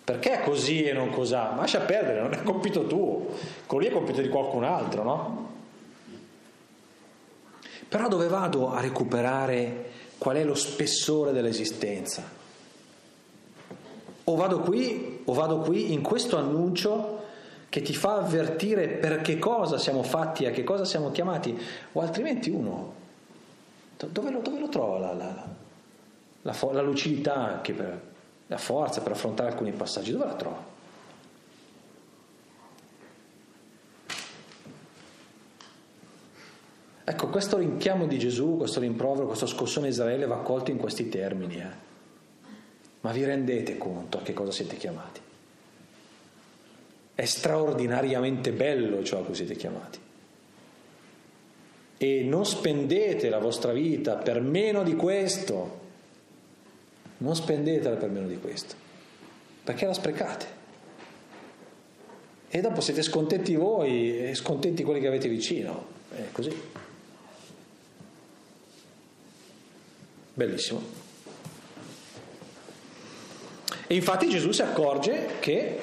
Perché 0.08 0.40
così 0.42 0.84
e 0.84 0.94
non 0.94 1.10
cos'ha? 1.10 1.50
Ma 1.50 1.60
lascia 1.60 1.80
perdere, 1.80 2.22
non 2.22 2.32
è 2.32 2.42
compito 2.42 2.86
tuo, 2.86 3.26
quello 3.66 3.82
lì 3.82 3.90
è 3.90 3.92
compito 3.92 4.22
di 4.22 4.30
qualcun 4.30 4.64
altro, 4.64 5.02
no? 5.02 5.50
Però 7.86 8.08
dove 8.08 8.26
vado 8.26 8.72
a 8.72 8.80
recuperare 8.80 9.90
qual 10.16 10.36
è 10.36 10.44
lo 10.44 10.54
spessore 10.54 11.32
dell'esistenza? 11.32 12.22
O 14.24 14.34
vado 14.34 14.60
qui, 14.60 15.20
o 15.26 15.32
vado 15.34 15.58
qui 15.58 15.92
in 15.92 16.00
questo 16.00 16.38
annuncio 16.38 17.24
che 17.68 17.82
ti 17.82 17.94
fa 17.94 18.14
avvertire 18.14 18.88
per 18.88 19.20
che 19.20 19.38
cosa 19.38 19.76
siamo 19.76 20.02
fatti, 20.02 20.46
a 20.46 20.50
che 20.52 20.64
cosa 20.64 20.86
siamo 20.86 21.10
chiamati, 21.10 21.54
o 21.92 22.00
altrimenti 22.00 22.48
uno, 22.48 22.94
dove 24.06 24.30
lo, 24.30 24.40
dove 24.40 24.58
lo 24.58 24.70
trova 24.70 24.98
la, 25.00 25.12
la, 25.12 25.46
la, 26.40 26.72
la 26.72 26.80
lucidità 26.80 27.34
anche 27.34 27.74
per, 27.74 28.16
la 28.48 28.58
forza 28.58 29.00
per 29.00 29.12
affrontare 29.12 29.50
alcuni 29.50 29.72
passaggi, 29.72 30.12
dove 30.12 30.24
la 30.24 30.34
trovo? 30.34 30.76
Ecco, 37.04 37.28
questo 37.28 37.56
rinchiamo 37.56 38.06
di 38.06 38.18
Gesù, 38.18 38.56
questo 38.58 38.80
rimprovero, 38.80 39.26
questo 39.26 39.46
scossone 39.46 39.88
Israele 39.88 40.26
va 40.26 40.38
colto 40.38 40.70
in 40.70 40.76
questi 40.76 41.08
termini. 41.08 41.56
Eh? 41.56 41.86
Ma 43.00 43.12
vi 43.12 43.24
rendete 43.24 43.78
conto 43.78 44.18
a 44.18 44.22
che 44.22 44.34
cosa 44.34 44.50
siete 44.50 44.76
chiamati? 44.76 45.20
È 47.14 47.24
straordinariamente 47.24 48.52
bello 48.52 49.02
ciò 49.04 49.20
a 49.20 49.24
cui 49.24 49.34
siete 49.34 49.56
chiamati. 49.56 49.98
E 51.96 52.22
non 52.24 52.44
spendete 52.44 53.30
la 53.30 53.38
vostra 53.38 53.72
vita 53.72 54.16
per 54.16 54.40
meno 54.40 54.82
di 54.82 54.94
questo 54.94 55.86
non 57.18 57.34
spendetela 57.34 57.96
per 57.96 58.10
meno 58.10 58.26
di 58.26 58.38
questo, 58.38 58.74
perché 59.64 59.86
la 59.86 59.94
sprecate. 59.94 60.56
E 62.48 62.60
dopo 62.60 62.80
siete 62.80 63.02
scontenti 63.02 63.54
voi 63.54 64.30
e 64.30 64.34
scontenti 64.34 64.82
quelli 64.82 65.00
che 65.00 65.06
avete 65.06 65.28
vicino. 65.28 65.96
È 66.10 66.32
così. 66.32 66.50
Bellissimo. 70.32 70.82
E 73.86 73.94
infatti 73.94 74.28
Gesù 74.28 74.52
si 74.52 74.62
accorge 74.62 75.36
che, 75.40 75.78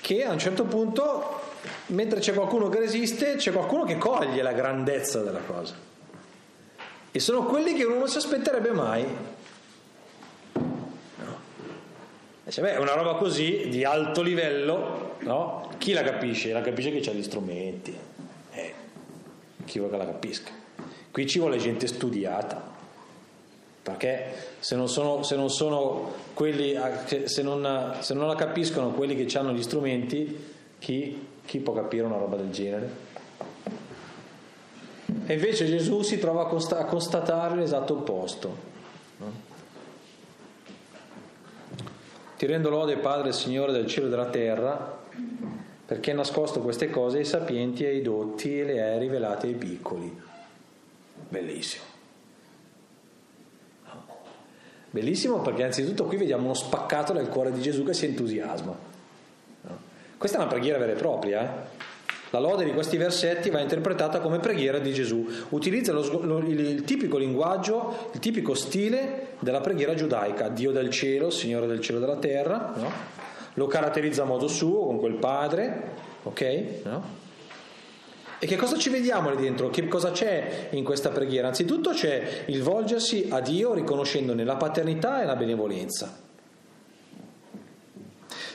che 0.00 0.24
a 0.24 0.32
un 0.32 0.38
certo 0.38 0.64
punto, 0.64 1.40
mentre 1.86 2.20
c'è 2.20 2.34
qualcuno 2.34 2.68
che 2.68 2.80
resiste, 2.80 3.36
c'è 3.36 3.52
qualcuno 3.52 3.84
che 3.84 3.96
coglie 3.96 4.42
la 4.42 4.52
grandezza 4.52 5.22
della 5.22 5.40
cosa. 5.40 5.74
E 7.10 7.20
sono 7.20 7.44
quelli 7.44 7.74
che 7.74 7.84
uno 7.84 7.98
non 7.98 8.08
si 8.08 8.16
aspetterebbe 8.16 8.72
mai. 8.72 9.06
Dice, 12.44 12.60
beh, 12.60 12.76
una 12.76 12.92
roba 12.92 13.14
così 13.14 13.68
di 13.70 13.84
alto 13.84 14.20
livello, 14.20 15.16
no? 15.20 15.70
Chi 15.78 15.92
la 15.92 16.02
capisce? 16.02 16.52
La 16.52 16.60
capisce 16.60 16.90
che 16.90 17.08
ha 17.08 17.12
gli 17.12 17.22
strumenti. 17.22 17.96
Eh, 18.52 18.74
chi 19.64 19.78
vuole 19.78 19.96
che 19.96 19.98
la 19.98 20.10
capisca? 20.10 20.50
Qui 21.10 21.26
ci 21.26 21.38
vuole 21.38 21.56
gente 21.56 21.86
studiata. 21.86 22.72
Perché 23.82 24.34
se 24.60 24.76
non 24.76 24.88
sono, 24.88 25.22
se 25.22 25.36
non 25.36 25.48
quelli, 26.34 26.78
se 27.24 27.42
non, 27.42 27.96
se 28.00 28.14
non, 28.14 28.26
la 28.26 28.34
capiscono 28.34 28.90
quelli 28.90 29.14
che 29.14 29.38
hanno 29.38 29.52
gli 29.52 29.62
strumenti, 29.62 30.52
chi, 30.78 31.26
chi 31.44 31.58
può 31.60 31.72
capire 31.72 32.04
una 32.04 32.16
roba 32.18 32.36
del 32.36 32.50
genere? 32.50 32.90
E 35.26 35.34
invece 35.34 35.66
Gesù 35.66 36.02
si 36.02 36.18
trova 36.18 36.46
a 36.46 36.84
constatare 36.84 37.56
l'esatto 37.56 37.94
opposto. 37.94 38.56
No? 39.18 39.53
Ti 42.36 42.46
rendo 42.46 42.68
lode, 42.68 42.96
Padre, 42.96 43.32
Signore 43.32 43.72
del 43.72 43.86
cielo 43.86 44.06
e 44.06 44.10
della 44.10 44.28
terra, 44.28 45.02
perché 45.86 46.10
hai 46.10 46.16
nascosto 46.16 46.60
queste 46.60 46.90
cose 46.90 47.18
ai 47.18 47.24
sapienti 47.24 47.84
e 47.84 47.88
ai 47.88 48.02
dotti 48.02 48.60
e 48.60 48.64
le 48.64 48.82
hai 48.82 48.98
rivelate 48.98 49.46
ai 49.46 49.54
piccoli. 49.54 50.22
Bellissimo. 51.28 51.84
Bellissimo 54.90 55.40
perché 55.40 55.64
anzitutto 55.64 56.04
qui 56.04 56.16
vediamo 56.16 56.44
uno 56.44 56.54
spaccato 56.54 57.12
nel 57.12 57.28
cuore 57.28 57.50
di 57.50 57.60
Gesù 57.60 57.84
che 57.84 57.94
si 57.94 58.06
entusiasma. 58.06 58.92
Questa 60.16 60.38
è 60.38 60.40
una 60.40 60.50
preghiera 60.50 60.78
vera 60.78 60.92
e 60.92 60.96
propria. 60.96 61.42
Eh? 61.42 61.92
La 62.34 62.40
lode 62.40 62.64
di 62.64 62.72
questi 62.72 62.96
versetti 62.96 63.48
va 63.48 63.60
interpretata 63.60 64.18
come 64.18 64.40
preghiera 64.40 64.80
di 64.80 64.92
Gesù. 64.92 65.24
Utilizza 65.50 65.92
lo, 65.92 66.20
lo, 66.24 66.38
il, 66.38 66.58
il, 66.58 66.82
tipico 66.82 67.16
linguaggio, 67.16 68.08
il 68.12 68.18
tipico 68.18 68.54
stile 68.54 69.36
della 69.38 69.60
preghiera 69.60 69.94
giudaica. 69.94 70.48
Dio 70.48 70.72
del 70.72 70.90
cielo, 70.90 71.30
Signore 71.30 71.68
del 71.68 71.80
cielo 71.80 71.98
e 71.98 72.00
della 72.00 72.16
terra. 72.16 72.72
No? 72.74 72.90
Lo 73.54 73.68
caratterizza 73.68 74.22
a 74.22 74.24
modo 74.24 74.48
suo, 74.48 74.84
con 74.84 74.98
quel 74.98 75.14
padre. 75.14 75.92
Ok? 76.24 76.64
No? 76.82 77.04
E 78.40 78.46
che 78.48 78.56
cosa 78.56 78.76
ci 78.78 78.90
vediamo 78.90 79.30
lì 79.30 79.40
dentro? 79.40 79.70
Che 79.70 79.86
cosa 79.86 80.10
c'è 80.10 80.70
in 80.70 80.82
questa 80.82 81.10
preghiera? 81.10 81.46
Anzitutto 81.46 81.90
c'è 81.90 82.46
il 82.46 82.64
volgersi 82.64 83.28
a 83.30 83.40
Dio 83.40 83.74
riconoscendone 83.74 84.42
la 84.42 84.56
paternità 84.56 85.22
e 85.22 85.24
la 85.24 85.36
benevolenza. 85.36 86.23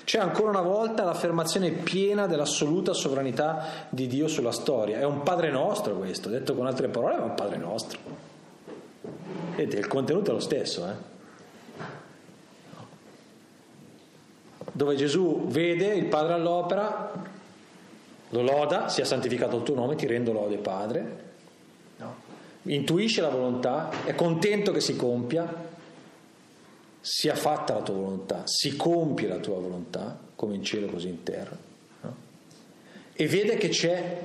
C'è 0.09 0.17
ancora 0.17 0.49
una 0.49 0.61
volta 0.61 1.03
l'affermazione 1.03 1.69
piena 1.69 2.25
dell'assoluta 2.25 2.93
sovranità 2.93 3.85
di 3.89 4.07
Dio 4.07 4.27
sulla 4.27 4.51
storia. 4.51 4.97
È 4.97 5.05
un 5.05 5.21
Padre 5.21 5.51
nostro 5.51 5.95
questo, 5.97 6.29
detto 6.29 6.55
con 6.55 6.65
altre 6.65 6.87
parole, 6.87 7.17
è 7.17 7.19
un 7.19 7.35
Padre 7.35 7.57
nostro. 7.57 7.99
Vedete, 9.55 9.77
il 9.77 9.85
contenuto 9.85 10.31
è 10.31 10.33
lo 10.33 10.39
stesso. 10.39 10.87
Eh? 10.87 10.93
Dove 14.71 14.95
Gesù 14.95 15.45
vede 15.45 15.93
il 15.93 16.05
Padre 16.05 16.33
all'opera, 16.33 17.11
lo 18.29 18.41
loda, 18.41 18.89
sia 18.89 19.05
santificato 19.05 19.57
il 19.57 19.61
tuo 19.61 19.75
nome, 19.75 19.93
ti 19.93 20.07
rendo 20.07 20.31
lode 20.31 20.57
Padre. 20.57 21.17
No. 21.97 22.15
Intuisce 22.63 23.21
la 23.21 23.29
volontà, 23.29 23.91
è 24.05 24.15
contento 24.15 24.71
che 24.71 24.81
si 24.81 24.95
compia, 24.95 25.68
sia 27.01 27.35
fatta 27.35 27.73
la 27.73 27.81
tua 27.81 27.95
volontà, 27.95 28.43
si 28.45 28.75
compie 28.75 29.27
la 29.27 29.37
tua 29.37 29.59
volontà, 29.59 30.19
come 30.35 30.55
in 30.55 30.63
cielo 30.63 30.87
così 30.87 31.07
in 31.07 31.23
terra, 31.23 31.57
no? 32.01 32.15
e 33.13 33.27
vede 33.27 33.57
che 33.57 33.69
c'è 33.69 34.17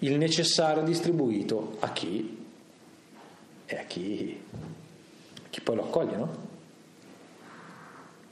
il 0.00 0.16
necessario 0.16 0.82
distribuito 0.82 1.76
a 1.80 1.92
chi? 1.92 2.36
E 3.66 3.76
a 3.76 3.82
chi, 3.84 4.40
chi 5.50 5.60
poi 5.60 5.76
lo 5.76 5.84
accoglie, 5.84 6.16
no? 6.16 6.46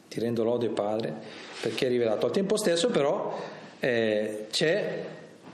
Ti 0.08 0.20
rendo 0.20 0.44
lode 0.44 0.68
Padre 0.68 1.14
perché 1.60 1.86
è 1.86 1.88
rivelato. 1.88 2.26
Al 2.26 2.32
tempo 2.32 2.56
stesso 2.56 2.88
però 2.88 3.38
eh, 3.80 4.46
c'è 4.50 5.04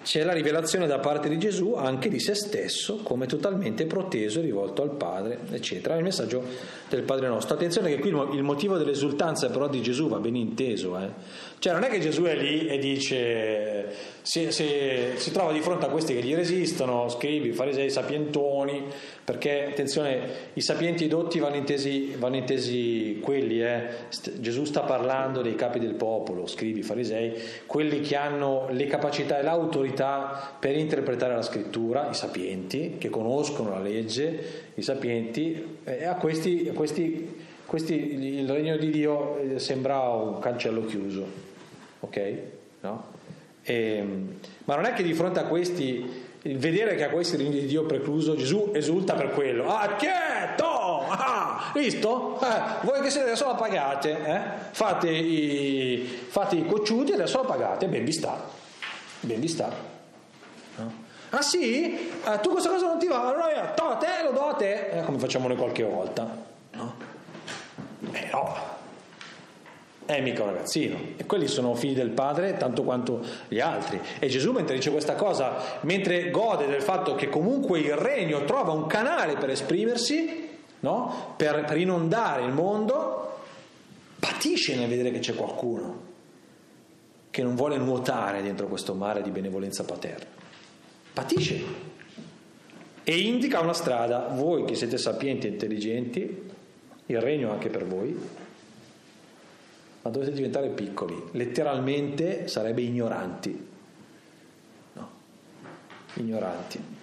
c'è 0.03 0.24
la 0.24 0.32
rivelazione 0.32 0.86
da 0.86 0.98
parte 0.98 1.28
di 1.28 1.38
Gesù 1.38 1.74
anche 1.74 2.09
di 2.09 2.18
se 2.18 2.34
stesso 2.34 2.96
come 3.03 3.26
totalmente 3.26 3.86
proteso 3.86 4.40
e 4.40 4.42
rivolto 4.42 4.82
al 4.82 4.90
Padre, 4.96 5.38
eccetera. 5.50 5.94
È 5.94 5.98
il 5.98 6.05
messaggio 6.05 6.42
del 6.88 7.03
Padre 7.03 7.28
nostro. 7.28 7.55
Attenzione 7.55 7.88
che 7.88 8.00
qui 8.00 8.11
il 8.11 8.42
motivo 8.42 8.76
dell'esultanza 8.76 9.48
però 9.48 9.68
di 9.68 9.80
Gesù 9.80 10.09
va 10.09 10.18
ben 10.18 10.36
inteso. 10.36 10.98
Eh? 10.98 11.09
Cioè 11.62 11.74
non 11.74 11.84
è 11.84 11.88
che 11.88 12.00
Gesù 12.00 12.24
è 12.24 12.34
lì 12.34 12.66
e 12.66 12.76
dice, 12.78 13.86
si, 14.22 14.50
si, 14.50 14.66
si 15.14 15.30
trova 15.30 15.52
di 15.52 15.60
fronte 15.60 15.86
a 15.86 15.90
questi 15.90 16.12
che 16.12 16.20
gli 16.20 16.34
resistono, 16.34 17.08
scrivi, 17.08 17.52
farisei, 17.52 17.88
sapientoni, 17.88 18.82
perché 19.22 19.66
attenzione, 19.66 20.50
i 20.54 20.60
sapienti 20.60 21.06
dotti 21.06 21.38
vanno 21.38 21.54
intesi, 21.54 22.16
vanno 22.18 22.34
intesi 22.34 23.20
quelli, 23.22 23.62
eh? 23.62 23.90
Gesù 24.40 24.64
sta 24.64 24.80
parlando 24.80 25.40
dei 25.40 25.54
capi 25.54 25.78
del 25.78 25.94
popolo, 25.94 26.48
scrivi, 26.48 26.82
farisei, 26.82 27.32
quelli 27.66 28.00
che 28.00 28.16
hanno 28.16 28.66
le 28.70 28.88
capacità 28.88 29.38
e 29.38 29.42
l'autorità 29.44 29.72
autorità 29.72 30.56
per 30.58 30.76
interpretare 30.76 31.36
la 31.36 31.42
scrittura, 31.42 32.10
i 32.10 32.14
sapienti, 32.14 32.96
che 32.98 33.08
conoscono 33.08 33.70
la 33.70 33.78
legge, 33.78 34.70
i 34.74 34.82
sapienti, 34.82 35.78
e 35.84 36.06
a 36.06 36.16
questi, 36.16 36.66
a 36.68 36.72
questi, 36.72 37.44
questi 37.66 37.94
il 38.40 38.50
regno 38.50 38.76
di 38.76 38.90
Dio 38.90 39.38
eh, 39.38 39.60
sembra 39.60 40.00
un 40.08 40.40
cancello 40.40 40.84
chiuso, 40.86 41.50
ok? 42.03 42.32
No? 42.80 43.05
E, 43.62 43.96
ehm, 43.96 44.38
ma 44.64 44.74
non 44.74 44.84
è 44.84 44.92
che 44.92 45.03
di 45.03 45.14
fronte 45.14 45.40
a 45.40 45.44
questi 45.44 46.30
il 46.44 46.59
vedere 46.59 46.96
che 46.96 47.05
a 47.05 47.11
questi 47.11 47.36
regni 47.36 47.61
di 47.61 47.66
Dio 47.66 47.84
precluso 47.84 48.34
Gesù 48.34 48.72
esulta 48.74 49.14
per 49.14 49.30
quello. 49.30 49.68
Ah, 49.68 49.94
tieto! 49.94 51.07
Ah, 51.09 51.70
visto? 51.72 52.40
Eh, 52.40 52.84
voi 52.84 53.00
che 53.00 53.11
siete 53.11 53.28
adesso 53.28 53.46
la 53.46 53.55
pagate, 53.55 54.24
eh? 54.24 54.40
fate, 54.72 55.09
i, 55.09 56.26
fate 56.28 56.57
i 56.57 56.66
cocciuti 56.66 57.12
e 57.12 57.14
adesso 57.14 57.42
la 57.42 57.46
pagate, 57.46 57.86
ben 57.86 58.05
vi 58.05 58.12
sta. 58.12 58.42
Ben 59.20 59.38
vi 59.38 59.46
sta. 59.46 59.70
No? 60.76 60.92
Ah 61.30 61.42
sì? 61.42 62.11
Eh, 62.24 62.40
tu 62.40 62.50
questa 62.50 62.70
cosa 62.70 62.86
non 62.86 62.98
ti 62.98 63.07
va? 63.07 63.28
Allora 63.28 63.53
io, 63.53 63.72
to, 63.74 63.96
te 64.00 64.24
lo 64.24 64.32
do 64.32 64.48
a 64.48 64.55
te, 64.55 64.88
eh, 64.88 65.03
come 65.03 65.18
facciamo 65.18 65.46
noi 65.46 65.57
qualche 65.57 65.84
volta. 65.84 66.28
No? 66.72 66.94
Eh 68.11 68.28
no 68.32 68.80
è 70.07 70.20
mica 70.20 70.42
un 70.42 70.50
ragazzino. 70.50 70.96
E 71.16 71.26
quelli 71.26 71.46
sono 71.46 71.74
figli 71.74 71.94
del 71.94 72.11
padre 72.11 72.57
tanto 72.57 72.82
quanto 72.82 73.20
gli 73.48 73.61
altri. 73.61 74.00
E 74.18 74.28
Gesù 74.28 74.53
mentre 74.53 74.76
dice 74.76 74.90
questa 74.90 75.14
cosa 75.14 75.78
mentre 75.82 76.30
gode 76.30 76.66
del 76.66 76.82
fatto 76.82 77.14
che 77.14 77.28
comunque 77.28 77.80
il 77.80 77.94
regno 77.94 78.44
trova 78.44 78.72
un 78.72 78.86
canale 78.86 79.36
per 79.36 79.50
esprimersi 79.50 80.48
no? 80.80 81.34
per, 81.36 81.64
per 81.64 81.76
inondare 81.76 82.44
il 82.44 82.53
mondo 82.53 83.38
patisce 84.18 84.76
nel 84.76 84.88
vedere 84.88 85.11
che 85.11 85.18
c'è 85.18 85.34
qualcuno 85.34 86.11
che 87.30 87.42
non 87.42 87.55
vuole 87.57 87.78
nuotare 87.78 88.42
dentro 88.42 88.66
questo 88.66 88.94
mare 88.94 89.22
di 89.22 89.30
benevolenza 89.30 89.84
paterna. 89.84 90.26
Patisce. 91.14 91.90
E 93.05 93.18
indica 93.18 93.61
una 93.61 93.72
strada. 93.72 94.28
Voi 94.32 94.64
che 94.64 94.74
siete 94.74 94.98
sapienti 94.98 95.46
e 95.46 95.50
intelligenti 95.50 96.50
il 97.07 97.20
regno 97.20 97.50
anche 97.50 97.68
per 97.68 97.86
voi 97.86 98.16
ma 100.03 100.11
dovete 100.11 100.32
diventare 100.32 100.68
piccoli, 100.68 101.20
letteralmente 101.32 102.48
sarebbe 102.48 102.82
ignoranti. 102.82 103.68
No, 104.94 105.11
ignoranti. 106.14 107.00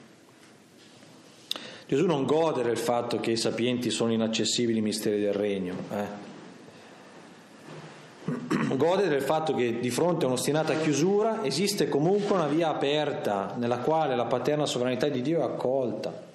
Gesù 1.87 2.05
non 2.05 2.25
gode 2.25 2.61
del 2.61 2.77
fatto 2.77 3.19
che 3.19 3.31
i 3.31 3.37
sapienti 3.37 3.89
sono 3.89 4.11
inaccessibili 4.11 4.77
i 4.77 4.81
misteri 4.81 5.19
del 5.19 5.33
regno, 5.33 5.75
eh? 5.91 6.27
gode 8.79 9.07
del 9.07 9.21
fatto 9.21 9.53
che 9.53 9.79
di 9.79 9.89
fronte 9.89 10.25
a 10.25 10.27
un'ostinata 10.27 10.75
chiusura 10.75 11.43
esiste 11.43 11.89
comunque 11.89 12.35
una 12.35 12.47
via 12.47 12.69
aperta 12.69 13.55
nella 13.57 13.79
quale 13.79 14.15
la 14.15 14.25
paterna 14.25 14.65
sovranità 14.65 15.07
di 15.09 15.21
Dio 15.21 15.39
è 15.39 15.43
accolta. 15.43 16.28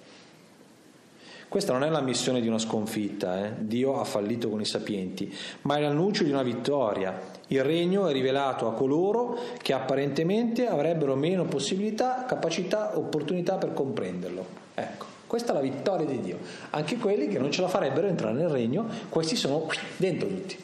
Questa 1.55 1.73
non 1.73 1.85
è 1.85 1.89
la 1.89 2.01
missione 2.01 2.41
di 2.41 2.49
una 2.49 2.59
sconfitta, 2.59 3.47
eh? 3.47 3.53
Dio 3.59 4.01
ha 4.01 4.05
fallito 4.05 4.49
con 4.49 4.61
i 4.61 4.65
sapienti, 4.65 5.33
ma 5.63 5.77
è 5.77 5.81
l'annuncio 5.83 6.25
di 6.25 6.33
una 6.33 6.43
vittoria. 6.43 7.17
Il 7.47 7.63
regno 7.63 8.09
è 8.09 8.13
rivelato 8.13 8.67
a 8.67 8.73
coloro 8.73 9.39
che 9.63 9.73
apparentemente 9.73 10.67
avrebbero 10.67 11.15
meno 11.15 11.45
possibilità, 11.45 12.25
capacità, 12.27 12.99
opportunità 12.99 13.55
per 13.55 13.73
comprenderlo. 13.73 14.45
Ecco, 14.75 15.07
questa 15.29 15.53
è 15.53 15.55
la 15.55 15.61
vittoria 15.61 16.05
di 16.05 16.21
Dio. 16.21 16.39
Anche 16.71 16.97
quelli 16.97 17.29
che 17.29 17.39
non 17.39 17.53
ce 17.53 17.61
la 17.61 17.69
farebbero 17.69 18.09
entrare 18.09 18.35
nel 18.35 18.49
regno, 18.49 18.89
questi 19.09 19.37
sono 19.37 19.69
dentro 19.97 20.27
tutti, 20.27 20.59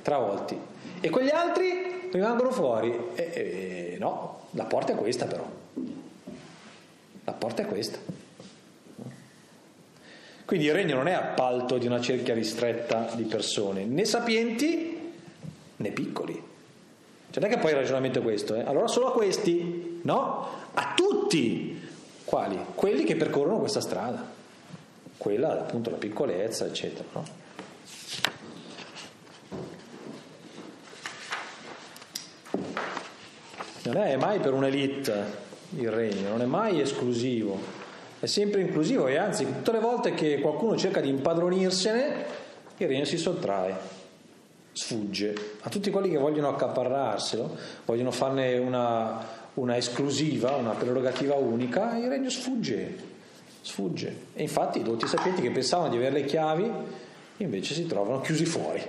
travolti. 0.00 0.56
E 1.00 1.10
quegli 1.10 1.30
altri 1.30 2.08
rimangono 2.12 2.52
fuori. 2.52 2.96
E, 3.16 3.32
e, 3.34 3.96
no, 3.98 4.42
la 4.52 4.64
porta 4.66 4.92
è 4.92 4.94
questa 4.94 5.24
però. 5.24 5.44
La 7.24 7.32
porta 7.32 7.62
è 7.62 7.66
questa. 7.66 8.22
Quindi 10.54 10.70
il 10.70 10.78
regno 10.78 10.94
non 10.94 11.08
è 11.08 11.12
appalto 11.12 11.78
di 11.78 11.86
una 11.88 12.00
cerchia 12.00 12.32
ristretta 12.32 13.10
di 13.14 13.24
persone, 13.24 13.84
né 13.86 14.04
sapienti 14.04 15.12
né 15.74 15.90
piccoli. 15.90 16.32
Cioè 16.32 17.42
non 17.42 17.50
è 17.50 17.52
che 17.52 17.58
poi 17.58 17.72
il 17.72 17.78
ragionamento 17.78 18.20
è 18.20 18.22
questo, 18.22 18.54
eh? 18.54 18.60
allora 18.60 18.86
solo 18.86 19.08
a 19.08 19.12
questi, 19.12 19.98
no? 20.02 20.46
A 20.74 20.92
tutti. 20.94 21.82
Quali? 22.24 22.56
Quelli 22.76 23.02
che 23.02 23.16
percorrono 23.16 23.58
questa 23.58 23.80
strada, 23.80 24.30
quella 25.16 25.62
appunto 25.62 25.90
la 25.90 25.96
piccolezza, 25.96 26.66
eccetera. 26.66 27.08
No? 27.10 27.24
Non 33.82 33.96
è 33.96 34.14
mai 34.14 34.38
per 34.38 34.52
un'elite 34.52 35.24
il 35.78 35.90
regno, 35.90 36.28
non 36.28 36.42
è 36.42 36.46
mai 36.46 36.80
esclusivo 36.80 37.83
è 38.24 38.26
sempre 38.26 38.62
inclusivo 38.62 39.06
e 39.06 39.16
anzi 39.16 39.44
tutte 39.44 39.72
le 39.72 39.80
volte 39.80 40.14
che 40.14 40.40
qualcuno 40.40 40.76
cerca 40.76 41.00
di 41.00 41.08
impadronirsene 41.08 42.42
il 42.78 42.88
regno 42.88 43.04
si 43.04 43.18
sottrae, 43.18 43.76
sfugge. 44.72 45.34
A 45.60 45.68
tutti 45.68 45.90
quelli 45.90 46.10
che 46.10 46.18
vogliono 46.18 46.48
accaparrarselo, 46.48 47.56
vogliono 47.84 48.10
farne 48.10 48.58
una, 48.58 49.24
una 49.54 49.76
esclusiva, 49.76 50.56
una 50.56 50.72
prerogativa 50.72 51.34
unica, 51.34 51.96
il 51.96 52.08
regno 52.08 52.30
sfugge, 52.30 52.96
sfugge. 53.60 54.16
E 54.34 54.42
infatti 54.42 54.80
i 54.80 54.82
doti 54.82 55.06
sapienti 55.06 55.42
che 55.42 55.50
pensavano 55.50 55.90
di 55.90 55.96
avere 55.96 56.20
le 56.20 56.24
chiavi 56.24 56.70
invece 57.36 57.74
si 57.74 57.86
trovano 57.86 58.20
chiusi 58.20 58.44
fuori. 58.44 58.82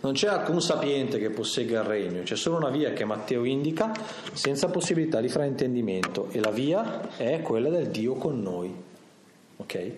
Non 0.00 0.12
c'è 0.12 0.28
alcun 0.28 0.60
sapiente 0.60 1.18
che 1.18 1.30
possegga 1.30 1.80
il 1.80 1.86
regno, 1.86 2.22
c'è 2.22 2.36
solo 2.36 2.56
una 2.56 2.70
via 2.70 2.92
che 2.92 3.04
Matteo 3.04 3.42
indica 3.42 3.92
senza 4.32 4.68
possibilità 4.68 5.20
di 5.20 5.28
fraintendimento 5.28 6.28
e 6.30 6.38
la 6.40 6.50
via 6.50 7.16
è 7.16 7.42
quella 7.42 7.68
del 7.68 7.88
Dio 7.88 8.14
con 8.14 8.40
noi. 8.40 8.72
Ok? 9.56 9.92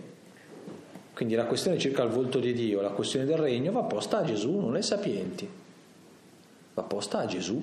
Quindi 1.13 1.35
la 1.35 1.45
questione 1.45 1.77
circa 1.77 2.03
il 2.03 2.09
volto 2.09 2.39
di 2.39 2.55
Dio, 2.55 2.81
la 2.81 2.93
questione 2.93 3.27
del 3.27 3.37
regno 3.37 3.73
va 3.73 3.83
posta 3.83 4.21
a 4.21 4.25
Gesù, 4.25 4.59
non 4.59 4.75
ai 4.75 4.83
sapienti, 4.83 5.47
va 6.73 6.83
posta 6.83 7.19
a 7.19 7.27
Gesù. 7.27 7.63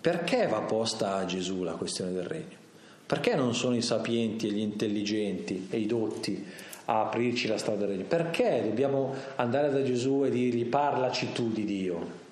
Perché 0.00 0.46
va 0.46 0.60
posta 0.60 1.16
a 1.16 1.26
Gesù 1.26 1.62
la 1.62 1.74
questione 1.74 2.12
del 2.12 2.24
regno? 2.24 2.56
Perché 3.04 3.34
non 3.34 3.54
sono 3.54 3.76
i 3.76 3.82
sapienti 3.82 4.48
e 4.48 4.52
gli 4.52 4.60
intelligenti 4.60 5.66
e 5.68 5.76
i 5.76 5.84
dotti 5.84 6.42
a 6.86 7.02
aprirci 7.02 7.46
la 7.48 7.58
strada 7.58 7.80
del 7.80 7.96
regno. 7.96 8.04
Perché 8.04 8.62
dobbiamo 8.62 9.14
andare 9.36 9.70
da 9.70 9.82
Gesù 9.82 10.24
e 10.24 10.30
dirgli 10.30 10.64
parlaci 10.66 11.32
tu 11.32 11.50
di 11.50 11.64
Dio? 11.64 12.22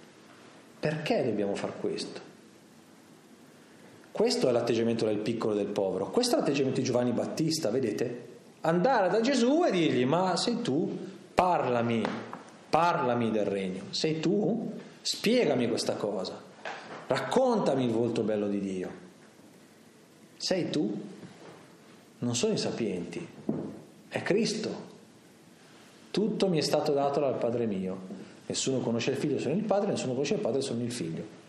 Perché 0.78 1.24
dobbiamo 1.24 1.54
fare 1.54 1.74
questo? 1.80 2.30
Questo 4.10 4.48
è 4.48 4.52
l'atteggiamento 4.52 5.06
del 5.06 5.18
piccolo 5.18 5.54
e 5.54 5.56
del 5.56 5.72
povero, 5.72 6.10
questo 6.10 6.34
è 6.34 6.38
l'atteggiamento 6.38 6.80
di 6.80 6.86
Giovanni 6.86 7.12
Battista, 7.12 7.70
vedete? 7.70 8.30
Andare 8.60 9.08
da 9.08 9.20
Gesù 9.22 9.64
e 9.64 9.70
dirgli 9.70 10.04
ma 10.04 10.36
sei 10.36 10.60
tu, 10.60 10.98
parlami, 11.32 12.02
parlami 12.68 13.30
del 13.30 13.46
regno, 13.46 13.84
sei 13.90 14.20
tu? 14.20 14.70
Spiegami 15.00 15.66
questa 15.66 15.94
cosa, 15.94 16.38
raccontami 17.06 17.84
il 17.84 17.90
volto 17.90 18.22
bello 18.22 18.48
di 18.48 18.60
Dio. 18.60 18.90
Sei 20.36 20.68
tu? 20.68 21.00
Non 22.18 22.36
sono 22.36 22.52
i 22.52 22.58
sapienti, 22.58 23.26
è 24.12 24.22
Cristo. 24.22 24.90
Tutto 26.10 26.48
mi 26.48 26.58
è 26.58 26.60
stato 26.60 26.92
dato 26.92 27.18
dal 27.18 27.38
Padre 27.38 27.64
mio. 27.64 28.20
Nessuno 28.44 28.80
conosce 28.80 29.12
il 29.12 29.16
figlio 29.16 29.38
se 29.38 29.48
non 29.48 29.56
il 29.56 29.64
Padre, 29.64 29.90
nessuno 29.90 30.12
conosce 30.12 30.34
il 30.34 30.40
Padre 30.40 30.60
se 30.60 30.74
non 30.74 30.82
il 30.82 30.92
figlio. 30.92 31.40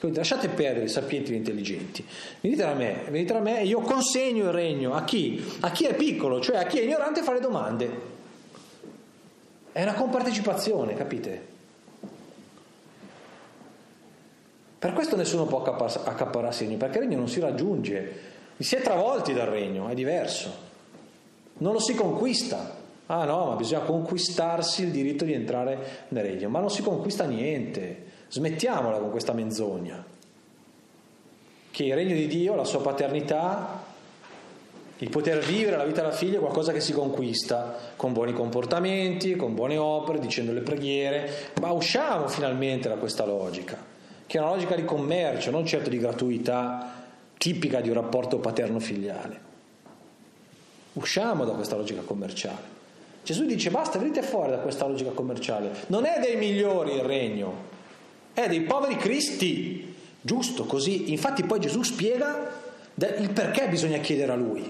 Quindi 0.00 0.18
lasciate 0.18 0.48
perdere 0.48 0.86
i 0.86 0.88
sapienti 0.88 1.30
e 1.30 1.34
gli 1.34 1.36
intelligenti. 1.38 2.04
Venite 2.40 2.64
da 2.64 2.74
me, 2.74 3.04
venite 3.08 3.34
da 3.34 3.38
me 3.38 3.60
e 3.60 3.66
io 3.66 3.78
consegno 3.78 4.46
il 4.46 4.50
regno 4.50 4.94
a 4.94 5.04
chi? 5.04 5.40
A 5.60 5.70
chi 5.70 5.84
è 5.84 5.94
piccolo, 5.94 6.40
cioè 6.40 6.56
a 6.56 6.64
chi 6.64 6.80
è 6.80 6.82
ignorante 6.82 7.20
a 7.20 7.22
fare 7.22 7.38
domande. 7.38 7.90
È 9.70 9.80
una 9.80 9.94
compartecipazione, 9.94 10.94
capite? 10.94 11.50
Per 14.76 14.92
questo 14.92 15.14
nessuno 15.14 15.46
può 15.46 15.62
accaparrarsi 15.62 16.64
il 16.64 16.70
regno, 16.70 16.80
perché 16.80 16.98
il 16.98 17.04
regno 17.04 17.18
non 17.18 17.28
si 17.28 17.38
raggiunge. 17.38 18.30
Si 18.58 18.74
è 18.74 18.82
travolti 18.82 19.32
dal 19.32 19.46
regno, 19.46 19.86
è 19.86 19.94
diverso. 19.94 20.70
Non 21.62 21.72
lo 21.72 21.78
si 21.78 21.94
conquista. 21.94 22.80
Ah 23.06 23.24
no, 23.24 23.46
ma 23.46 23.54
bisogna 23.54 23.82
conquistarsi 23.82 24.82
il 24.82 24.90
diritto 24.90 25.24
di 25.24 25.32
entrare 25.32 26.06
nel 26.08 26.24
regno. 26.24 26.48
Ma 26.48 26.58
non 26.58 26.70
si 26.70 26.82
conquista 26.82 27.24
niente. 27.24 28.10
Smettiamola 28.28 28.98
con 28.98 29.10
questa 29.10 29.32
menzogna. 29.32 30.04
Che 31.70 31.84
il 31.84 31.94
regno 31.94 32.14
di 32.14 32.26
Dio, 32.26 32.56
la 32.56 32.64
sua 32.64 32.80
paternità, 32.80 33.80
il 34.98 35.08
poter 35.08 35.38
vivere 35.38 35.76
la 35.76 35.84
vita 35.84 36.00
della 36.02 36.12
figlia 36.12 36.38
è 36.38 36.40
qualcosa 36.40 36.72
che 36.72 36.80
si 36.80 36.92
conquista 36.92 37.76
con 37.94 38.12
buoni 38.12 38.32
comportamenti, 38.32 39.36
con 39.36 39.54
buone 39.54 39.76
opere, 39.76 40.18
dicendo 40.18 40.52
le 40.52 40.60
preghiere, 40.60 41.52
ma 41.60 41.70
usciamo 41.70 42.28
finalmente 42.28 42.88
da 42.88 42.96
questa 42.96 43.24
logica, 43.24 43.78
che 44.26 44.38
è 44.38 44.40
una 44.40 44.50
logica 44.50 44.74
di 44.74 44.84
commercio, 44.84 45.50
non 45.50 45.64
certo 45.64 45.90
di 45.90 45.98
gratuità 45.98 47.04
tipica 47.36 47.80
di 47.80 47.88
un 47.88 47.94
rapporto 47.94 48.38
paterno-filiale. 48.38 49.50
Usciamo 50.94 51.44
da 51.44 51.52
questa 51.52 51.76
logica 51.76 52.02
commerciale. 52.02 52.80
Gesù 53.24 53.44
dice 53.44 53.70
basta, 53.70 53.98
venite 53.98 54.22
fuori 54.22 54.50
da 54.50 54.58
questa 54.58 54.86
logica 54.86 55.10
commerciale. 55.10 55.70
Non 55.86 56.04
è 56.04 56.18
dei 56.20 56.36
migliori 56.36 56.94
il 56.94 57.02
regno, 57.02 57.54
è 58.32 58.48
dei 58.48 58.62
poveri 58.62 58.96
cristi. 58.96 59.94
Giusto, 60.20 60.64
così. 60.64 61.10
Infatti 61.10 61.44
poi 61.44 61.60
Gesù 61.60 61.82
spiega 61.82 62.60
il 62.94 63.30
perché 63.30 63.68
bisogna 63.68 63.98
chiedere 63.98 64.32
a 64.32 64.36
lui. 64.36 64.68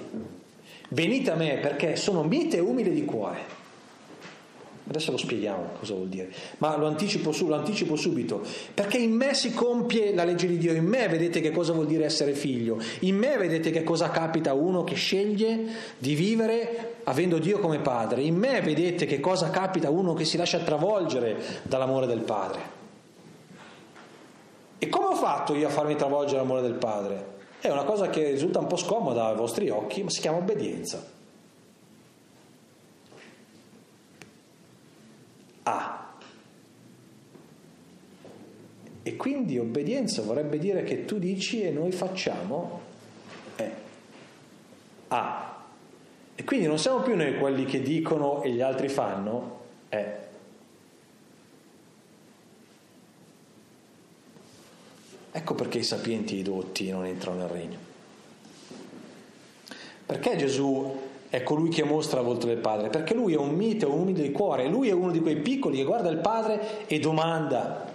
Venite 0.88 1.30
a 1.30 1.34
me 1.34 1.58
perché 1.58 1.96
sono 1.96 2.22
mite 2.22 2.58
e 2.58 2.60
umile 2.60 2.90
di 2.90 3.04
cuore. 3.04 3.60
Adesso 4.92 5.10
lo 5.10 5.16
spieghiamo 5.16 5.70
cosa 5.78 5.94
vuol 5.94 6.08
dire, 6.08 6.30
ma 6.58 6.76
lo 6.76 6.86
anticipo, 6.86 7.34
lo 7.46 7.54
anticipo, 7.54 7.96
subito, 7.96 8.42
perché 8.74 8.98
in 8.98 9.12
me 9.12 9.32
si 9.32 9.54
compie 9.54 10.14
la 10.14 10.24
legge 10.24 10.46
di 10.46 10.58
Dio, 10.58 10.74
in 10.74 10.84
me 10.84 11.08
vedete 11.08 11.40
che 11.40 11.50
cosa 11.50 11.72
vuol 11.72 11.86
dire 11.86 12.04
essere 12.04 12.34
figlio, 12.34 12.76
in 13.00 13.16
me 13.16 13.38
vedete 13.38 13.70
che 13.70 13.84
cosa 13.84 14.10
capita 14.10 14.50
a 14.50 14.54
uno 14.54 14.84
che 14.84 14.94
sceglie 14.94 15.64
di 15.96 16.14
vivere 16.14 16.96
avendo 17.04 17.38
Dio 17.38 17.58
come 17.58 17.78
padre, 17.78 18.20
in 18.20 18.36
me 18.36 18.60
vedete 18.60 19.06
che 19.06 19.18
cosa 19.18 19.48
capita 19.48 19.88
a 19.88 19.90
uno 19.90 20.12
che 20.12 20.26
si 20.26 20.36
lascia 20.36 20.58
travolgere 20.58 21.36
dall'amore 21.62 22.06
del 22.06 22.20
padre. 22.20 22.60
E 24.76 24.88
come 24.90 25.06
ho 25.06 25.14
fatto 25.14 25.54
io 25.54 25.68
a 25.68 25.70
farmi 25.70 25.96
travolgere 25.96 26.36
dall'amore 26.36 26.60
del 26.60 26.74
padre? 26.74 27.26
È 27.60 27.70
una 27.70 27.84
cosa 27.84 28.10
che 28.10 28.30
risulta 28.30 28.58
un 28.58 28.66
po' 28.66 28.76
scomoda 28.76 29.28
ai 29.28 29.36
vostri 29.36 29.70
occhi, 29.70 30.02
ma 30.02 30.10
si 30.10 30.20
chiama 30.20 30.36
obbedienza. 30.36 31.02
A. 35.64 36.14
E 39.04 39.16
quindi 39.16 39.58
obbedienza 39.58 40.22
vorrebbe 40.22 40.58
dire 40.58 40.84
che 40.84 41.04
tu 41.04 41.18
dici 41.18 41.62
e 41.62 41.70
noi 41.70 41.92
facciamo 41.92 42.80
E. 43.56 43.70
A. 45.08 45.64
E 46.34 46.44
quindi 46.44 46.66
non 46.66 46.78
siamo 46.78 47.00
più 47.00 47.16
noi 47.16 47.36
quelli 47.36 47.64
che 47.64 47.82
dicono 47.82 48.42
e 48.42 48.50
gli 48.50 48.60
altri 48.60 48.88
fanno 48.88 49.60
E. 49.88 50.20
Ecco 55.34 55.54
perché 55.54 55.78
i 55.78 55.82
sapienti 55.82 56.36
e 56.36 56.38
i 56.40 56.42
dotti 56.42 56.90
non 56.90 57.06
entrano 57.06 57.38
nel 57.38 57.48
regno. 57.48 57.78
Perché 60.04 60.36
Gesù 60.36 61.01
è 61.32 61.42
colui 61.42 61.70
che 61.70 61.82
mostra 61.82 62.20
la 62.20 62.26
volta 62.26 62.44
del 62.44 62.58
Padre? 62.58 62.90
Perché 62.90 63.14
lui 63.14 63.32
è 63.32 63.38
un 63.38 63.54
mite, 63.54 63.86
un 63.86 64.00
umile 64.00 64.20
di 64.20 64.32
cuore, 64.32 64.68
lui 64.68 64.90
è 64.90 64.92
uno 64.92 65.10
di 65.10 65.20
quei 65.20 65.36
piccoli 65.36 65.78
che 65.78 65.84
guarda 65.84 66.10
il 66.10 66.18
Padre 66.18 66.86
e 66.86 66.98
domanda, 66.98 67.90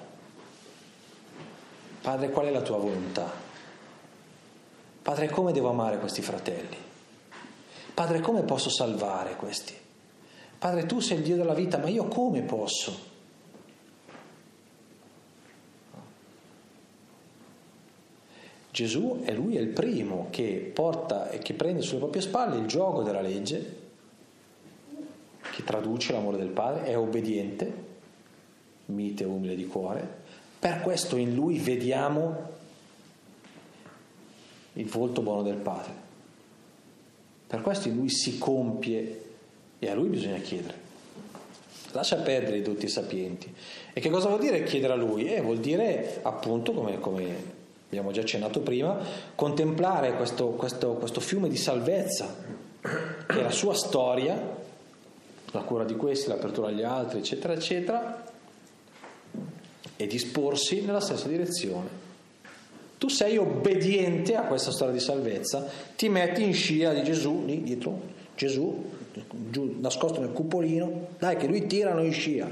Padre 2.02 2.32
qual 2.32 2.48
è 2.48 2.50
la 2.50 2.64
tua 2.64 2.78
volontà? 2.78 3.32
Padre 5.04 5.30
come 5.30 5.52
devo 5.52 5.70
amare 5.70 6.00
questi 6.00 6.24
fratelli? 6.24 6.76
Padre 7.94 8.22
come 8.22 8.42
posso 8.42 8.72
salvare 8.72 9.36
questi? 9.36 9.76
Padre 10.58 10.88
tu 10.88 11.00
sei 11.00 11.18
il 11.18 11.24
Dio 11.24 11.36
della 11.36 11.54
vita, 11.54 11.78
ma 11.78 11.90
io 11.90 12.08
come 12.08 12.42
posso? 12.42 13.07
Gesù 18.78 19.22
è 19.24 19.34
lui 19.34 19.58
è 19.58 19.60
il 19.60 19.70
primo 19.70 20.28
che 20.30 20.70
porta 20.72 21.32
e 21.32 21.40
che 21.40 21.56
prende 21.56 21.82
sulle 21.82 21.98
proprie 21.98 22.22
spalle 22.22 22.60
il 22.60 22.68
gioco 22.68 23.02
della 23.02 23.22
legge, 23.22 23.76
che 25.52 25.64
traduce 25.64 26.14
l'amore 26.14 26.38
del 26.38 26.50
Padre, 26.50 26.84
è 26.84 26.96
obbediente, 26.96 27.74
mite 28.86 29.24
e 29.24 29.26
umile 29.26 29.56
di 29.56 29.66
cuore. 29.66 30.08
Per 30.60 30.82
questo 30.82 31.16
in 31.16 31.34
lui 31.34 31.58
vediamo 31.58 32.50
il 34.74 34.86
volto 34.86 35.24
buono 35.24 35.42
del 35.42 35.56
Padre. 35.56 35.94
Per 37.48 37.62
questo 37.64 37.88
in 37.88 37.96
lui 37.96 38.12
si 38.12 38.38
compie 38.38 39.24
e 39.80 39.90
a 39.90 39.96
lui 39.96 40.10
bisogna 40.10 40.38
chiedere. 40.38 40.86
Lascia 41.94 42.18
perdere 42.18 42.58
i 42.58 42.62
dotti 42.62 42.88
sapienti. 42.88 43.52
E 43.92 44.00
che 44.00 44.12
cosa 44.12 44.28
vuol 44.28 44.42
dire 44.42 44.62
chiedere 44.62 44.94
a 44.94 44.98
lui? 44.98 45.34
Eh, 45.34 45.42
vuol 45.42 45.58
dire 45.58 46.20
appunto 46.22 46.74
come, 46.74 47.00
come 47.00 47.57
abbiamo 47.88 48.12
già 48.12 48.22
accennato 48.22 48.60
prima, 48.60 48.98
contemplare 49.34 50.14
questo, 50.16 50.48
questo, 50.50 50.94
questo 50.94 51.20
fiume 51.20 51.48
di 51.48 51.56
salvezza, 51.56 52.36
che 52.82 53.40
è 53.40 53.42
la 53.42 53.52
sua 53.52 53.74
storia, 53.74 54.56
la 55.52 55.62
cura 55.62 55.86
di 55.86 55.96
questi, 55.96 56.28
l'apertura 56.28 56.68
agli 56.68 56.84
altri, 56.84 57.20
eccetera, 57.20 57.54
eccetera, 57.54 58.26
e 59.96 60.08
disporsi 60.08 60.82
nella 60.82 61.00
stessa 61.00 61.28
direzione. 61.28 62.06
Tu 62.98 63.08
sei 63.10 63.38
obbediente 63.38 64.36
a 64.36 64.44
questa 64.44 64.72
storia 64.72 64.94
di 64.94 65.00
salvezza, 65.00 65.66
ti 65.96 66.10
metti 66.10 66.44
in 66.44 66.54
scia 66.54 66.94
di 66.94 67.04
Gesù, 67.04 67.46
lì 67.46 67.64
dietro, 67.64 68.16
Gesù, 68.36 68.84
giù, 69.50 69.78
nascosto 69.80 70.20
nel 70.20 70.32
cupolino, 70.32 71.10
dai 71.20 71.38
che 71.38 71.48
lui 71.48 71.68
tirano 71.68 72.04
in 72.04 72.12
scia. 72.12 72.48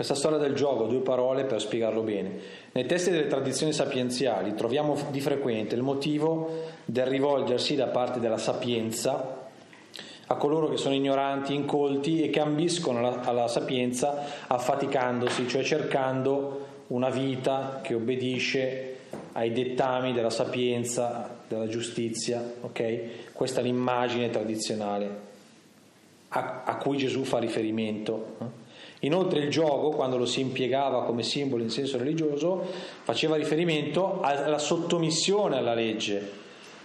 Questa 0.00 0.16
storia 0.16 0.38
del 0.38 0.54
gioco, 0.54 0.86
due 0.86 1.00
parole 1.00 1.44
per 1.44 1.60
spiegarlo 1.60 2.00
bene. 2.00 2.32
Nei 2.72 2.86
testi 2.86 3.10
delle 3.10 3.26
tradizioni 3.26 3.74
sapienziali 3.74 4.54
troviamo 4.54 4.96
di 5.10 5.20
frequente 5.20 5.74
il 5.74 5.82
motivo 5.82 6.62
del 6.86 7.04
rivolgersi 7.04 7.74
da 7.74 7.88
parte 7.88 8.18
della 8.18 8.38
sapienza 8.38 9.50
a 10.26 10.34
coloro 10.36 10.70
che 10.70 10.78
sono 10.78 10.94
ignoranti, 10.94 11.52
incolti 11.52 12.22
e 12.22 12.30
che 12.30 12.40
ambiscono 12.40 13.00
alla, 13.00 13.20
alla 13.20 13.46
sapienza 13.46 14.24
affaticandosi, 14.46 15.46
cioè 15.46 15.62
cercando 15.62 16.66
una 16.86 17.10
vita 17.10 17.80
che 17.82 17.92
obbedisce 17.92 18.96
ai 19.32 19.52
dettami 19.52 20.14
della 20.14 20.30
sapienza, 20.30 21.28
della 21.46 21.68
giustizia, 21.68 22.42
ok? 22.62 23.32
Questa 23.34 23.60
è 23.60 23.62
l'immagine 23.62 24.30
tradizionale 24.30 25.20
a, 26.28 26.62
a 26.64 26.76
cui 26.76 26.96
Gesù 26.96 27.24
fa 27.24 27.36
riferimento. 27.36 28.59
Inoltre 29.00 29.38
il 29.40 29.48
gioco, 29.48 29.90
quando 29.90 30.18
lo 30.18 30.26
si 30.26 30.40
impiegava 30.40 31.04
come 31.04 31.22
simbolo 31.22 31.62
in 31.62 31.70
senso 31.70 31.96
religioso, 31.96 32.62
faceva 33.02 33.36
riferimento 33.36 34.20
alla 34.20 34.58
sottomissione 34.58 35.56
alla 35.56 35.72
legge, 35.72 36.30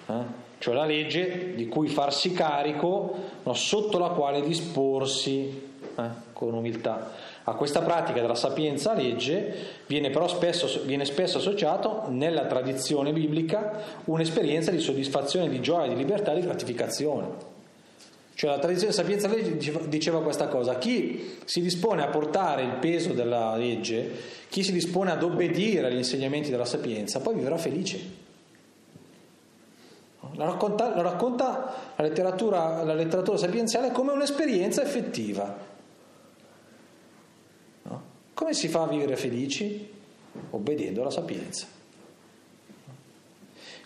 eh? 0.06 0.44
cioè 0.60 0.74
la 0.74 0.86
legge 0.86 1.54
di 1.56 1.68
cui 1.68 1.90
farsi 1.90 2.32
carico, 2.32 3.16
no, 3.44 3.54
sotto 3.54 3.98
la 3.98 4.10
quale 4.10 4.42
disporsi 4.42 5.74
eh, 5.98 6.04
con 6.32 6.54
umiltà. 6.54 7.12
A 7.44 7.54
questa 7.54 7.82
pratica 7.82 8.22
della 8.22 8.34
sapienza 8.34 8.94
legge 8.94 9.54
viene 9.86 10.10
però 10.10 10.28
spesso, 10.28 10.82
viene 10.86 11.04
spesso 11.04 11.38
associato 11.38 12.06
nella 12.08 12.46
tradizione 12.46 13.12
biblica 13.12 14.02
un'esperienza 14.06 14.72
di 14.72 14.80
soddisfazione, 14.80 15.50
di 15.50 15.60
gioia, 15.60 15.90
di 15.90 15.96
libertà, 15.96 16.34
di 16.34 16.42
gratificazione. 16.42 17.55
Cioè 18.36 18.50
la 18.50 18.60
tradizione 18.60 18.92
sapienza 18.92 19.30
diceva 19.30 20.22
questa 20.22 20.50
cosa, 20.50 20.78
chi 20.78 21.38
si 21.46 21.62
dispone 21.62 22.04
a 22.04 22.08
portare 22.08 22.64
il 22.64 22.74
peso 22.82 23.14
della 23.14 23.56
legge, 23.56 24.12
chi 24.50 24.62
si 24.62 24.74
dispone 24.74 25.12
ad 25.12 25.24
obbedire 25.24 25.88
agli 25.88 25.96
insegnamenti 25.96 26.50
della 26.50 26.66
sapienza, 26.66 27.22
poi 27.22 27.36
vivrà 27.36 27.58
felice. 27.58 28.24
La 30.34 30.44
racconta, 30.44 30.94
la, 30.94 31.02
racconta 31.02 31.94
la, 31.96 32.04
letteratura, 32.04 32.84
la 32.84 32.94
letteratura 32.94 33.38
sapienziale 33.38 33.92
come 33.92 34.12
un'esperienza 34.12 34.84
effettiva. 34.84 35.58
No? 37.84 38.04
Come 38.34 38.54
si 38.54 38.68
fa 38.68 38.82
a 38.82 38.88
vivere 38.88 39.16
felici? 39.16 39.94
Obbedendo 40.50 41.00
alla 41.00 41.10
sapienza. 41.10 41.68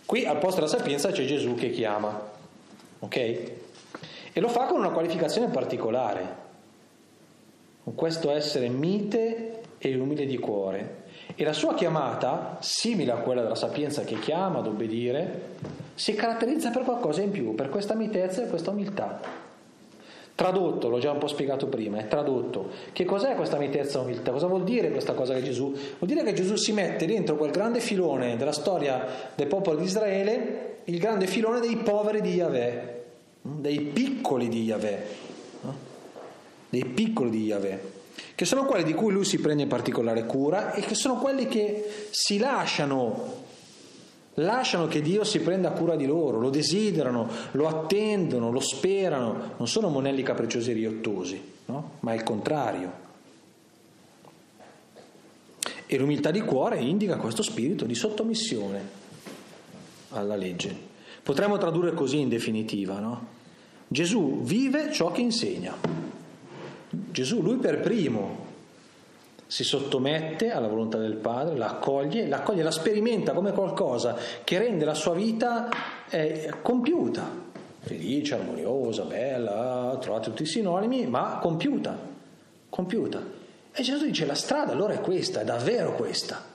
Qui 0.04 0.26
al 0.26 0.38
posto 0.38 0.56
della 0.56 0.72
sapienza 0.72 1.12
c'è 1.12 1.24
Gesù 1.24 1.54
che 1.54 1.70
chiama. 1.70 2.20
Ok? 2.98 3.68
E 4.32 4.40
lo 4.40 4.48
fa 4.48 4.66
con 4.66 4.78
una 4.78 4.90
qualificazione 4.90 5.48
particolare, 5.48 6.36
con 7.82 7.94
questo 7.94 8.30
essere 8.30 8.68
mite 8.68 9.60
e 9.78 9.96
umile 9.96 10.26
di 10.26 10.38
cuore. 10.38 10.98
E 11.34 11.44
la 11.44 11.52
sua 11.52 11.74
chiamata, 11.74 12.58
simile 12.60 13.12
a 13.12 13.16
quella 13.16 13.42
della 13.42 13.54
sapienza 13.54 14.02
che 14.02 14.18
chiama 14.18 14.58
ad 14.58 14.66
obbedire, 14.66 15.56
si 15.94 16.14
caratterizza 16.14 16.70
per 16.70 16.82
qualcosa 16.82 17.22
in 17.22 17.30
più, 17.30 17.54
per 17.54 17.68
questa 17.68 17.94
mitezza 17.94 18.42
e 18.42 18.48
questa 18.48 18.70
umiltà. 18.70 19.20
Tradotto, 20.34 20.88
l'ho 20.88 20.98
già 20.98 21.10
un 21.10 21.18
po' 21.18 21.26
spiegato 21.26 21.66
prima, 21.66 21.98
è 21.98 22.08
tradotto. 22.08 22.70
Che 22.92 23.04
cos'è 23.04 23.34
questa 23.34 23.58
mitezza 23.58 23.98
e 23.98 24.02
umiltà? 24.02 24.30
Cosa 24.32 24.46
vuol 24.46 24.64
dire 24.64 24.90
questa 24.90 25.12
cosa 25.12 25.34
che 25.34 25.42
Gesù? 25.42 25.70
Vuol 25.70 26.10
dire 26.10 26.22
che 26.22 26.32
Gesù 26.32 26.56
si 26.56 26.72
mette 26.72 27.04
dentro 27.04 27.36
quel 27.36 27.50
grande 27.50 27.80
filone 27.80 28.36
della 28.36 28.52
storia 28.52 29.04
del 29.34 29.48
popolo 29.48 29.76
di 29.76 29.84
Israele, 29.84 30.76
il 30.84 30.98
grande 30.98 31.26
filone 31.26 31.60
dei 31.60 31.76
poveri 31.76 32.22
di 32.22 32.32
Yahweh, 32.32 32.89
dei 33.42 33.80
piccoli 33.80 34.48
di 34.48 34.64
Yahweh, 34.64 35.06
dei 36.68 36.84
piccoli 36.84 37.30
di 37.30 37.44
Yahweh, 37.44 37.92
che 38.34 38.44
sono 38.44 38.64
quelli 38.64 38.84
di 38.84 38.94
cui 38.94 39.12
lui 39.12 39.24
si 39.24 39.38
prende 39.38 39.66
particolare 39.66 40.26
cura 40.26 40.72
e 40.72 40.80
che 40.82 40.94
sono 40.94 41.16
quelli 41.16 41.46
che 41.46 42.06
si 42.10 42.38
lasciano, 42.38 43.38
lasciano 44.34 44.86
che 44.86 45.00
Dio 45.00 45.24
si 45.24 45.40
prenda 45.40 45.70
cura 45.70 45.96
di 45.96 46.06
loro, 46.06 46.38
lo 46.38 46.50
desiderano, 46.50 47.28
lo 47.52 47.66
attendono, 47.66 48.50
lo 48.50 48.60
sperano, 48.60 49.54
non 49.56 49.66
sono 49.66 49.88
monelli 49.88 50.22
capricciosi 50.22 50.70
e 50.70 50.74
riottosi, 50.74 51.42
no? 51.66 51.92
ma 52.00 52.12
è 52.12 52.14
il 52.14 52.22
contrario. 52.22 53.08
E 55.86 55.98
l'umiltà 55.98 56.30
di 56.30 56.40
cuore 56.42 56.78
indica 56.78 57.16
questo 57.16 57.42
spirito 57.42 57.84
di 57.84 57.96
sottomissione 57.96 58.98
alla 60.10 60.36
legge. 60.36 60.89
Potremmo 61.22 61.58
tradurre 61.58 61.92
così 61.92 62.20
in 62.20 62.28
definitiva, 62.28 62.98
no? 62.98 63.38
Gesù 63.86 64.42
vive 64.42 64.92
ciò 64.92 65.10
che 65.10 65.20
insegna. 65.20 65.74
Gesù, 66.88 67.42
lui 67.42 67.56
per 67.56 67.80
primo, 67.80 68.46
si 69.46 69.64
sottomette 69.64 70.52
alla 70.52 70.68
volontà 70.68 70.96
del 70.96 71.16
Padre, 71.16 71.56
la 71.56 71.70
accoglie, 71.70 72.28
la, 72.28 72.44
la 72.46 72.70
sperimenta 72.70 73.32
come 73.32 73.52
qualcosa 73.52 74.16
che 74.44 74.58
rende 74.58 74.84
la 74.84 74.94
sua 74.94 75.12
vita 75.12 75.68
eh, 76.08 76.54
compiuta, 76.62 77.28
felice, 77.80 78.34
armoniosa, 78.34 79.02
bella, 79.02 79.98
trovate 80.00 80.28
tutti 80.28 80.44
i 80.44 80.46
sinonimi, 80.46 81.06
ma 81.06 81.38
compiuta, 81.42 81.98
compiuta. 82.68 83.20
E 83.72 83.82
Gesù 83.82 84.04
dice 84.04 84.24
la 84.24 84.34
strada 84.34 84.70
allora 84.70 84.94
è 84.94 85.00
questa, 85.00 85.40
è 85.40 85.44
davvero 85.44 85.94
questa. 85.96 86.49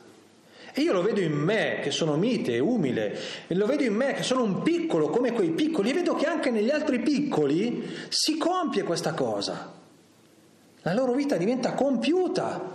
E 0.78 0.82
io 0.82 0.92
lo 0.92 1.02
vedo 1.02 1.22
in 1.22 1.32
me 1.32 1.80
che 1.82 1.90
sono 1.90 2.18
mite 2.18 2.60
umile, 2.60 3.18
lo 3.48 3.66
vedo 3.66 3.84
in 3.84 3.96
me 3.96 4.12
che 4.12 4.24
sono 4.24 4.44
un 4.44 4.62
piccolo 4.62 5.08
come 5.08 5.32
quei 5.32 5.52
piccoli, 5.52 5.92
e 5.92 5.94
vedo 5.94 6.16
che 6.16 6.26
anche 6.26 6.52
negli 6.52 6.70
altri 6.70 7.00
piccoli 7.00 7.88
si 8.10 8.38
compie 8.38 8.84
questa 8.84 9.14
cosa. 9.14 9.72
La 10.82 10.94
loro 10.94 11.14
vita 11.14 11.38
diventa 11.38 11.76
compiuta. 11.76 12.74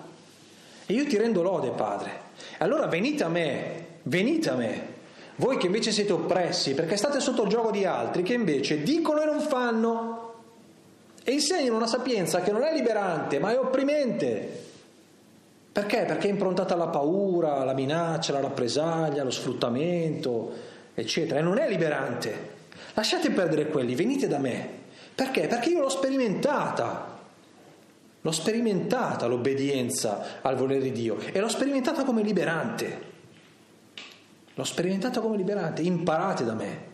E 0.86 0.92
io 0.94 1.07
ti 1.07 1.18
rendo 1.18 1.42
lode, 1.42 1.72
Padre. 1.72 2.28
Allora 2.61 2.86
venite 2.86 3.22
a 3.22 3.28
me, 3.28 3.86
venite 4.05 4.48
a 4.48 4.55
me, 4.55 4.86
voi 5.36 5.59
che 5.59 5.66
invece 5.66 5.92
siete 5.92 6.12
oppressi 6.12 6.72
perché 6.72 6.96
state 6.96 7.20
sotto 7.20 7.42
il 7.42 7.51
gioco 7.51 7.70
di 7.70 7.84
altri 7.84 8.22
che 8.22 8.32
invece 8.32 8.82
dicono 8.82 9.20
e 9.20 9.26
non 9.26 9.40
fanno 9.40 10.34
e 11.22 11.32
insegnano 11.32 11.76
una 11.76 11.86
sapienza 11.86 12.40
che 12.40 12.51
non 12.51 12.62
è 12.62 12.72
liberante 12.72 13.38
ma 13.38 13.53
è 13.53 13.59
opprimente. 13.59 14.68
Perché? 15.73 16.05
Perché 16.05 16.27
è 16.29 16.31
improntata 16.31 16.75
alla 16.75 16.89
paura, 16.89 17.59
alla 17.59 17.75
minaccia, 17.75 18.33
alla 18.33 18.49
rappresaglia, 18.49 19.23
allo 19.23 19.31
sfruttamento, 19.31 20.53
eccetera, 20.95 21.39
e 21.39 21.43
non 21.43 21.59
è 21.59 21.68
liberante. 21.68 22.59
Lasciate 22.95 23.31
perdere 23.31 23.68
quelli, 23.68 23.95
venite 23.95 24.27
da 24.27 24.39
me. 24.39 24.68
Perché? 25.14 25.47
Perché 25.47 25.71
io 25.71 25.81
l'ho 25.81 25.89
sperimentata. 25.89 27.18
L'ho 28.23 28.33
sperimentata 28.33 29.27
l'obbedienza 29.27 30.41
al 30.43 30.57
volere 30.57 30.83
di 30.83 30.93
Dio 30.93 31.18
e 31.18 31.39
l'ho 31.41 31.49
sperimentata 31.49 32.05
come 32.05 32.23
liberante. 32.23 33.09
L'ho 34.55 34.64
sperimentata 34.64 35.21
come 35.21 35.37
liberante. 35.37 35.83
Imparate 35.83 36.45
da 36.45 36.53
me. 36.53 36.89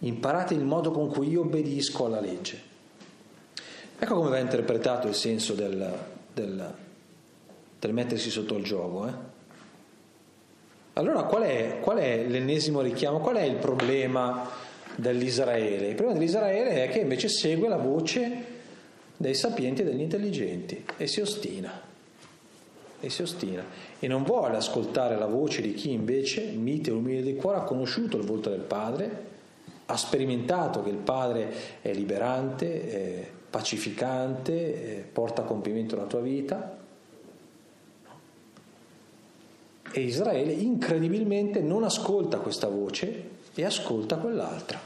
Imparate 0.00 0.52
il 0.52 0.64
modo 0.64 0.90
con 0.90 1.08
cui 1.08 1.28
io 1.28 1.42
obbedisco 1.42 2.06
alla 2.06 2.20
legge. 2.20 2.60
Ecco 3.98 4.16
come 4.16 4.30
va 4.30 4.38
interpretato 4.38 5.06
il 5.06 5.14
senso 5.14 5.54
del, 5.54 5.96
del 6.34 6.74
per 7.84 7.92
mettersi 7.92 8.30
sotto 8.30 8.56
il 8.56 8.64
gioco. 8.64 9.06
Eh? 9.06 9.12
Allora 10.94 11.24
qual 11.24 11.42
è, 11.42 11.80
qual 11.82 11.98
è 11.98 12.24
l'ennesimo 12.26 12.80
richiamo? 12.80 13.18
Qual 13.18 13.36
è 13.36 13.42
il 13.42 13.56
problema 13.56 14.48
dell'Israele? 14.96 15.88
Il 15.88 15.94
problema 15.94 16.18
dell'Israele 16.18 16.84
è 16.84 16.88
che 16.88 17.00
invece 17.00 17.28
segue 17.28 17.68
la 17.68 17.76
voce 17.76 18.44
dei 19.18 19.34
sapienti 19.34 19.82
e 19.82 19.84
degli 19.84 20.00
intelligenti 20.00 20.82
e 20.96 21.06
si 21.06 21.20
ostina. 21.20 21.78
E 23.00 23.10
si 23.10 23.20
ostina. 23.20 23.62
E 23.98 24.08
non 24.08 24.22
vuole 24.22 24.56
ascoltare 24.56 25.18
la 25.18 25.26
voce 25.26 25.60
di 25.60 25.74
chi 25.74 25.92
invece, 25.92 26.52
mite 26.52 26.88
e 26.88 26.94
umile 26.94 27.20
di 27.20 27.36
cuore, 27.36 27.58
ha 27.58 27.64
conosciuto 27.64 28.16
il 28.16 28.24
volto 28.24 28.48
del 28.48 28.60
Padre, 28.60 29.24
ha 29.84 29.96
sperimentato 29.98 30.82
che 30.82 30.88
il 30.88 30.96
Padre 30.96 31.52
è 31.82 31.92
liberante, 31.92 32.90
è 32.90 33.30
pacificante, 33.50 35.06
porta 35.12 35.42
a 35.42 35.44
compimento 35.44 35.96
la 35.96 36.04
tua 36.04 36.20
vita 36.20 36.73
E 39.96 40.00
Israele 40.00 40.50
incredibilmente 40.50 41.60
non 41.60 41.84
ascolta 41.84 42.38
questa 42.38 42.66
voce 42.66 43.30
e 43.54 43.64
ascolta 43.64 44.16
quell'altra. 44.16 44.80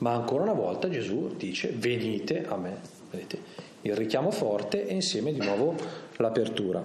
Ma 0.00 0.12
ancora 0.12 0.42
una 0.42 0.52
volta 0.52 0.90
Gesù 0.90 1.34
dice 1.34 1.72
venite 1.74 2.46
a 2.46 2.56
me. 2.56 2.76
Vedete? 3.10 3.40
Il 3.80 3.96
richiamo 3.96 4.30
forte 4.30 4.86
e 4.86 4.92
insieme 4.92 5.32
di 5.32 5.40
nuovo 5.40 5.74
l'apertura. 6.16 6.84